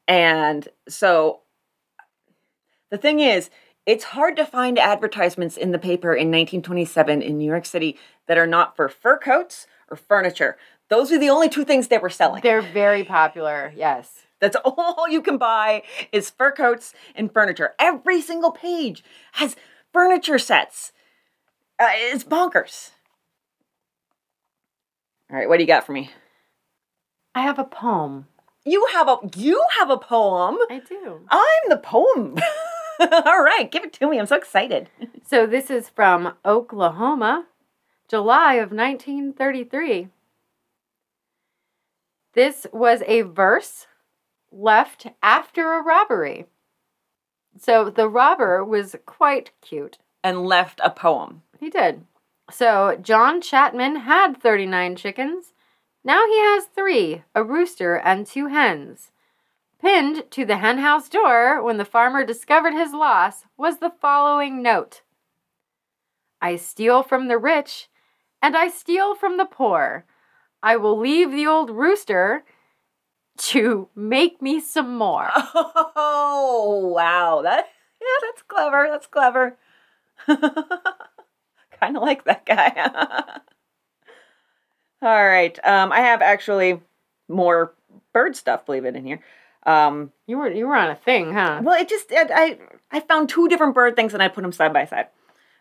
And 0.09 0.69
so, 0.89 1.41
the 2.91 2.99
thing 2.99 3.21
is, 3.21 3.51
it's 3.87 4.05
hard 4.05 4.37
to 4.37 4.47
find 4.47 4.79
advertisements 4.79 5.57
in 5.57 5.73
the 5.73 5.79
paper 5.79 6.15
in 6.15 6.29
1927 6.29 7.21
in 7.21 7.39
New 7.39 7.47
York 7.47 7.67
City 7.67 7.99
that 8.27 8.39
are 8.39 8.47
not 8.47 8.77
for 8.77 8.89
fur 8.89 9.19
coats 9.19 9.67
or 9.91 9.97
furniture. 9.97 10.57
Those 10.89 11.13
are 11.13 11.19
the 11.19 11.31
only 11.31 11.49
two 11.49 11.65
things 11.65 11.89
they 11.89 11.99
were 11.99 12.11
selling. 12.11 12.43
They're 12.43 12.63
very 12.63 13.05
popular, 13.05 13.73
yes. 13.77 14.25
That's 14.41 14.57
all 14.65 15.07
you 15.09 15.21
can 15.21 15.39
buy 15.39 15.83
is 16.13 16.31
fur 16.31 16.53
coats 16.53 16.95
and 17.15 17.33
furniture. 17.33 17.75
Every 17.79 18.21
single 18.23 18.53
page 18.53 19.05
has 19.33 19.57
furniture 19.95 20.39
sets. 20.39 20.93
Uh, 21.79 21.89
it's 21.93 22.25
bonkers. 22.25 22.91
All 25.31 25.39
right, 25.39 25.49
what 25.49 25.57
do 25.57 25.63
you 25.63 25.67
got 25.67 25.87
for 25.87 25.93
me? 25.93 26.11
I 27.35 27.43
have 27.43 27.59
a 27.59 27.65
poem. 27.65 28.27
You 28.67 28.87
have 28.93 29.09
a 29.09 29.17
you 29.37 29.65
have 29.79 29.91
a 29.91 29.97
poem. 29.97 30.59
I 30.71 30.81
do. 30.81 31.21
I'm 31.31 31.69
the 31.69 31.79
poem. 31.79 32.37
all 33.01 33.43
right, 33.43 33.71
give 33.71 33.85
it 33.85 33.93
to 33.95 34.09
me. 34.09 34.19
I'm 34.19 34.27
so 34.27 34.37
excited. 34.37 34.91
So 35.27 35.47
this 35.47 35.71
is 35.71 35.89
from 35.89 36.35
Oklahoma, 36.45 37.47
July 38.11 38.55
of 38.55 38.73
1933. 38.73 40.09
This 42.35 42.67
was 42.75 43.03
a 43.07 43.23
verse 43.23 43.87
left 44.53 45.07
after 45.23 45.73
a 45.73 45.83
robbery. 45.83 46.45
So 47.59 47.91
the 47.91 48.09
robber 48.09 48.65
was 48.65 48.97
quite 49.07 49.51
cute. 49.61 49.99
And 50.23 50.47
left 50.47 50.81
a 50.83 50.91
poem. 50.91 51.43
He 51.59 51.71
did. 51.71 52.05
So 52.51 52.99
John 53.01 53.41
Chapman 53.41 53.97
had 53.97 54.41
39 54.41 54.97
chickens. 54.97 55.53
Now 56.03 56.27
he 56.27 56.39
has 56.39 56.65
three 56.65 57.23
a 57.35 57.43
rooster 57.43 57.97
and 57.97 58.27
two 58.27 58.49
hens. 58.49 59.11
Pinned 59.81 60.31
to 60.31 60.45
the 60.45 60.59
henhouse 60.59 61.09
door 61.09 61.63
when 61.63 61.77
the 61.77 61.85
farmer 61.85 62.25
discovered 62.25 62.73
his 62.73 62.93
loss 62.93 63.45
was 63.57 63.79
the 63.79 63.93
following 64.01 64.63
note 64.63 65.03
I 66.41 66.57
steal 66.57 67.03
from 67.03 67.29
the 67.29 67.39
rich 67.39 67.89
and 68.43 68.57
I 68.57 68.69
steal 68.69 69.15
from 69.15 69.39
the 69.39 69.47
poor. 69.47 70.05
I 70.63 70.77
will 70.77 70.99
leave 70.99 71.31
the 71.31 71.47
old 71.47 71.71
rooster 71.71 72.45
to 73.37 73.89
make 73.95 74.41
me 74.43 74.61
some 74.61 74.97
more. 74.97 75.31
Oh 75.97 76.89
wow, 76.95 77.43
that 77.43 77.67
yeah, 78.01 78.07
that's 78.23 78.43
clever. 78.43 78.89
That's 78.91 79.07
clever. 79.07 79.57
kind 80.27 81.97
of 81.97 82.03
like 82.03 82.25
that 82.25 82.45
guy. 82.47 83.41
All 85.03 85.27
right, 85.27 85.59
um, 85.65 85.93
I 85.93 86.01
have 86.01 86.23
actually 86.23 86.81
more 87.29 87.75
bird 88.13 88.37
stuff. 88.37 88.67
Believe 88.67 88.85
it 88.85 88.97
in 88.97 89.05
here. 89.05 89.21
Um, 89.67 90.13
You 90.27 90.39
were 90.39 90.51
you 90.51 90.67
were 90.67 90.77
on 90.77 90.91
a 90.91 90.97
thing, 90.97 91.33
huh? 91.33 91.61
well, 91.63 91.81
it 91.81 91.89
just 91.89 92.13
I, 92.13 92.27
I 92.31 92.59
I 92.91 93.01
found 93.01 93.29
two 93.29 93.49
different 93.49 93.75
bird 93.75 93.97
things 93.97 94.15
and 94.15 94.23
I 94.23 94.29
put 94.29 94.43
them 94.43 94.53
side 94.53 94.73
by 94.73 94.85
side. 94.87 95.09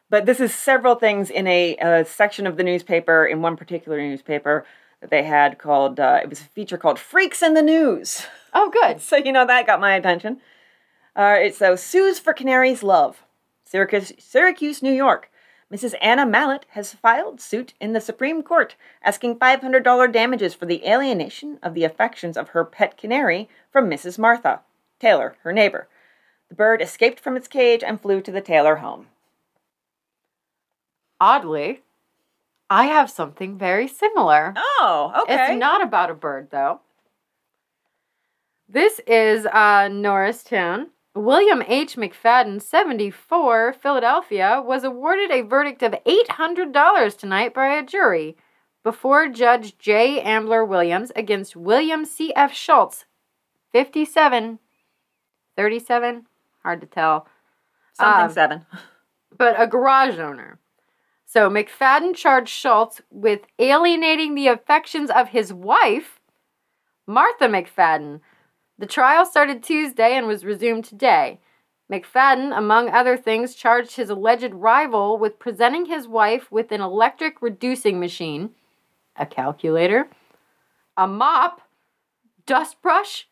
But 0.09 0.25
this 0.25 0.39
is 0.39 0.53
several 0.53 0.95
things 0.95 1.29
in 1.29 1.47
a, 1.47 1.75
a 1.77 2.05
section 2.05 2.45
of 2.45 2.57
the 2.57 2.63
newspaper 2.63 3.25
in 3.25 3.41
one 3.41 3.57
particular 3.57 3.97
newspaper 3.99 4.65
that 5.03 5.09
they 5.09 5.23
had 5.23 5.59
called. 5.59 5.99
Uh, 5.99 6.21
it 6.23 6.29
was 6.29 6.39
a 6.39 6.45
feature 6.45 6.77
called 6.77 6.97
"Freaks 6.97 7.43
in 7.43 7.53
the 7.53 7.61
News." 7.61 8.25
Oh, 8.53 8.69
good. 8.69 9.01
So 9.01 9.17
you 9.17 9.33
know 9.33 9.45
that 9.45 9.67
got 9.67 9.81
my 9.81 9.95
attention. 9.95 10.39
All 11.15 11.29
right, 11.29 11.53
so 11.53 11.75
sues 11.75 12.19
for 12.19 12.31
canaries 12.33 12.81
love, 12.81 13.23
Syracuse, 13.65 14.13
Syracuse, 14.17 14.81
New 14.81 14.93
York. 14.93 15.29
Mrs. 15.71 15.93
Anna 16.01 16.25
Mallet 16.25 16.65
has 16.69 16.93
filed 16.93 17.41
suit 17.41 17.73
in 17.81 17.93
the 17.93 18.01
Supreme 18.01 18.43
Court 18.43 18.75
asking 19.03 19.39
$500 19.39 20.11
damages 20.11 20.53
for 20.53 20.65
the 20.65 20.87
alienation 20.87 21.59
of 21.61 21.73
the 21.73 21.83
affections 21.83 22.37
of 22.37 22.49
her 22.49 22.63
pet 22.63 22.97
canary 22.97 23.49
from 23.71 23.89
Mrs. 23.89 24.17
Martha 24.17 24.61
Taylor, 24.99 25.35
her 25.43 25.51
neighbor. 25.51 25.89
The 26.49 26.55
bird 26.55 26.81
escaped 26.81 27.19
from 27.19 27.35
its 27.35 27.47
cage 27.47 27.83
and 27.83 27.99
flew 27.99 28.21
to 28.21 28.31
the 28.31 28.41
Taylor 28.41 28.77
home. 28.77 29.07
Oddly, 31.19 31.81
I 32.73 32.85
have 32.85 33.11
something 33.11 33.55
very 33.55 33.87
similar. 33.87 34.51
Oh, 34.57 35.13
okay. 35.21 35.51
It's 35.51 35.59
not 35.59 35.83
about 35.83 36.09
a 36.09 36.15
bird, 36.15 36.47
though. 36.49 36.81
This 38.67 38.99
is 39.05 39.45
uh, 39.45 39.89
Norristown. 39.89 40.87
William 41.13 41.61
H. 41.67 41.95
McFadden, 41.95 42.59
74, 42.59 43.73
Philadelphia, 43.73 44.59
was 44.65 44.83
awarded 44.83 45.29
a 45.29 45.41
verdict 45.41 45.83
of 45.83 45.93
$800 46.03 47.15
tonight 47.15 47.53
by 47.53 47.67
a 47.75 47.85
jury 47.85 48.35
before 48.81 49.27
Judge 49.29 49.77
J. 49.77 50.19
Ambler 50.21 50.65
Williams 50.65 51.11
against 51.15 51.55
William 51.55 52.05
C. 52.05 52.33
F. 52.35 52.55
Schultz, 52.55 53.05
57, 53.71 54.57
37, 55.55 56.25
hard 56.63 56.81
to 56.81 56.87
tell. 56.87 57.27
Something 57.93 58.25
um, 58.25 58.31
seven. 58.31 58.65
but 59.37 59.61
a 59.61 59.67
garage 59.67 60.17
owner. 60.17 60.57
So 61.33 61.49
McFadden 61.49 62.15
charged 62.15 62.51
Schultz 62.51 63.01
with 63.09 63.39
alienating 63.57 64.35
the 64.35 64.49
affections 64.49 65.09
of 65.09 65.29
his 65.29 65.51
wife, 65.51 66.19
Martha 67.07 67.45
McFadden. 67.45 68.19
The 68.77 68.85
trial 68.85 69.25
started 69.25 69.63
Tuesday 69.63 70.15
and 70.15 70.27
was 70.27 70.45
resumed 70.45 70.85
today. 70.85 71.39
McFadden, 71.91 72.55
among 72.55 72.89
other 72.89 73.17
things, 73.17 73.55
charged 73.55 73.95
his 73.95 74.11
alleged 74.11 74.53
rival 74.53 75.17
with 75.17 75.39
presenting 75.39 75.87
his 75.87 76.07
wife 76.07 76.51
with 76.51 76.71
an 76.71 76.81
electric 76.81 77.41
reducing 77.41 77.99
machine, 77.99 78.51
a 79.15 79.25
calculator, 79.25 80.09
a 80.95 81.07
mop, 81.07 81.61
dust 82.45 82.79
brush, 82.83 83.27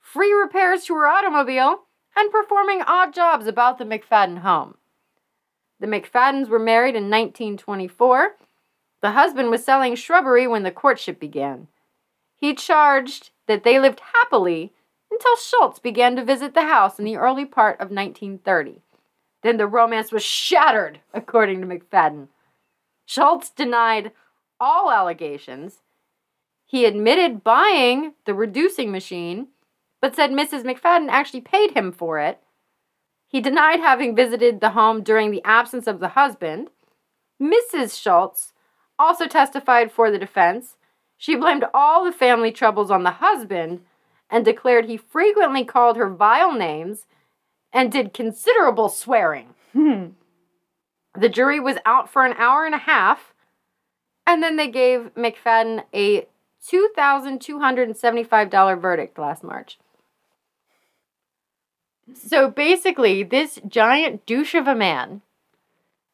free 0.00 0.32
repairs 0.32 0.84
to 0.84 0.94
her 0.94 1.06
automobile, 1.06 1.82
and 2.16 2.32
performing 2.32 2.80
odd 2.86 3.12
jobs 3.12 3.46
about 3.46 3.76
the 3.76 3.84
McFadden 3.84 4.38
home. 4.38 4.76
The 5.84 5.90
McFaddens 5.90 6.48
were 6.48 6.58
married 6.58 6.96
in 6.96 7.10
1924. 7.10 8.36
The 9.02 9.10
husband 9.10 9.50
was 9.50 9.62
selling 9.62 9.94
shrubbery 9.94 10.46
when 10.46 10.62
the 10.62 10.70
courtship 10.70 11.20
began. 11.20 11.68
He 12.34 12.54
charged 12.54 13.32
that 13.48 13.64
they 13.64 13.78
lived 13.78 14.00
happily 14.14 14.72
until 15.10 15.36
Schultz 15.36 15.78
began 15.78 16.16
to 16.16 16.24
visit 16.24 16.54
the 16.54 16.62
house 16.62 16.98
in 16.98 17.04
the 17.04 17.18
early 17.18 17.44
part 17.44 17.74
of 17.74 17.90
1930. 17.90 18.80
Then 19.42 19.58
the 19.58 19.66
romance 19.66 20.10
was 20.10 20.22
shattered, 20.22 21.00
according 21.12 21.60
to 21.60 21.66
McFadden. 21.66 22.28
Schultz 23.04 23.50
denied 23.50 24.12
all 24.58 24.90
allegations. 24.90 25.82
He 26.64 26.86
admitted 26.86 27.44
buying 27.44 28.14
the 28.24 28.32
reducing 28.32 28.90
machine, 28.90 29.48
but 30.00 30.16
said 30.16 30.30
Mrs. 30.30 30.62
McFadden 30.62 31.10
actually 31.10 31.42
paid 31.42 31.72
him 31.72 31.92
for 31.92 32.18
it. 32.18 32.40
He 33.34 33.40
denied 33.40 33.80
having 33.80 34.14
visited 34.14 34.60
the 34.60 34.70
home 34.70 35.02
during 35.02 35.32
the 35.32 35.42
absence 35.44 35.88
of 35.88 35.98
the 35.98 36.10
husband. 36.10 36.70
Mrs. 37.42 38.00
Schultz 38.00 38.52
also 38.96 39.26
testified 39.26 39.90
for 39.90 40.08
the 40.08 40.20
defense. 40.20 40.76
She 41.16 41.34
blamed 41.34 41.64
all 41.74 42.04
the 42.04 42.12
family 42.12 42.52
troubles 42.52 42.92
on 42.92 43.02
the 43.02 43.10
husband 43.10 43.80
and 44.30 44.44
declared 44.44 44.84
he 44.84 44.96
frequently 44.96 45.64
called 45.64 45.96
her 45.96 46.08
vile 46.08 46.52
names 46.52 47.06
and 47.72 47.90
did 47.90 48.14
considerable 48.14 48.88
swearing. 48.88 49.56
Hmm. 49.72 50.10
The 51.18 51.28
jury 51.28 51.58
was 51.58 51.78
out 51.84 52.08
for 52.08 52.24
an 52.24 52.34
hour 52.34 52.64
and 52.64 52.76
a 52.76 52.78
half, 52.78 53.34
and 54.24 54.44
then 54.44 54.54
they 54.54 54.68
gave 54.68 55.12
McFadden 55.16 55.82
a 55.92 56.28
$2,275 56.64 58.80
verdict 58.80 59.18
last 59.18 59.42
March. 59.42 59.80
So 62.12 62.50
basically, 62.50 63.22
this 63.22 63.58
giant 63.66 64.26
douche 64.26 64.54
of 64.54 64.66
a 64.66 64.74
man 64.74 65.22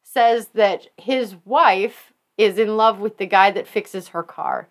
says 0.03 0.49
that 0.53 0.87
his 0.97 1.35
wife 1.45 2.13
is 2.37 2.57
in 2.57 2.77
love 2.77 2.99
with 2.99 3.17
the 3.17 3.25
guy 3.25 3.51
that 3.51 3.67
fixes 3.67 4.09
her 4.09 4.23
car. 4.23 4.67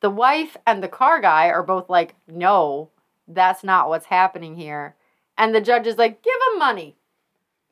The 0.00 0.10
wife 0.10 0.56
and 0.66 0.82
the 0.82 0.88
car 0.88 1.20
guy 1.20 1.48
are 1.48 1.62
both 1.62 1.88
like, 1.88 2.14
no, 2.26 2.88
that's 3.28 3.62
not 3.62 3.88
what's 3.88 4.06
happening 4.06 4.56
here. 4.56 4.96
And 5.36 5.54
the 5.54 5.60
judge 5.60 5.86
is 5.86 5.98
like, 5.98 6.22
give 6.22 6.34
him 6.52 6.58
money. 6.58 6.96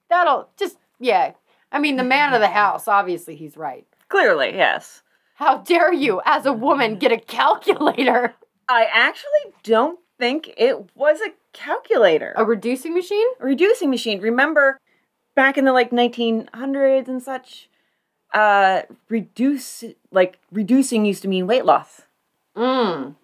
That'll 0.08 0.48
just, 0.56 0.76
yeah. 0.98 1.32
I 1.70 1.78
mean, 1.78 1.96
the 1.96 2.04
man 2.04 2.32
of 2.32 2.40
the 2.40 2.48
house, 2.48 2.88
obviously, 2.88 3.36
he's 3.36 3.56
right. 3.56 3.86
Clearly, 4.08 4.54
yes. 4.54 5.02
How 5.34 5.58
dare 5.58 5.92
you, 5.92 6.20
as 6.24 6.46
a 6.46 6.52
woman, 6.52 6.98
get 6.98 7.12
a 7.12 7.18
calculator? 7.18 8.34
I 8.68 8.86
actually 8.92 9.52
don't 9.62 9.98
think 10.18 10.52
it 10.56 10.90
was 10.94 11.20
a 11.20 11.30
calculator. 11.52 12.32
A 12.36 12.44
reducing 12.44 12.94
machine? 12.94 13.26
A 13.40 13.44
reducing 13.44 13.90
machine. 13.90 14.20
Remember 14.20 14.78
back 15.34 15.56
in 15.56 15.64
the 15.64 15.72
like 15.72 15.90
1900s 15.90 17.08
and 17.08 17.22
such, 17.22 17.68
uh 18.34 18.82
reduce 19.08 19.84
like 20.10 20.38
reducing 20.52 21.04
used 21.06 21.22
to 21.22 21.28
mean 21.28 21.46
weight 21.46 21.64
loss. 21.64 22.02
Mm. 22.56 23.14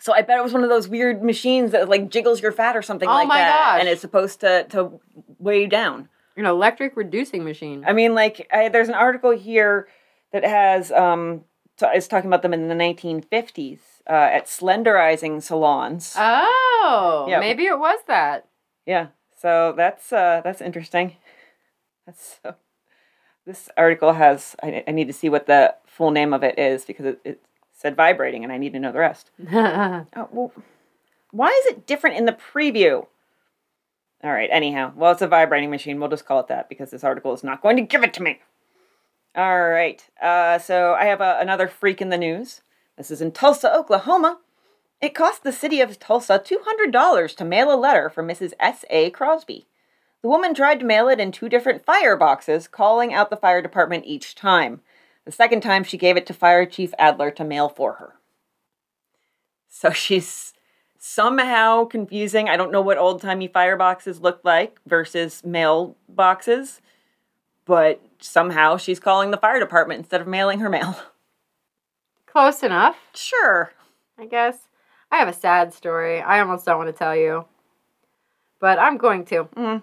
So 0.00 0.12
I 0.12 0.22
bet 0.22 0.38
it 0.38 0.42
was 0.42 0.52
one 0.52 0.64
of 0.64 0.68
those 0.68 0.88
weird 0.88 1.22
machines 1.22 1.70
that 1.70 1.88
like 1.88 2.10
jiggles 2.10 2.42
your 2.42 2.52
fat 2.52 2.76
or 2.76 2.82
something 2.82 3.08
Oh 3.08 3.12
like 3.12 3.28
my 3.28 3.38
that 3.38 3.64
gosh. 3.74 3.80
and 3.80 3.88
it's 3.88 4.00
supposed 4.00 4.40
to 4.40 4.64
to 4.70 5.00
weigh 5.38 5.62
you 5.62 5.68
down. 5.68 6.08
An 6.36 6.46
electric 6.46 6.96
reducing 6.96 7.44
machine. 7.44 7.84
I 7.86 7.92
mean, 7.92 8.14
like, 8.14 8.48
I, 8.50 8.70
there's 8.70 8.88
an 8.88 8.94
article 8.94 9.32
here 9.32 9.86
that 10.32 10.44
has, 10.44 10.90
um, 10.90 11.44
t- 11.76 11.84
is 11.94 12.08
talking 12.08 12.28
about 12.28 12.40
them 12.40 12.54
in 12.54 12.68
the 12.68 12.74
1950s 12.74 13.80
uh, 14.08 14.12
at 14.32 14.46
slenderizing 14.46 15.42
salons. 15.42 16.14
Oh, 16.16 17.26
Yep. 17.28 17.40
maybe 17.40 17.64
it 17.66 17.78
was 17.78 17.98
that. 18.08 18.46
yeah, 18.86 19.08
so 19.38 19.72
that's 19.76 20.12
uh, 20.12 20.40
that's 20.44 20.60
interesting. 20.60 21.16
That's 22.06 22.38
so. 22.42 22.54
This 23.46 23.68
article 23.76 24.12
has. 24.14 24.54
I, 24.62 24.84
I 24.86 24.90
need 24.92 25.06
to 25.08 25.12
see 25.12 25.28
what 25.28 25.46
the 25.46 25.74
full 25.86 26.10
name 26.12 26.32
of 26.32 26.42
it 26.44 26.58
is 26.58 26.84
because 26.84 27.06
it, 27.06 27.20
it 27.24 27.42
said 27.72 27.96
vibrating, 27.96 28.44
and 28.44 28.52
I 28.52 28.58
need 28.58 28.72
to 28.72 28.78
know 28.80 28.92
the 28.92 28.98
rest. 29.00 29.30
Oh, 29.52 30.28
well, 30.30 30.52
why 31.30 31.48
is 31.48 31.66
it 31.72 31.86
different 31.86 32.16
in 32.16 32.24
the 32.26 32.32
preview? 32.54 33.06
All 34.24 34.30
right, 34.32 34.48
anyhow. 34.52 34.92
Well, 34.94 35.10
it's 35.12 35.22
a 35.22 35.26
vibrating 35.26 35.70
machine. 35.70 35.98
We'll 35.98 36.08
just 36.10 36.26
call 36.26 36.38
it 36.40 36.46
that 36.48 36.68
because 36.68 36.90
this 36.90 37.02
article 37.02 37.32
is 37.32 37.42
not 37.42 37.62
going 37.62 37.76
to 37.76 37.82
give 37.82 38.04
it 38.04 38.14
to 38.14 38.22
me. 38.22 38.38
All 39.34 39.68
right. 39.68 40.04
Uh, 40.22 40.58
so 40.58 40.94
I 40.94 41.06
have 41.06 41.20
a, 41.20 41.38
another 41.40 41.66
freak 41.66 42.00
in 42.00 42.10
the 42.10 42.18
news. 42.18 42.60
This 42.96 43.10
is 43.10 43.20
in 43.20 43.32
Tulsa, 43.32 43.74
Oklahoma. 43.74 44.38
It 45.00 45.14
cost 45.14 45.42
the 45.42 45.52
city 45.52 45.80
of 45.80 45.98
Tulsa 45.98 46.38
$200 46.38 47.36
to 47.36 47.44
mail 47.44 47.72
a 47.72 47.76
letter 47.76 48.08
for 48.08 48.22
Mrs. 48.22 48.52
S.A. 48.60 49.10
Crosby. 49.10 49.66
The 50.22 50.28
woman 50.28 50.54
tried 50.54 50.78
to 50.80 50.86
mail 50.86 51.08
it 51.08 51.18
in 51.18 51.32
two 51.32 51.48
different 51.48 51.84
fire 51.84 52.16
boxes, 52.16 52.68
calling 52.68 53.12
out 53.12 53.28
the 53.28 53.36
fire 53.36 53.60
department 53.60 54.04
each 54.06 54.36
time. 54.36 54.80
The 55.24 55.32
second 55.32 55.60
time, 55.62 55.82
she 55.82 55.98
gave 55.98 56.16
it 56.16 56.26
to 56.26 56.34
Fire 56.34 56.64
Chief 56.66 56.94
Adler 56.98 57.30
to 57.32 57.44
mail 57.44 57.68
for 57.68 57.94
her. 57.94 58.14
So 59.68 59.90
she's 59.92 60.52
somehow 60.98 61.84
confusing. 61.84 62.48
I 62.48 62.56
don't 62.56 62.70
know 62.70 62.80
what 62.80 62.98
old 62.98 63.20
timey 63.20 63.48
fireboxes 63.48 64.20
look 64.20 64.40
like 64.44 64.78
versus 64.86 65.44
mail 65.44 65.96
boxes, 66.08 66.80
but 67.64 68.00
somehow 68.20 68.76
she's 68.76 69.00
calling 69.00 69.32
the 69.32 69.36
fire 69.36 69.58
department 69.58 69.98
instead 69.98 70.20
of 70.20 70.28
mailing 70.28 70.60
her 70.60 70.70
mail. 70.70 70.96
Close 72.32 72.62
enough, 72.62 72.96
Sure. 73.12 73.74
I 74.16 74.24
guess. 74.24 74.66
I 75.10 75.18
have 75.18 75.28
a 75.28 75.34
sad 75.34 75.74
story. 75.74 76.22
I 76.22 76.40
almost 76.40 76.64
don't 76.64 76.78
want 76.78 76.88
to 76.88 76.98
tell 76.98 77.14
you, 77.14 77.44
but 78.58 78.78
I'm 78.78 78.96
going 78.96 79.26
to. 79.26 79.44
Mm. 79.54 79.82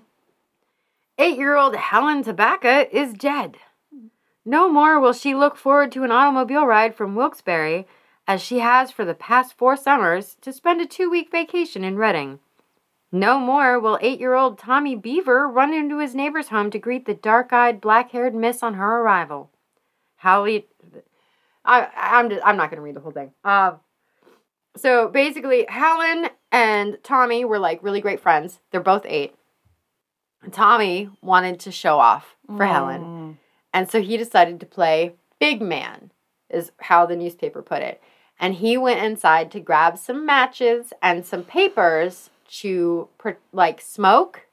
Eight 1.19 1.37
year 1.37 1.55
old 1.55 1.75
Helen 1.75 2.23
Tabaka 2.23 2.89
is 2.91 3.13
dead. 3.13 3.57
No 4.43 4.67
more 4.67 4.99
will 4.99 5.13
she 5.13 5.35
look 5.35 5.57
forward 5.57 5.91
to 5.91 6.03
an 6.03 6.11
automobile 6.11 6.65
ride 6.65 6.95
from 6.95 7.13
Wilkes-Barre 7.13 7.85
as 8.27 8.41
she 8.41 8.59
has 8.59 8.89
for 8.89 9.05
the 9.05 9.13
past 9.13 9.55
four 9.55 9.77
summers 9.77 10.35
to 10.41 10.51
spend 10.51 10.81
a 10.81 10.87
two 10.87 11.07
week 11.07 11.29
vacation 11.31 11.83
in 11.83 11.97
Reading. 11.97 12.39
No 13.11 13.39
more 13.39 13.79
will 13.79 13.99
eight 14.01 14.19
year 14.19 14.33
old 14.33 14.57
Tommy 14.57 14.95
Beaver 14.95 15.47
run 15.47 15.71
into 15.71 15.99
his 15.99 16.15
neighbor's 16.15 16.47
home 16.47 16.71
to 16.71 16.79
greet 16.79 17.05
the 17.05 17.13
dark 17.13 17.53
eyed, 17.53 17.79
black 17.79 18.09
haired 18.09 18.33
miss 18.33 18.63
on 18.63 18.73
her 18.73 19.01
arrival. 19.01 19.51
Hallie. 20.17 20.65
I, 21.65 21.87
I'm, 21.95 22.29
just, 22.29 22.41
I'm 22.45 22.57
not 22.57 22.69
going 22.69 22.77
to 22.77 22.83
read 22.83 22.95
the 22.95 23.01
whole 23.01 23.11
thing. 23.11 23.31
Uh, 23.43 23.73
so 24.75 25.09
basically, 25.09 25.65
Helen 25.67 26.29
and 26.51 26.97
Tommy 27.03 27.45
were 27.45 27.59
like 27.59 27.83
really 27.83 28.01
great 28.01 28.19
friends. 28.19 28.59
They're 28.71 28.81
both 28.81 29.05
eight. 29.05 29.35
Tommy 30.51 31.09
wanted 31.21 31.59
to 31.61 31.71
show 31.71 31.99
off 31.99 32.35
for 32.47 32.65
Helen. 32.65 33.01
Mm. 33.01 33.37
And 33.73 33.91
so 33.91 34.01
he 34.01 34.17
decided 34.17 34.59
to 34.59 34.65
play 34.65 35.15
big 35.39 35.61
man, 35.61 36.11
is 36.49 36.71
how 36.79 37.05
the 37.05 37.15
newspaper 37.15 37.61
put 37.61 37.81
it. 37.81 38.01
And 38.39 38.55
he 38.55 38.77
went 38.77 39.03
inside 39.03 39.51
to 39.51 39.59
grab 39.59 39.97
some 39.97 40.25
matches 40.25 40.93
and 41.01 41.25
some 41.25 41.43
papers 41.43 42.29
to 42.61 43.09
like 43.51 43.81
smoke. 43.81 44.47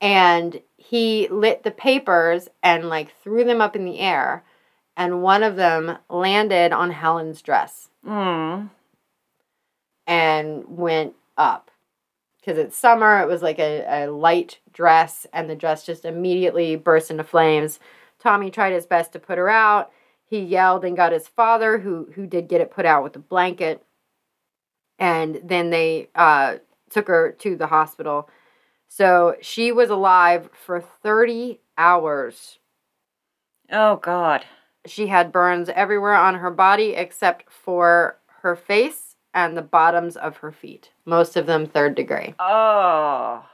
And 0.00 0.60
he 0.76 1.28
lit 1.28 1.62
the 1.62 1.70
papers 1.70 2.48
and 2.62 2.88
like 2.88 3.14
threw 3.22 3.44
them 3.44 3.60
up 3.60 3.76
in 3.76 3.84
the 3.84 4.00
air. 4.00 4.44
And 5.02 5.20
one 5.20 5.42
of 5.42 5.56
them 5.56 5.98
landed 6.08 6.72
on 6.72 6.92
Helen's 6.92 7.42
dress 7.42 7.88
Mm. 8.06 8.70
and 10.06 10.64
went 10.68 11.16
up. 11.36 11.72
Because 12.38 12.56
it's 12.56 12.76
summer, 12.76 13.20
it 13.20 13.26
was 13.26 13.42
like 13.42 13.58
a, 13.58 13.84
a 14.04 14.06
light 14.12 14.60
dress, 14.72 15.26
and 15.32 15.50
the 15.50 15.56
dress 15.56 15.84
just 15.84 16.04
immediately 16.04 16.76
burst 16.76 17.10
into 17.10 17.24
flames. 17.24 17.80
Tommy 18.20 18.48
tried 18.48 18.74
his 18.74 18.86
best 18.86 19.12
to 19.12 19.18
put 19.18 19.38
her 19.38 19.48
out. 19.48 19.90
He 20.24 20.38
yelled 20.38 20.84
and 20.84 20.96
got 20.96 21.10
his 21.10 21.26
father, 21.26 21.78
who 21.78 22.08
who 22.14 22.24
did 22.24 22.46
get 22.46 22.60
it 22.60 22.70
put 22.70 22.86
out 22.86 23.02
with 23.02 23.16
a 23.16 23.18
blanket. 23.18 23.84
And 25.00 25.40
then 25.42 25.70
they 25.70 26.10
uh, 26.14 26.58
took 26.90 27.08
her 27.08 27.32
to 27.40 27.56
the 27.56 27.66
hospital. 27.66 28.30
So 28.86 29.34
she 29.40 29.72
was 29.72 29.90
alive 29.90 30.48
for 30.52 30.80
30 30.80 31.58
hours. 31.76 32.60
Oh, 33.68 33.96
God. 33.96 34.44
She 34.86 35.06
had 35.06 35.32
burns 35.32 35.68
everywhere 35.68 36.14
on 36.14 36.36
her 36.36 36.50
body 36.50 36.90
except 36.90 37.50
for 37.50 38.18
her 38.42 38.56
face 38.56 39.16
and 39.34 39.56
the 39.56 39.62
bottoms 39.62 40.16
of 40.16 40.38
her 40.38 40.52
feet, 40.52 40.90
most 41.04 41.36
of 41.36 41.46
them 41.46 41.66
third 41.66 41.94
degree. 41.94 42.34
Oh. 42.38 43.44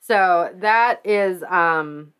So 0.00 0.50
that 0.56 1.00
is 1.04 1.42
um 1.44 2.12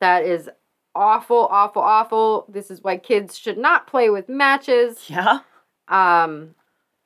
that 0.00 0.24
is 0.24 0.48
awful, 0.94 1.48
awful, 1.50 1.82
awful. 1.82 2.46
This 2.48 2.70
is 2.70 2.82
why 2.82 2.96
kids 2.96 3.38
should 3.38 3.58
not 3.58 3.86
play 3.86 4.10
with 4.10 4.28
matches. 4.28 5.04
Yeah. 5.08 5.40
Um 5.88 6.54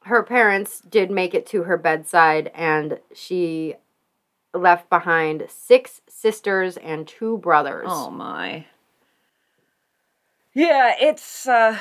her 0.04 0.22
parents 0.22 0.80
did 0.80 1.10
make 1.10 1.34
it 1.34 1.46
to 1.46 1.62
her 1.62 1.76
bedside 1.76 2.50
and 2.54 2.98
she 3.14 3.74
left 4.54 4.90
behind 4.90 5.46
six 5.48 6.00
sisters 6.08 6.76
and 6.76 7.06
two 7.06 7.38
brothers. 7.38 7.86
Oh 7.88 8.10
my. 8.10 8.66
Yeah, 10.54 10.94
it's 11.00 11.46
uh 11.46 11.78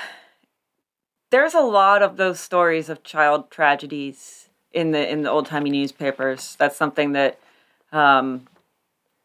there's 1.29 1.53
a 1.53 1.61
lot 1.61 2.01
of 2.01 2.17
those 2.17 2.39
stories 2.39 2.89
of 2.89 3.03
child 3.03 3.49
tragedies 3.51 4.49
in 4.71 4.91
the 4.91 5.09
in 5.09 5.23
the 5.23 5.29
old 5.29 5.45
timey 5.45 5.69
newspapers. 5.69 6.55
That's 6.57 6.75
something 6.77 7.11
that 7.13 7.39
um 7.91 8.47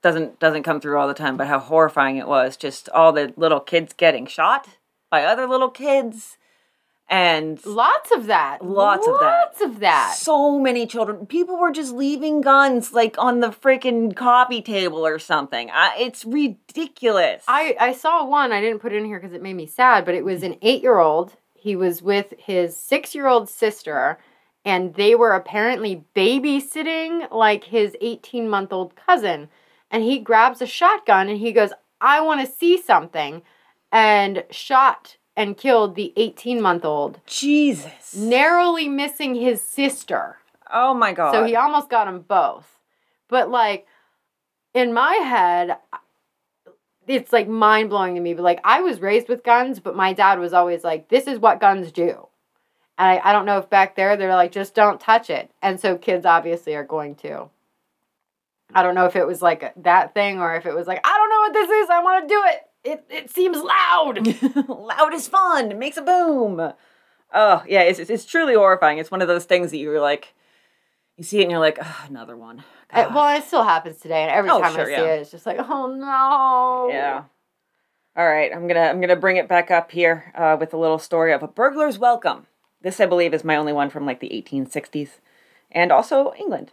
doesn't 0.03 0.39
doesn't 0.41 0.65
come 0.65 0.81
through 0.81 0.99
all 0.99 1.09
the 1.09 1.15
time, 1.15 1.37
but 1.37 1.47
how 1.49 1.59
horrifying 1.61 2.17
it 2.17 2.29
was. 2.29 2.57
Just 2.57 2.89
all 2.91 3.13
the 3.13 3.33
little 3.37 3.61
kids 3.61 3.93
getting 3.93 4.27
shot 4.27 4.69
by 5.11 5.25
other 5.25 5.47
little 5.47 5.71
kids 5.71 6.39
and 7.09 7.65
Lots 7.65 8.11
of 8.11 8.27
that. 8.27 8.65
Lots 8.65 9.07
of 9.07 9.21
that. 9.21 9.41
Lots 9.41 9.61
of 9.61 9.81
that. 9.81 10.15
so 10.17 10.59
many 10.59 10.87
children. 10.87 11.27
People 11.27 11.59
were 11.59 11.71
just 11.71 11.93
leaving 11.93 12.41
guns 12.41 12.93
like 12.93 13.17
on 13.19 13.41
the 13.41 13.51
freaking 13.51 14.15
coffee 14.17 14.63
table 14.63 15.07
or 15.07 15.19
something. 15.19 15.71
I, 15.73 15.97
it's 15.99 16.25
ridiculous. 16.25 17.45
I, 17.47 17.77
I 17.79 17.93
saw 17.93 18.25
one, 18.27 18.51
I 18.53 18.61
didn't 18.61 18.81
put 18.81 18.93
it 18.93 18.97
in 18.97 19.05
here 19.05 19.21
because 19.21 19.35
it 19.35 19.43
made 19.43 19.55
me 19.55 19.67
sad, 19.67 20.05
but 20.05 20.15
it 20.15 20.25
was 20.25 20.43
an 20.43 20.57
eight 20.63 20.83
year 20.83 20.99
old. 20.99 21.35
He 21.55 21.77
was 21.77 22.03
with 22.03 22.35
his 22.39 22.77
six 22.77 23.15
year 23.15 23.29
old 23.29 23.49
sister, 23.49 24.19
and 24.65 24.95
they 24.95 25.15
were 25.15 25.33
apparently 25.33 26.05
babysitting 26.15 27.31
like 27.31 27.65
his 27.65 27.97
18 28.01 28.49
month 28.49 28.73
old 28.73 28.95
cousin. 28.97 29.49
And 29.91 30.03
he 30.03 30.19
grabs 30.19 30.61
a 30.61 30.67
shotgun 30.67 31.29
and 31.29 31.39
he 31.39 31.53
goes, 31.53 31.71
I 32.01 32.21
want 32.21 32.41
to 32.45 32.53
see 32.53 32.81
something, 32.81 33.43
and 33.93 34.45
shot 34.51 35.17
and 35.37 35.57
killed 35.57 35.95
the 35.95 36.13
18 36.17 36.61
month 36.61 36.85
old, 36.85 37.21
Jesus. 37.27 38.17
narrowly 38.17 38.89
missing 38.89 39.35
his 39.35 39.61
sister. 39.63 40.39
oh 40.73 40.95
my 40.95 41.13
god. 41.13 41.33
So 41.33 41.45
he 41.45 41.55
almost 41.55 41.91
got 41.91 42.07
them 42.07 42.21
both. 42.21 42.79
But 43.29 43.51
like 43.51 43.87
in 44.75 44.93
my 44.93 45.15
head, 45.15 45.79
it's 47.07 47.33
like 47.33 47.49
mind 47.49 47.91
blowing 47.91 48.15
to 48.15 48.21
me. 48.21 48.35
But 48.35 48.43
like 48.43 48.61
I 48.65 48.81
was 48.81 49.01
raised 49.01 49.29
with 49.29 49.45
guns, 49.45 49.81
but 49.81 49.95
my 49.97 50.13
dad 50.13 50.39
was 50.39 50.53
always 50.53 50.85
like, 50.85 51.09
"This 51.09 51.27
is 51.27 51.39
what 51.39 51.61
guns 51.61 51.93
do." 51.93 52.29
And 52.99 53.09
I, 53.09 53.31
I 53.31 53.33
don't 53.33 53.47
know 53.47 53.59
if 53.59 53.69
back 53.69 53.95
there 53.95 54.17
they're 54.17 54.35
like, 54.35 54.53
"Just 54.53 54.75
don't 54.75 55.01
touch 55.01 55.29
it," 55.31 55.51
and 55.63 55.79
so 55.81 55.97
kids 55.97 56.25
obviously 56.25 56.75
are 56.75 56.85
going 56.85 57.15
to. 57.17 57.49
I 58.75 58.83
don't 58.83 58.95
know 58.97 59.07
if 59.07 59.15
it 59.15 59.27
was 59.27 59.41
like 59.43 59.73
that 59.85 60.13
thing 60.13 60.41
or 60.41 60.57
if 60.57 60.67
it 60.67 60.75
was 60.75 60.87
like, 60.87 61.01
"I 61.05 61.17
don't 61.17 61.31
know 61.31 61.39
what 61.41 61.53
this 61.53 61.71
is. 61.71 61.91
I 61.91 62.03
want 62.03 62.29
to 62.29 62.35
do 62.35 62.43
it." 62.47 62.69
It 62.87 63.05
it 63.11 63.31
seems 63.31 63.59
loud. 63.59 64.69
Loud 64.69 65.13
is 65.15 65.29
fun. 65.29 65.71
It 65.73 65.79
makes 65.79 65.97
a 65.97 66.03
boom. 66.03 66.73
Oh 67.35 67.63
yeah, 67.69 67.83
it's, 67.83 67.99
it's 67.99 68.11
it's 68.11 68.25
truly 68.25 68.55
horrifying. 68.55 68.99
It's 68.99 69.11
one 69.11 69.23
of 69.23 69.29
those 69.29 69.45
things 69.45 69.71
that 69.73 69.79
you're 69.79 70.01
like, 70.01 70.35
you 71.17 71.25
see 71.25 71.41
it 71.41 71.43
and 71.43 71.51
you're 71.51 71.61
like, 71.61 71.79
another 72.09 72.37
one. 72.37 72.63
Well, 72.95 73.37
it 73.37 73.45
still 73.45 73.65
happens 73.65 73.99
today, 73.99 74.23
and 74.23 74.31
every 74.31 74.49
Oh, 74.51 74.61
time 74.61 74.73
sure, 74.75 74.83
I 74.83 74.87
see 74.87 74.93
yeah. 74.93 75.05
it, 75.15 75.21
it's 75.23 75.31
just 75.33 75.45
like, 75.47 75.59
"Oh 75.59 75.87
no." 75.89 76.95
Yeah. 76.95 77.25
All 78.17 78.27
right, 78.27 78.51
I'm 78.55 78.67
gonna 78.69 78.81
I'm 78.89 79.01
gonna 79.01 79.17
bring 79.17 79.37
it 79.37 79.49
back 79.49 79.71
up 79.71 79.91
here 79.91 80.33
uh, 80.37 80.57
with 80.59 80.73
a 80.73 80.79
little 80.79 80.99
story 80.99 81.33
of 81.33 81.43
a 81.43 81.49
burglar's 81.49 81.99
welcome. 81.99 82.47
This, 82.81 83.01
I 83.01 83.07
believe, 83.07 83.35
is 83.35 83.43
my 83.45 83.57
only 83.57 83.73
one 83.73 83.91
from 83.91 84.07
like 84.07 84.21
the 84.21 84.31
1860s, 84.31 85.19
and 85.73 85.91
also 85.91 86.33
England. 86.39 86.73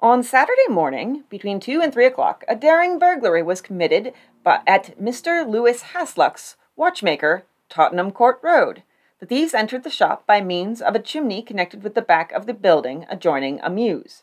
On 0.00 0.22
Saturday 0.22 0.68
morning, 0.68 1.24
between 1.28 1.58
two 1.58 1.80
and 1.82 1.92
three 1.92 2.06
o'clock, 2.06 2.44
a 2.46 2.54
daring 2.54 3.00
burglary 3.00 3.42
was 3.42 3.60
committed 3.60 4.12
at 4.46 4.96
Mr. 4.96 5.44
Lewis 5.44 5.82
Hasluck's 5.92 6.54
watchmaker, 6.76 7.42
Tottenham 7.68 8.12
Court 8.12 8.38
Road. 8.40 8.84
The 9.18 9.26
thieves 9.26 9.54
entered 9.54 9.82
the 9.82 9.90
shop 9.90 10.24
by 10.24 10.40
means 10.40 10.80
of 10.80 10.94
a 10.94 11.00
chimney 11.00 11.42
connected 11.42 11.82
with 11.82 11.96
the 11.96 12.00
back 12.02 12.30
of 12.30 12.46
the 12.46 12.54
building 12.54 13.06
adjoining 13.10 13.58
a 13.60 13.68
mews. 13.68 14.22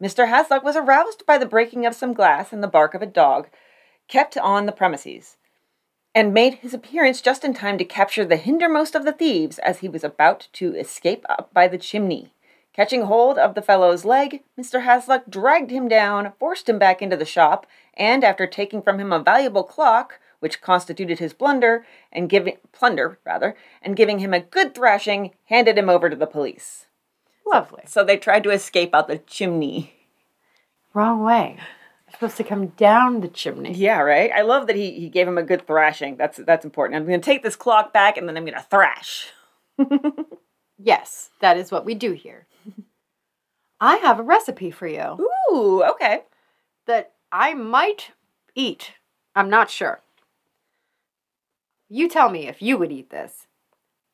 Mr. 0.00 0.28
Hasluck 0.28 0.62
was 0.62 0.76
aroused 0.76 1.26
by 1.26 1.38
the 1.38 1.44
breaking 1.44 1.84
of 1.84 1.96
some 1.96 2.12
glass 2.12 2.52
and 2.52 2.62
the 2.62 2.68
bark 2.68 2.94
of 2.94 3.02
a 3.02 3.06
dog 3.06 3.48
kept 4.06 4.38
on 4.38 4.66
the 4.66 4.70
premises, 4.70 5.38
and 6.14 6.32
made 6.32 6.54
his 6.54 6.72
appearance 6.72 7.20
just 7.20 7.42
in 7.42 7.52
time 7.52 7.78
to 7.78 7.84
capture 7.84 8.24
the 8.24 8.36
hindermost 8.36 8.94
of 8.94 9.04
the 9.04 9.12
thieves 9.12 9.58
as 9.58 9.80
he 9.80 9.88
was 9.88 10.04
about 10.04 10.46
to 10.52 10.76
escape 10.76 11.26
up 11.28 11.52
by 11.52 11.66
the 11.66 11.78
chimney. 11.78 12.32
Catching 12.76 13.04
hold 13.04 13.38
of 13.38 13.54
the 13.54 13.62
fellow's 13.62 14.04
leg, 14.04 14.42
Mr. 14.60 14.84
Hasluck 14.84 15.30
dragged 15.30 15.70
him 15.70 15.88
down, 15.88 16.34
forced 16.38 16.68
him 16.68 16.78
back 16.78 17.00
into 17.00 17.16
the 17.16 17.24
shop, 17.24 17.66
and 17.94 18.22
after 18.22 18.46
taking 18.46 18.82
from 18.82 19.00
him 19.00 19.14
a 19.14 19.18
valuable 19.18 19.64
clock, 19.64 20.20
which 20.40 20.60
constituted 20.60 21.18
his 21.18 21.32
blunder, 21.32 21.86
and 22.12 22.28
giving 22.28 22.58
plunder 22.72 23.18
rather, 23.24 23.56
and 23.80 23.96
giving 23.96 24.18
him 24.18 24.34
a 24.34 24.40
good 24.40 24.74
thrashing, 24.74 25.30
handed 25.46 25.78
him 25.78 25.88
over 25.88 26.10
to 26.10 26.16
the 26.16 26.26
police. 26.26 26.84
Lovely. 27.46 27.82
So 27.86 28.04
they 28.04 28.18
tried 28.18 28.44
to 28.44 28.50
escape 28.50 28.94
out 28.94 29.08
the 29.08 29.18
chimney. 29.18 29.94
Wrong 30.92 31.24
way. 31.24 31.56
You're 31.56 32.12
supposed 32.12 32.36
to 32.36 32.44
come 32.44 32.68
down 32.68 33.22
the 33.22 33.28
chimney. 33.28 33.72
Yeah, 33.72 34.00
right. 34.00 34.30
I 34.30 34.42
love 34.42 34.66
that 34.66 34.76
he, 34.76 34.90
he 35.00 35.08
gave 35.08 35.26
him 35.26 35.38
a 35.38 35.42
good 35.42 35.66
thrashing. 35.66 36.16
That's 36.16 36.36
that's 36.44 36.66
important. 36.66 37.00
I'm 37.00 37.06
going 37.06 37.20
to 37.20 37.24
take 37.24 37.42
this 37.42 37.56
clock 37.56 37.94
back 37.94 38.18
and 38.18 38.28
then 38.28 38.36
I'm 38.36 38.44
going 38.44 38.54
to 38.54 38.66
thrash. 38.68 39.28
Yes, 40.78 41.30
that 41.40 41.56
is 41.56 41.72
what 41.72 41.84
we 41.84 41.94
do 41.94 42.12
here. 42.12 42.46
I 43.80 43.96
have 43.96 44.18
a 44.18 44.22
recipe 44.22 44.70
for 44.70 44.86
you 44.86 45.18
Ooh, 45.52 45.82
okay. 45.84 46.22
that 46.86 47.12
I 47.30 47.54
might 47.54 48.12
eat. 48.54 48.92
I'm 49.34 49.50
not 49.50 49.70
sure. 49.70 50.00
You 51.88 52.08
tell 52.08 52.30
me 52.30 52.48
if 52.48 52.62
you 52.62 52.78
would 52.78 52.90
eat 52.90 53.10
this. 53.10 53.46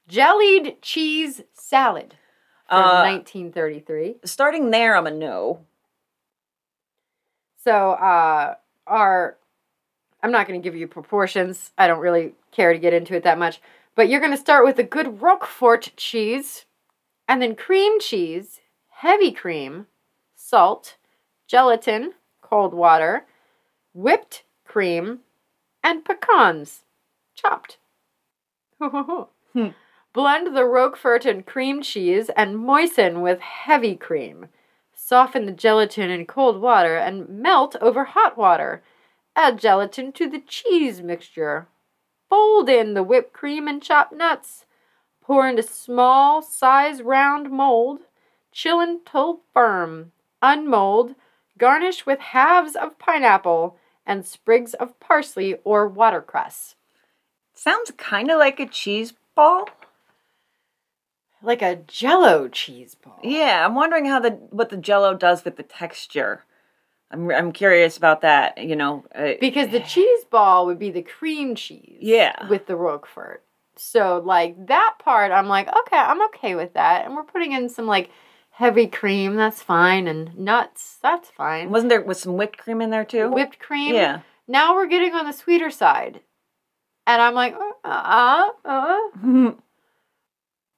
Jellied 0.09 0.83
cheese 0.83 1.43
salad 1.53 2.17
from 2.69 2.79
Uh, 2.81 3.03
1933. 3.05 4.17
starting 4.25 4.71
there, 4.71 4.97
I'm 4.97 5.07
a 5.07 5.11
no. 5.11 5.65
So, 7.57 7.93
uh, 7.93 8.57
our, 8.87 9.37
I'm 10.23 10.33
not 10.33 10.49
going 10.49 10.61
to 10.61 10.65
give 10.65 10.75
you 10.77 10.89
proportions. 10.89 11.71
I 11.79 11.87
don't 11.87 12.01
really 12.01 12.35
care 12.51 12.73
to 12.73 12.79
get 12.79 12.93
into 12.93 13.15
it 13.15 13.23
that 13.23 13.39
much. 13.39 13.61
But 13.95 14.09
you're 14.09 14.21
going 14.21 14.33
to 14.33 14.39
start 14.39 14.65
with 14.65 14.79
a 14.79 14.83
good 14.85 15.21
Roquefort 15.23 15.93
cheese, 15.97 16.65
and 17.29 17.41
then 17.41 17.55
cream 17.55 18.01
cheese, 18.01 18.61
heavy 19.03 19.33
cream, 19.33 19.85
salt, 20.37 20.97
gelatin, 21.49 22.13
cold 22.41 22.73
water, 22.73 23.27
whipped 23.93 24.45
cream, 24.65 25.19
and 25.83 26.05
pecans, 26.05 26.85
chopped. 27.35 27.79
Hmm. 28.81 29.69
Blend 30.13 30.57
the 30.57 30.65
Roquefort 30.65 31.27
and 31.27 31.45
cream 31.45 31.83
cheese 31.83 32.31
and 32.37 32.57
moisten 32.57 33.23
with 33.23 33.41
heavy 33.41 33.97
cream. 33.97 34.47
Soften 34.95 35.47
the 35.47 35.53
gelatin 35.53 36.09
in 36.09 36.25
cold 36.25 36.61
water 36.61 36.97
and 36.97 37.29
melt 37.29 37.75
over 37.81 38.05
hot 38.05 38.39
water. 38.39 38.85
Add 39.35 39.59
gelatin 39.59 40.13
to 40.13 40.29
the 40.29 40.41
cheese 40.41 41.03
mixture. 41.03 41.67
Fold 42.31 42.69
in 42.69 42.95
the 42.95 43.03
whipped 43.03 43.33
cream 43.33 43.67
and 43.67 43.83
chopped 43.83 44.13
nuts. 44.13 44.65
Pour 45.21 45.49
into 45.49 45.63
small 45.65 46.41
size 46.41 47.03
round 47.03 47.51
mold. 47.51 48.03
Chill 48.53 48.81
until 48.81 49.41
firm. 49.53 50.13
Unmold. 50.41 51.15
Garnish 51.59 52.07
with 52.07 52.21
halves 52.21 52.77
of 52.77 52.99
pineapple 52.99 53.77
and 54.07 54.27
sprigs 54.27 54.75
of 54.75 54.99
parsley 55.01 55.57
or 55.65 55.89
watercress. 55.89 56.75
Sounds 57.55 57.93
kind 57.97 58.31
of 58.31 58.39
like 58.39 58.59
a 58.59 58.67
cheese 58.67 59.13
ball. 59.35 59.69
Like 61.43 61.63
a 61.63 61.77
jello 61.87 62.49
cheese 62.49 62.95
ball. 62.95 63.19
Yeah, 63.23 63.65
I'm 63.67 63.75
wondering 63.75 64.07
how 64.07 64.21
the 64.21 64.31
what 64.51 64.69
the 64.71 64.77
Jello 64.77 65.15
does 65.15 65.45
with 65.45 65.57
the 65.57 65.63
texture. 65.65 66.45
I'm 67.11 67.31
I'm 67.31 67.53
curious 67.53 67.97
about 67.97 68.21
that. 68.21 68.59
You 68.59 68.77
know, 68.77 69.05
uh, 69.15 69.33
Because 69.41 69.71
the 69.71 69.81
cheese 69.95 70.25
ball 70.31 70.67
would 70.67 70.79
be 70.79 70.91
the 70.91 71.03
cream 71.03 71.55
cheese. 71.55 71.99
Yeah. 72.01 72.49
With 72.49 72.67
the 72.67 72.77
Roquefort. 72.77 73.43
So, 73.77 74.23
like, 74.25 74.67
that 74.67 74.97
part, 74.99 75.33
I'm 75.33 75.49
like, 75.49 75.67
okay, 75.69 75.97
I'm 75.97 76.23
okay 76.27 76.55
with 76.55 76.75
that. 76.75 77.05
And 77.05 77.17
we're 77.17 77.25
putting 77.25 77.53
in 77.53 77.69
some, 77.71 77.87
like, 77.87 78.11
heavy 78.53 78.87
cream. 78.87 79.37
That's 79.37 79.63
fine. 79.63 80.07
And 80.07 80.37
nuts. 80.39 80.99
That's 81.03 81.31
fine. 81.31 81.71
wasn't 81.71 81.91
there 81.91 82.03
was 82.03 82.21
some 82.21 82.37
whipped 82.37 82.59
cream 82.59 82.81
in 82.81 82.91
there 82.91 83.05
too? 83.05 83.31
Whipped 83.31 83.59
cream. 83.59 83.95
Yeah. 83.95 84.21
Now 84.47 84.75
we're 84.75 84.87
getting 84.87 85.15
on 85.15 85.27
the 85.27 85.33
sweeter 85.33 85.71
side. 85.71 86.21
And 87.07 87.21
I'm 87.21 87.35
like, 87.35 87.55
uh, 87.85 87.89
uh, 87.89 88.49
uh. 88.65 89.53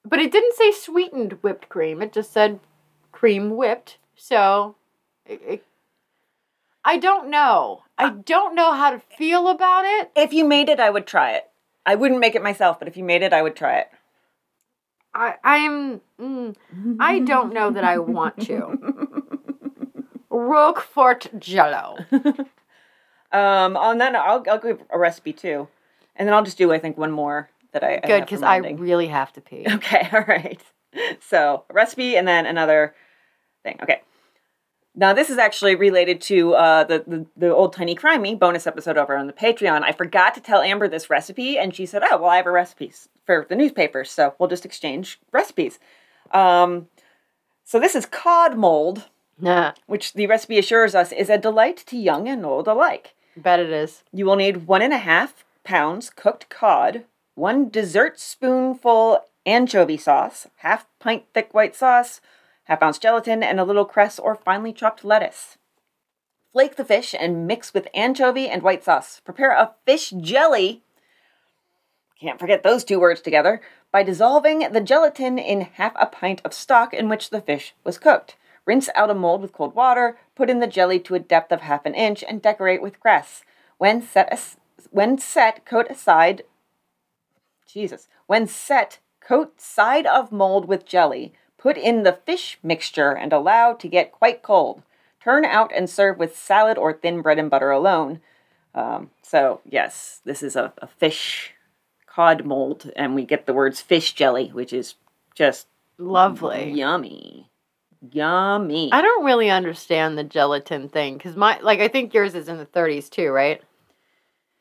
But 0.06 0.18
it 0.18 0.32
didn't 0.32 0.54
say 0.54 0.70
sweetened 0.70 1.38
whipped 1.42 1.68
cream. 1.68 2.02
It 2.02 2.12
just 2.12 2.32
said 2.32 2.60
cream 3.10 3.56
whipped. 3.56 3.96
So, 4.14 4.76
it, 5.24 5.40
it, 5.46 5.66
I 6.84 6.98
don't 6.98 7.30
know. 7.30 7.84
I 7.96 8.10
don't 8.10 8.54
know 8.54 8.72
how 8.72 8.90
to 8.90 9.00
feel 9.16 9.48
about 9.48 9.84
it. 9.86 10.10
if 10.14 10.32
you 10.32 10.44
made 10.44 10.68
it, 10.68 10.78
I 10.78 10.90
would 10.90 11.06
try 11.06 11.32
it. 11.32 11.48
I 11.86 11.94
wouldn't 11.94 12.20
make 12.20 12.34
it 12.34 12.42
myself, 12.42 12.78
but 12.78 12.88
if 12.88 12.96
you 12.96 13.04
made 13.04 13.22
it, 13.22 13.32
I 13.32 13.42
would 13.42 13.56
try 13.56 13.78
it. 13.78 13.88
I, 15.14 15.34
I'm. 15.44 16.00
Mm, 16.20 16.56
I 17.00 17.20
don't 17.20 17.54
know 17.54 17.70
that 17.70 17.84
I 17.84 17.98
want 17.98 18.40
to. 18.46 18.78
Roquefort 20.30 21.28
Jello. 21.38 21.98
Um, 23.32 23.76
on 23.76 23.98
that, 23.98 24.12
note, 24.12 24.20
I'll 24.24 24.44
I'll 24.48 24.60
give 24.60 24.80
a 24.90 24.98
recipe 24.98 25.32
too, 25.32 25.66
and 26.14 26.28
then 26.28 26.34
I'll 26.34 26.44
just 26.44 26.56
do 26.56 26.72
I 26.72 26.78
think 26.78 26.96
one 26.96 27.10
more 27.10 27.50
that 27.72 27.82
I 27.82 27.96
I 27.96 28.06
Good, 28.06 28.20
because 28.20 28.40
from 28.40 28.48
I 28.48 28.58
really 28.58 29.08
have 29.08 29.32
to 29.32 29.40
pee. 29.40 29.66
Okay, 29.72 30.08
all 30.12 30.20
right. 30.28 30.60
So, 31.20 31.64
a 31.68 31.74
recipe 31.74 32.16
and 32.16 32.28
then 32.28 32.46
another 32.46 32.94
thing. 33.64 33.78
Okay. 33.82 34.02
Now, 34.96 35.12
this 35.12 35.28
is 35.28 35.38
actually 35.38 35.74
related 35.74 36.20
to 36.22 36.54
uh, 36.54 36.84
the, 36.84 37.04
the 37.06 37.26
the 37.36 37.54
old 37.54 37.72
tiny 37.72 37.96
crimey 37.96 38.38
bonus 38.38 38.66
episode 38.66 38.96
over 38.96 39.16
on 39.16 39.26
the 39.26 39.32
Patreon. 39.32 39.82
I 39.82 39.92
forgot 39.92 40.34
to 40.34 40.40
tell 40.40 40.62
Amber 40.62 40.86
this 40.88 41.10
recipe, 41.10 41.58
and 41.58 41.74
she 41.74 41.84
said, 41.86 42.02
"Oh, 42.08 42.18
well, 42.18 42.30
I 42.30 42.36
have 42.36 42.46
a 42.46 42.52
recipe 42.52 42.92
for 43.26 43.44
the 43.48 43.56
newspapers, 43.56 44.10
so 44.10 44.34
we'll 44.38 44.48
just 44.48 44.64
exchange 44.64 45.18
recipes." 45.32 45.78
Um, 46.30 46.88
so 47.64 47.80
this 47.80 47.94
is 47.94 48.06
cod 48.06 48.56
mold, 48.56 49.08
Nah, 49.40 49.72
which 49.86 50.12
the 50.12 50.26
recipe 50.28 50.58
assures 50.58 50.94
us 50.94 51.10
is 51.10 51.28
a 51.28 51.38
delight 51.38 51.78
to 51.88 51.96
young 51.96 52.28
and 52.28 52.44
old 52.46 52.68
alike. 52.68 53.14
bet 53.36 53.58
it 53.58 53.70
is. 53.70 54.04
You 54.12 54.26
will 54.26 54.36
need 54.36 54.66
one 54.68 54.82
and 54.82 54.92
a 54.92 54.98
half 54.98 55.44
pounds 55.64 56.08
cooked 56.10 56.48
cod, 56.48 57.04
one 57.34 57.68
dessert 57.68 58.20
spoonful 58.20 59.24
anchovy 59.44 59.96
sauce, 59.96 60.46
half 60.58 60.86
pint 61.00 61.24
thick 61.34 61.52
white 61.52 61.74
sauce, 61.74 62.20
half 62.64 62.82
ounce 62.82 62.98
gelatin, 62.98 63.42
and 63.42 63.58
a 63.58 63.64
little 63.64 63.84
cress 63.84 64.18
or 64.18 64.34
finely 64.34 64.72
chopped 64.72 65.04
lettuce. 65.04 65.56
Flake 66.52 66.76
the 66.76 66.84
fish 66.84 67.14
and 67.18 67.46
mix 67.46 67.74
with 67.74 67.88
anchovy 67.94 68.48
and 68.48 68.62
white 68.62 68.84
sauce. 68.84 69.20
Prepare 69.24 69.50
a 69.50 69.74
fish 69.84 70.10
jelly. 70.10 70.82
Can't 72.20 72.38
forget 72.38 72.62
those 72.62 72.84
two 72.84 73.00
words 73.00 73.20
together. 73.20 73.60
By 73.90 74.02
dissolving 74.02 74.60
the 74.72 74.80
gelatin 74.80 75.38
in 75.38 75.62
half 75.62 75.94
a 75.96 76.06
pint 76.06 76.40
of 76.44 76.54
stock 76.54 76.94
in 76.94 77.08
which 77.08 77.30
the 77.30 77.40
fish 77.40 77.74
was 77.82 77.98
cooked. 77.98 78.36
Rinse 78.66 78.88
out 78.94 79.10
a 79.10 79.14
mold 79.14 79.42
with 79.42 79.52
cold 79.52 79.74
water, 79.74 80.16
put 80.34 80.48
in 80.48 80.60
the 80.60 80.66
jelly 80.66 80.98
to 81.00 81.14
a 81.14 81.18
depth 81.18 81.52
of 81.52 81.60
half 81.60 81.84
an 81.84 81.94
inch, 81.94 82.24
and 82.26 82.40
decorate 82.40 82.80
with 82.80 83.00
cress. 83.00 83.44
When 83.78 84.00
set, 84.00 84.28
as- 84.32 84.56
when 84.90 85.18
set, 85.18 85.64
coat 85.64 85.86
aside. 85.90 86.44
Jesus. 87.66 88.08
When 88.26 88.46
set, 88.46 89.00
coat 89.20 89.60
side 89.60 90.06
of 90.06 90.32
mold 90.32 90.66
with 90.66 90.86
jelly. 90.86 91.34
Put 91.64 91.78
in 91.78 92.02
the 92.02 92.12
fish 92.12 92.58
mixture 92.62 93.12
and 93.12 93.32
allow 93.32 93.72
to 93.72 93.88
get 93.88 94.12
quite 94.12 94.42
cold. 94.42 94.82
Turn 95.18 95.46
out 95.46 95.72
and 95.74 95.88
serve 95.88 96.18
with 96.18 96.36
salad 96.36 96.76
or 96.76 96.92
thin 96.92 97.22
bread 97.22 97.38
and 97.38 97.48
butter 97.48 97.70
alone. 97.70 98.20
Um, 98.74 99.08
so 99.22 99.62
yes, 99.64 100.20
this 100.26 100.42
is 100.42 100.56
a, 100.56 100.74
a 100.82 100.86
fish 100.86 101.54
cod 102.06 102.44
mold, 102.44 102.92
and 102.96 103.14
we 103.14 103.24
get 103.24 103.46
the 103.46 103.54
words 103.54 103.80
fish 103.80 104.12
jelly, 104.12 104.48
which 104.48 104.74
is 104.74 104.96
just 105.34 105.66
Lovely. 105.96 106.70
yummy, 106.70 107.48
yummy. 108.12 108.90
I 108.92 109.00
don't 109.00 109.24
really 109.24 109.48
understand 109.48 110.18
the 110.18 110.24
gelatin 110.24 110.90
thing 110.90 111.16
because 111.16 111.34
my 111.34 111.58
like 111.60 111.80
I 111.80 111.88
think 111.88 112.12
yours 112.12 112.34
is 112.34 112.46
in 112.46 112.58
the 112.58 112.66
30s 112.66 113.08
too, 113.08 113.30
right? 113.30 113.62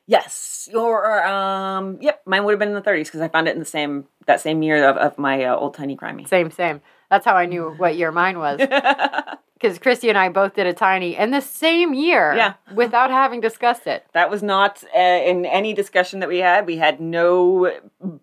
Yes, 0.06 0.70
or 0.74 1.26
um, 1.26 1.98
yep, 2.02 2.22
mine 2.26 2.44
would 2.44 2.52
have 2.52 2.60
been 2.60 2.70
in 2.70 2.76
the 2.76 2.82
30s 2.82 3.06
because 3.06 3.22
I 3.22 3.30
found 3.30 3.48
it 3.48 3.54
in 3.54 3.60
the 3.60 3.66
same 3.66 4.06
that 4.28 4.42
same 4.42 4.62
year 4.62 4.88
of, 4.90 4.98
of 4.98 5.18
my 5.18 5.44
uh, 5.46 5.56
old 5.56 5.76
tiny 5.76 5.96
crimey. 5.96 6.28
Same, 6.28 6.52
same. 6.52 6.82
That's 7.10 7.26
how 7.26 7.36
I 7.36 7.46
knew 7.46 7.70
what 7.78 7.96
year 7.96 8.12
mine 8.12 8.40
was. 8.40 8.60
Because 9.54 9.80
Christy 9.80 10.10
and 10.10 10.18
I 10.18 10.28
both 10.28 10.56
did 10.56 10.68
a 10.68 10.74
tiny 10.74 11.16
in 11.16 11.32
the 11.32 11.40
same 11.40 11.94
year. 11.94 12.34
Yeah. 12.36 12.56
Without 12.76 13.12
having 13.12 13.40
discussed 13.40 13.88
it. 13.88 14.06
That 14.12 14.30
was 14.30 14.44
not 14.44 14.84
uh, 14.94 15.00
in 15.00 15.46
any 15.46 15.74
discussion 15.74 16.20
that 16.20 16.28
we 16.28 16.40
had. 16.40 16.68
We 16.68 16.76
had 16.76 17.00
no 17.00 17.72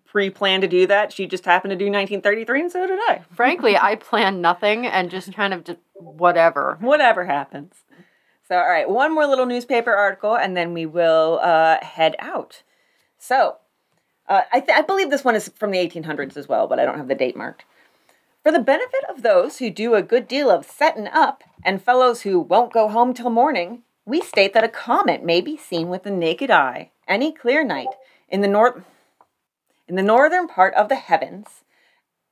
pre-plan 0.05 0.61
to 0.61 0.67
do 0.67 0.85
that. 0.85 1.11
She 1.11 1.25
just 1.25 1.43
happened 1.45 1.71
to 1.71 1.75
do 1.75 1.85
1933, 1.85 2.61
and 2.61 2.71
so 2.71 2.85
did 2.85 2.99
I. 2.99 3.23
Frankly, 3.33 3.75
I 3.75 3.95
planned 3.95 4.39
nothing 4.39 4.85
and 4.85 5.09
just 5.09 5.33
kind 5.33 5.51
of 5.51 5.63
just 5.63 5.79
whatever. 5.95 6.77
Whatever 6.79 7.25
happens. 7.25 7.73
So, 8.51 8.57
all 8.57 8.67
right, 8.67 8.89
one 8.89 9.15
more 9.15 9.25
little 9.25 9.45
newspaper 9.45 9.93
article, 9.93 10.35
and 10.35 10.57
then 10.57 10.73
we 10.73 10.85
will 10.85 11.39
uh, 11.41 11.81
head 11.81 12.17
out. 12.19 12.63
So, 13.17 13.59
uh, 14.27 14.41
I, 14.51 14.59
th- 14.59 14.77
I 14.77 14.81
believe 14.81 15.09
this 15.09 15.23
one 15.23 15.37
is 15.37 15.47
from 15.55 15.71
the 15.71 15.77
1800s 15.77 16.35
as 16.35 16.49
well, 16.49 16.67
but 16.67 16.77
I 16.77 16.83
don't 16.83 16.97
have 16.97 17.07
the 17.07 17.15
date 17.15 17.37
marked. 17.37 17.63
For 18.43 18.51
the 18.51 18.59
benefit 18.59 19.05
of 19.07 19.21
those 19.21 19.59
who 19.59 19.69
do 19.69 19.95
a 19.95 20.01
good 20.01 20.27
deal 20.27 20.49
of 20.49 20.65
setting 20.65 21.07
up 21.07 21.45
and 21.63 21.81
fellows 21.81 22.23
who 22.23 22.41
won't 22.41 22.73
go 22.73 22.89
home 22.89 23.13
till 23.13 23.29
morning, 23.29 23.83
we 24.05 24.19
state 24.19 24.51
that 24.51 24.65
a 24.65 24.67
comet 24.67 25.23
may 25.23 25.39
be 25.39 25.55
seen 25.55 25.87
with 25.87 26.03
the 26.03 26.11
naked 26.11 26.51
eye 26.51 26.91
any 27.07 27.31
clear 27.31 27.63
night 27.63 27.95
in 28.27 28.41
the 28.41 28.49
north 28.49 28.83
in 29.87 29.95
the 29.95 30.03
northern 30.03 30.49
part 30.49 30.73
of 30.73 30.89
the 30.89 30.95
heavens 30.95 31.63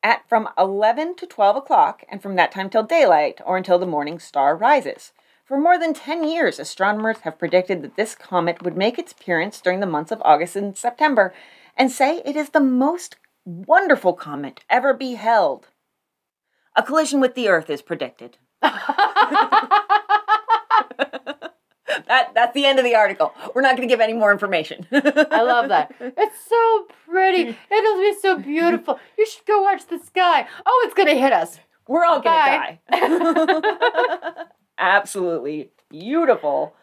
at 0.03 0.27
from 0.27 0.49
11 0.57 1.15
to 1.15 1.25
12 1.25 1.55
o'clock 1.55 2.03
and 2.09 2.21
from 2.21 2.35
that 2.35 2.51
time 2.51 2.69
till 2.69 2.83
daylight 2.83 3.39
or 3.45 3.55
until 3.55 3.79
the 3.79 3.85
morning 3.85 4.19
star 4.19 4.57
rises. 4.57 5.13
For 5.49 5.57
more 5.59 5.79
than 5.79 5.95
10 5.95 6.25
years, 6.29 6.59
astronomers 6.59 7.21
have 7.21 7.39
predicted 7.39 7.81
that 7.81 7.95
this 7.95 8.13
comet 8.13 8.61
would 8.61 8.77
make 8.77 8.99
its 8.99 9.13
appearance 9.13 9.59
during 9.59 9.79
the 9.79 9.87
months 9.87 10.11
of 10.11 10.21
August 10.23 10.55
and 10.55 10.77
September 10.77 11.33
and 11.75 11.91
say 11.91 12.21
it 12.23 12.35
is 12.35 12.51
the 12.51 12.59
most 12.59 13.15
wonderful 13.45 14.13
comet 14.13 14.59
ever 14.69 14.93
beheld. 14.93 15.69
A 16.75 16.83
collision 16.83 17.19
with 17.19 17.33
the 17.33 17.47
Earth 17.47 17.71
is 17.71 17.81
predicted. 17.81 18.37
That, 22.07 22.33
that's 22.33 22.53
the 22.53 22.65
end 22.65 22.79
of 22.79 22.85
the 22.85 22.95
article. 22.95 23.33
We're 23.53 23.61
not 23.61 23.75
going 23.75 23.87
to 23.87 23.91
give 23.91 23.99
any 23.99 24.13
more 24.13 24.31
information. 24.31 24.87
I 24.91 25.41
love 25.41 25.69
that. 25.69 25.93
It's 25.99 26.35
so 26.47 26.87
pretty. 27.05 27.55
It'll 27.71 27.97
be 27.97 28.15
so 28.19 28.37
beautiful. 28.39 28.99
You 29.17 29.27
should 29.27 29.45
go 29.45 29.61
watch 29.61 29.85
the 29.87 29.99
sky. 29.99 30.47
Oh, 30.65 30.83
it's 30.85 30.95
gonna 30.95 31.13
hit 31.13 31.33
us. 31.33 31.59
We're 31.87 32.05
all 32.05 32.19
going 32.21 32.35
to 32.35 32.79
die. 32.91 34.45
Absolutely 34.79 35.69
beautiful. 35.89 36.73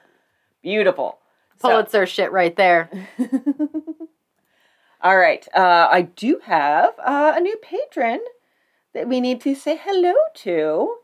Beautiful. 0.62 1.18
So- 1.60 1.68
Pulitzer 1.70 2.06
shit 2.06 2.30
right 2.32 2.54
there. 2.54 2.90
All 5.02 5.16
right. 5.16 5.46
Uh, 5.54 5.88
I 5.90 6.02
do 6.02 6.40
have 6.44 6.94
uh, 6.98 7.32
a 7.36 7.40
new 7.40 7.56
patron 7.56 8.20
that 8.92 9.08
we 9.08 9.20
need 9.20 9.40
to 9.42 9.54
say 9.54 9.76
hello 9.82 10.14
to. 10.34 10.96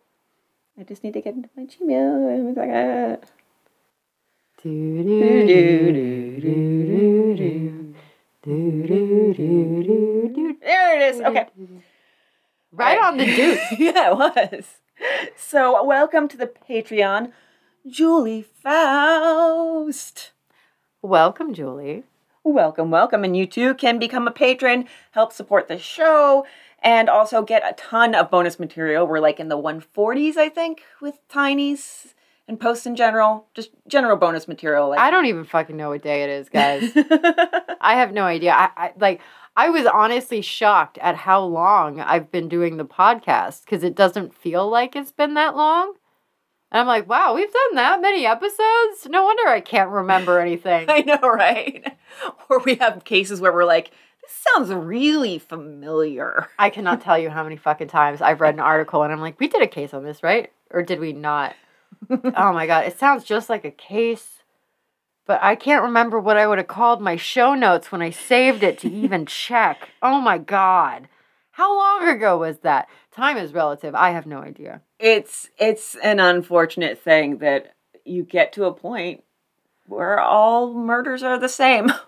I 0.79 0.83
just 0.85 1.05
need 1.05 1.13
to 1.15 1.21
get 1.21 1.35
into 1.35 1.51
my 1.57 1.65
Gmail. 1.65 3.25
There 10.61 10.97
it 10.97 11.15
is. 11.15 11.21
Okay. 11.21 11.47
Right 12.73 12.99
on 12.99 13.17
the 13.19 13.27
dude. 13.27 13.59
yeah, 13.79 14.11
it 14.13 14.17
was. 14.17 14.65
So, 15.37 15.85
welcome 15.85 16.29
to 16.29 16.37
the 16.37 16.47
Patreon, 16.47 17.33
Julie 17.89 18.43
Faust. 18.63 20.33
Welcome, 21.01 21.53
Julie. 21.55 22.05
Welcome, 22.45 22.91
welcome. 22.91 23.25
And 23.25 23.37
you 23.37 23.47
too 23.47 23.75
can 23.75 23.99
become 23.99 24.27
a 24.27 24.33
patron, 24.33 24.87
help 25.13 25.33
support 25.33 25.69
the 25.69 25.79
show, 25.79 26.47
and 26.83 27.09
also 27.09 27.43
get 27.43 27.63
a 27.69 27.75
ton 27.75 28.15
of 28.15 28.31
bonus 28.31 28.59
material. 28.59 29.07
We're 29.07 29.21
like 29.21 29.41
in 29.41 29.49
the 29.49 29.59
140s, 29.59 30.37
I 30.37 30.49
think, 30.49 30.83
with 31.01 31.19
tinies 31.29 32.15
and 32.49 32.59
posts 32.59 32.87
in 32.87 32.97
general. 32.97 33.47
Just 33.55 33.71
general 33.87 34.17
bonus 34.17 34.49
material. 34.49 34.89
Like 34.89 34.99
I 34.99 35.11
don't 35.11 35.27
even 35.27 35.45
fucking 35.45 35.77
know 35.77 35.91
what 35.91 36.03
day 36.03 36.23
it 36.23 36.31
is, 36.31 36.49
guys. 36.49 36.93
I 37.81 37.95
have 37.97 38.13
no 38.13 38.25
idea. 38.25 38.53
I, 38.53 38.71
I 38.77 38.93
like 38.99 39.21
I 39.57 39.69
was 39.69 39.87
honestly 39.87 40.41
shocked 40.41 40.99
at 40.99 41.17
how 41.17 41.43
long 41.45 42.01
I've 42.01 42.31
been 42.31 42.49
doing 42.49 42.77
the 42.77 42.87
podcast 42.87 43.65
because 43.65 43.85
it 43.85 43.95
doesn't 43.95 44.35
feel 44.35 44.69
like 44.69 44.97
it's 44.97 45.13
been 45.13 45.35
that 45.35 45.55
long. 45.55 45.95
And 46.71 46.81
I'm 46.81 46.87
like, 46.87 47.07
wow, 47.07 47.35
we've 47.35 47.53
done 47.53 47.75
that 47.75 48.01
many 48.01 48.25
episodes? 48.25 49.07
No 49.07 49.25
wonder 49.25 49.47
I 49.47 49.61
can't 49.61 49.91
remember 49.91 50.41
anything. 50.41 50.87
I 50.89 51.01
know, 51.01 51.21
right? 51.21 51.85
Or 52.51 52.59
we 52.59 52.75
have 52.75 53.05
cases 53.05 53.41
where 53.41 53.55
we're 53.55 53.65
like, 53.65 53.91
this 54.21 54.45
sounds 54.53 54.71
really 54.71 55.39
familiar. 55.39 56.47
I 56.59 56.69
cannot 56.69 57.01
tell 57.01 57.19
you 57.19 57.31
how 57.31 57.43
many 57.43 57.57
fucking 57.57 57.89
times 57.89 58.21
I've 58.21 58.43
read 58.43 58.53
an 58.53 58.61
article 58.61 59.03
and 59.03 59.11
I'm 59.11 59.21
like, 59.21 59.41
we 59.41 59.49
did 59.49 59.63
a 59.63 59.67
case 59.67 59.95
on 59.95 60.05
this, 60.05 60.23
right? 60.23 60.53
Or 60.71 60.83
did 60.83 61.01
we 61.01 61.15
not? 61.15 61.57
oh 62.11 62.53
my 62.53 62.67
god, 62.67 62.85
it 62.85 62.99
sounds 62.99 63.25
just 63.25 63.49
like 63.49 63.65
a 63.65 63.71
case. 63.71 64.42
But 65.27 65.43
I 65.43 65.55
can't 65.55 65.85
remember 65.85 66.19
what 66.19 66.37
I 66.37 66.47
would 66.47 66.59
have 66.59 66.67
called 66.67 67.01
my 67.01 67.17
show 67.17 67.55
notes 67.55 67.93
when 67.93 68.03
I 68.03 68.11
saved 68.11 68.63
it 68.63 68.79
to 68.81 68.91
even 68.91 69.27
check. 69.27 69.91
Oh 70.03 70.21
my 70.21 70.39
god. 70.39 71.09
How 71.53 71.77
long 71.77 72.09
ago 72.09 72.39
was 72.39 72.61
that? 72.61 72.89
Time 73.15 73.37
is 73.37 73.53
relative. 73.53 73.95
I 73.95 74.11
have 74.11 74.27
no 74.27 74.39
idea. 74.39 74.81
It's 74.99 75.51
it's 75.59 75.97
an 75.97 76.19
unfortunate 76.19 76.99
thing 76.99 77.39
that 77.39 77.75
you 78.05 78.25
get 78.25 78.53
to 78.55 78.65
a 78.65 78.73
point 78.73 79.23
where 79.87 80.19
all 80.19 80.73
murders 80.73 81.23
are 81.23 81.39
the 81.39 81.49
same. 81.49 81.93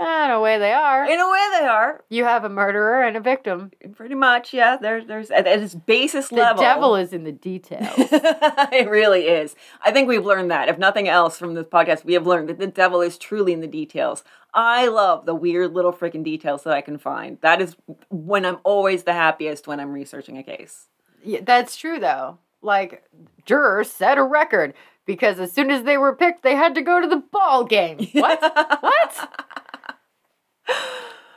Eh, 0.00 0.24
in 0.24 0.30
a 0.30 0.40
way, 0.40 0.58
they 0.58 0.72
are. 0.72 1.04
In 1.04 1.18
a 1.20 1.30
way, 1.30 1.46
they 1.58 1.66
are 1.66 2.04
You 2.08 2.24
have 2.24 2.44
a 2.44 2.48
murderer 2.48 3.02
and 3.02 3.16
a 3.16 3.20
victim. 3.20 3.70
pretty 3.96 4.14
much. 4.14 4.52
Yeah, 4.54 4.76
there's 4.80 5.06
there's 5.06 5.30
at 5.30 5.46
its 5.46 5.74
basis 5.74 6.28
The 6.28 6.36
level. 6.36 6.62
The 6.62 6.68
devil 6.68 6.96
is 6.96 7.12
in 7.12 7.24
the 7.24 7.32
details. 7.32 7.88
it 7.96 8.88
really 8.88 9.26
is. 9.26 9.56
I 9.84 9.90
think 9.90 10.08
we've 10.08 10.24
learned 10.24 10.50
that. 10.50 10.68
If 10.68 10.78
nothing 10.78 11.08
else 11.08 11.38
from 11.38 11.54
this 11.54 11.66
podcast, 11.66 12.04
we 12.04 12.14
have 12.14 12.26
learned 12.26 12.48
that 12.48 12.58
the 12.58 12.66
devil 12.66 13.00
is 13.00 13.18
truly 13.18 13.52
in 13.52 13.60
the 13.60 13.66
details. 13.66 14.24
I 14.54 14.86
love 14.88 15.26
the 15.26 15.34
weird 15.34 15.74
little 15.74 15.92
freaking 15.92 16.24
details 16.24 16.62
that 16.64 16.72
I 16.74 16.80
can 16.80 16.98
find. 16.98 17.38
That 17.42 17.60
is 17.60 17.76
when 18.08 18.44
I'm 18.46 18.58
always 18.64 19.02
the 19.02 19.12
happiest 19.12 19.66
when 19.66 19.78
I'm 19.80 19.92
researching 19.92 20.38
a 20.38 20.42
case. 20.42 20.88
Yeah, 21.22 21.40
that's 21.42 21.76
true, 21.76 21.98
though. 21.98 22.38
like 22.62 23.04
jurors 23.44 23.90
set 23.90 24.18
a 24.18 24.22
record 24.22 24.74
because 25.06 25.38
as 25.38 25.52
soon 25.52 25.70
as 25.70 25.84
they 25.84 25.96
were 25.98 26.14
picked, 26.14 26.42
they 26.42 26.54
had 26.54 26.74
to 26.74 26.82
go 26.82 27.00
to 27.00 27.06
the 27.06 27.22
ball 27.30 27.64
game. 27.64 27.98
What? 28.12 28.40
what? 28.80 29.46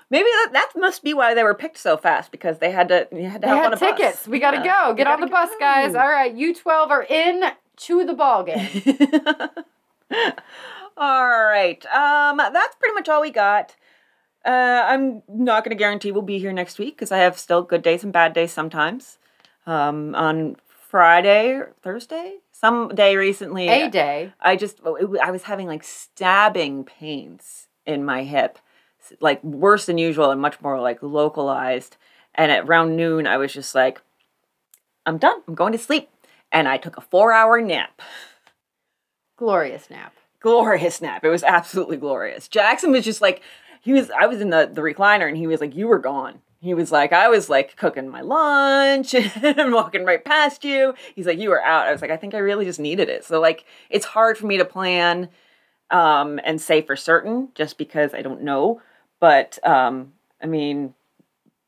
Maybe 0.09 0.25
that, 0.25 0.49
that 0.53 0.71
must 0.75 1.03
be 1.03 1.13
why 1.13 1.33
they 1.33 1.43
were 1.43 1.53
picked 1.55 1.77
so 1.77 1.95
fast 1.95 2.31
because 2.31 2.57
they 2.59 2.69
had 2.71 2.89
to 2.89 3.07
you 3.13 3.29
had 3.29 3.41
to 3.41 3.47
They 3.47 3.53
on 3.53 3.57
had 3.59 3.67
a 3.73 3.77
bus. 3.77 3.79
tickets. 3.79 4.27
We 4.27 4.39
got 4.39 4.51
to 4.51 4.57
Yeah, 4.57 4.87
go. 4.89 4.93
Get 4.93 5.07
on 5.07 5.19
gotta 5.19 5.25
the 5.25 5.31
bus, 5.31 5.49
guys. 5.59 5.95
All 5.95 6.09
right, 6.09 6.33
you 6.33 6.53
12 6.53 6.91
are 6.91 7.03
in 7.03 7.43
to 7.77 8.05
the 8.05 8.13
ball 8.13 8.43
game. 8.43 8.67
all 10.97 11.27
right. 11.29 11.83
Um, 11.85 12.37
that's 12.37 12.75
pretty 12.75 12.93
much 12.93 13.09
all 13.09 13.21
we 13.21 13.31
got. 13.31 13.75
Uh, 14.45 14.83
I'm 14.85 15.21
not 15.29 15.63
going 15.63 15.75
to 15.75 15.79
guarantee 15.79 16.11
we'll 16.11 16.23
be 16.23 16.39
here 16.39 16.51
next 16.51 16.79
week 16.79 16.95
because 16.95 17.11
I 17.11 17.19
have 17.19 17.37
still 17.37 17.61
good 17.61 17.81
days 17.83 18.03
and 18.03 18.11
bad 18.11 18.33
days 18.33 18.51
sometimes. 18.51 19.17
Um, 19.67 20.15
on 20.15 20.57
Friday, 20.89 21.51
or 21.51 21.73
Thursday, 21.83 22.37
some 22.51 22.89
day 22.89 23.15
recently, 23.15 23.67
A 23.69 23.89
day. 23.89 24.33
I 24.41 24.55
just 24.55 24.79
oh, 24.83 25.17
I 25.23 25.29
was 25.31 25.43
having 25.43 25.67
like 25.67 25.83
stabbing 25.83 26.83
pains 26.83 27.67
in 27.85 28.03
my 28.03 28.23
hip, 28.23 28.57
like 29.19 29.43
worse 29.43 29.85
than 29.85 29.97
usual 29.97 30.31
and 30.31 30.41
much 30.41 30.61
more 30.61 30.79
like 30.79 31.01
localized. 31.01 31.97
And 32.35 32.51
at 32.51 32.65
around 32.65 32.95
noon, 32.95 33.27
I 33.27 33.37
was 33.37 33.53
just 33.53 33.75
like, 33.75 34.01
I'm 35.05 35.17
done. 35.17 35.41
I'm 35.47 35.55
going 35.55 35.73
to 35.73 35.77
sleep. 35.77 36.09
And 36.51 36.67
I 36.67 36.77
took 36.77 36.97
a 36.97 37.01
four 37.01 37.31
hour 37.31 37.61
nap. 37.61 38.01
Glorious 39.37 39.89
nap. 39.89 40.13
Glorious 40.39 41.01
nap. 41.01 41.23
It 41.23 41.29
was 41.29 41.43
absolutely 41.43 41.97
glorious. 41.97 42.47
Jackson 42.47 42.91
was 42.91 43.05
just 43.05 43.21
like, 43.21 43.41
he 43.81 43.93
was, 43.93 44.11
I 44.11 44.27
was 44.27 44.41
in 44.41 44.49
the, 44.49 44.69
the 44.71 44.81
recliner 44.81 45.27
and 45.27 45.37
he 45.37 45.47
was 45.47 45.61
like, 45.61 45.75
You 45.75 45.87
were 45.87 45.99
gone. 45.99 46.41
He 46.59 46.75
was 46.75 46.91
like, 46.91 47.11
I 47.11 47.27
was 47.27 47.49
like 47.49 47.75
cooking 47.75 48.09
my 48.09 48.21
lunch 48.21 49.13
and 49.15 49.73
walking 49.73 50.05
right 50.05 50.23
past 50.23 50.63
you. 50.63 50.93
He's 51.15 51.25
like, 51.25 51.39
You 51.39 51.49
were 51.49 51.61
out. 51.61 51.87
I 51.87 51.91
was 51.91 52.01
like, 52.01 52.11
I 52.11 52.17
think 52.17 52.35
I 52.35 52.39
really 52.39 52.65
just 52.65 52.79
needed 52.79 53.09
it. 53.09 53.25
So, 53.25 53.39
like, 53.39 53.65
it's 53.89 54.05
hard 54.05 54.37
for 54.37 54.45
me 54.45 54.57
to 54.57 54.65
plan 54.65 55.29
um, 55.89 56.39
and 56.43 56.61
say 56.61 56.81
for 56.81 56.95
certain 56.95 57.49
just 57.55 57.77
because 57.77 58.13
I 58.13 58.21
don't 58.21 58.43
know. 58.43 58.81
But, 59.21 59.57
um, 59.65 60.11
I 60.43 60.47
mean, 60.47 60.93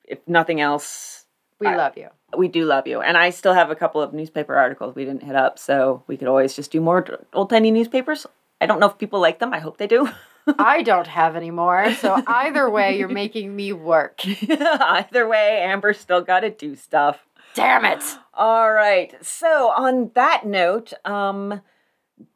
if 0.03 0.19
nothing 0.27 0.59
else, 0.59 1.25
We 1.59 1.67
I- 1.67 1.75
love 1.77 1.95
you. 1.97 2.09
we 2.35 2.49
do 2.49 2.65
love 2.65 2.87
you. 2.87 2.99
And 2.99 3.15
I 3.17 3.29
still 3.29 3.53
have 3.53 3.69
a 3.71 3.75
couple 3.75 4.01
of 4.01 4.13
newspaper 4.13 4.55
articles 4.57 4.95
we 4.95 5.05
didn't 5.05 5.23
hit 5.23 5.35
up, 5.37 5.57
so 5.57 6.03
we 6.07 6.17
could 6.17 6.27
always 6.27 6.53
just 6.55 6.71
do 6.71 6.81
more 6.81 7.05
old 7.33 7.49
tiny 7.49 7.71
newspapers. 7.71 8.27
I 8.59 8.65
don't 8.65 8.79
know 8.81 8.87
if 8.89 8.97
people 8.97 9.19
like 9.21 9.39
them. 9.39 9.53
I 9.53 9.59
hope 9.59 9.77
they 9.77 9.87
do. 9.87 10.09
I 10.59 10.81
don't 10.83 11.07
have 11.07 11.35
any 11.37 11.51
more. 11.51 11.93
So 11.93 12.21
either 12.27 12.69
way, 12.69 12.97
you're 12.97 13.07
making 13.23 13.55
me 13.55 13.71
work. 13.71 14.19
Either 14.49 15.25
way, 15.27 15.61
Amber's 15.61 15.99
still 15.99 16.21
got 16.21 16.41
to 16.41 16.49
do 16.49 16.75
stuff. 16.75 17.25
Damn 17.53 17.85
it. 17.85 18.03
All 18.33 18.71
right. 18.73 19.13
So 19.23 19.69
on 19.69 20.11
that 20.15 20.45
note, 20.45 20.91
um, 21.05 21.61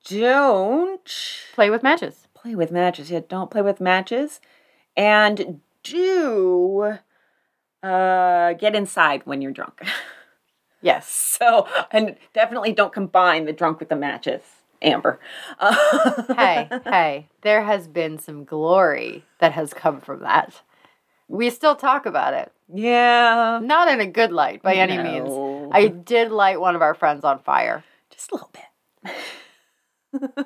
don't 0.09 1.11
Play 1.53 1.69
with 1.69 1.83
matches. 1.83 2.27
play 2.33 2.55
with 2.55 2.71
matches. 2.71 3.09
Yeah, 3.11 3.21
don't 3.27 3.51
play 3.51 3.61
with 3.61 3.81
matches, 3.81 4.39
and 4.97 5.61
do 5.83 6.97
uh 7.83 8.53
get 8.53 8.75
inside 8.75 9.21
when 9.25 9.41
you're 9.41 9.51
drunk. 9.53 9.81
Yes. 10.79 11.09
So, 11.09 11.67
and 11.91 12.15
definitely 12.33 12.71
don't 12.71 12.93
combine 12.93 13.45
the 13.45 13.51
drunk 13.51 13.79
with 13.79 13.89
the 13.89 13.95
matches, 13.95 14.43
Amber. 14.79 15.19
Hey, 15.59 16.69
hey, 16.85 17.27
there 17.41 17.63
has 17.63 17.87
been 17.87 18.19
some 18.19 18.45
glory 18.45 19.25
that 19.39 19.53
has 19.53 19.73
come 19.73 19.99
from 19.99 20.19
that. 20.21 20.61
We 21.27 21.49
still 21.49 21.75
talk 21.75 22.05
about 22.05 22.35
it. 22.35 22.51
yeah. 22.71 23.59
Not 23.61 23.87
in 23.89 23.99
a 24.01 24.05
good 24.05 24.31
light 24.31 24.61
by 24.61 24.75
any 24.75 24.97
means. 24.99 25.29
I 25.73 25.87
did 25.87 26.31
light 26.31 26.61
one 26.61 26.75
of 26.75 26.83
our 26.83 26.93
friends 26.93 27.23
on 27.23 27.39
fire. 27.39 27.83
just 28.11 28.31
a 28.31 28.35
little 28.35 28.51
bit. 28.53 29.15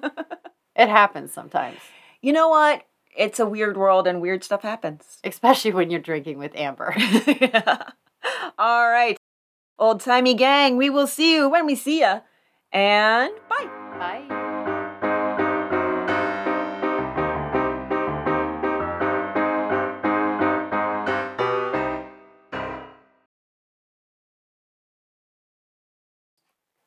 It 0.77 0.87
happens 0.87 1.33
sometimes, 1.33 1.77
You 2.21 2.31
know 2.31 2.47
what? 2.47 2.83
It's 3.15 3.39
a 3.39 3.45
weird 3.45 3.77
world 3.77 4.07
and 4.07 4.21
weird 4.21 4.43
stuff 4.43 4.61
happens. 4.61 5.19
especially 5.23 5.71
when 5.73 5.89
you're 5.89 5.99
drinking 5.99 6.37
with 6.39 6.55
Amber. 6.55 6.95
Yeah. 7.41 7.89
All 8.59 8.87
right. 8.89 9.17
Old 9.79 10.01
timey 10.01 10.35
gang, 10.35 10.77
we 10.77 10.89
will 10.89 11.07
see 11.07 11.33
you 11.33 11.49
when 11.49 11.65
we 11.65 11.75
see 11.75 12.01
ya. 12.01 12.21
And 12.71 13.33
bye. 13.49 13.65
Bye. 13.97 14.40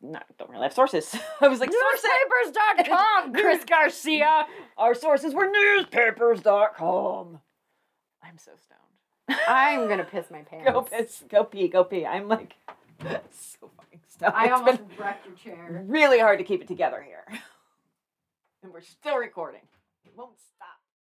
No, 0.07 0.19
don't 0.39 0.51
really 0.51 0.65
have 0.65 0.75
sources. 0.75 1.15
I 1.41 1.49
was 1.49 1.61
like, 1.61 1.71
sources. 1.73 2.11
Newspapers.com, 2.53 3.33
Chris 3.35 3.65
Garcia. 3.65 4.47
Our 4.77 4.95
sources 4.95 5.33
were 5.35 5.51
newspapers.com. 5.51 7.41
I'm 8.23 8.39
so 8.39 8.51
stoned. 8.61 9.41
I'm 9.49 9.89
gonna 9.89 10.05
piss 10.05 10.31
my 10.31 10.43
pants. 10.51 10.71
Go 10.71 10.83
piss, 10.83 11.25
go 11.29 11.45
pee, 11.45 11.69
go 11.69 11.85
pee. 11.85 12.05
I'm 12.05 12.29
like 12.29 12.55
so 13.31 13.71
fucking 13.79 14.01
stoned. 14.09 14.35
I 14.37 14.45
It's 14.45 14.53
almost 14.53 14.81
wrecked 14.99 15.27
your 15.27 15.37
chair. 15.37 15.85
really 15.87 16.19
hard 16.19 16.39
to 16.39 16.45
keep 16.45 16.61
it 16.61 16.69
together 16.69 17.03
here. 17.03 17.25
And 18.63 18.73
we're 18.73 18.81
still 18.83 19.17
recording. 19.17 19.63
It 20.05 20.13
won't 20.17 20.39
stop. 20.39 20.69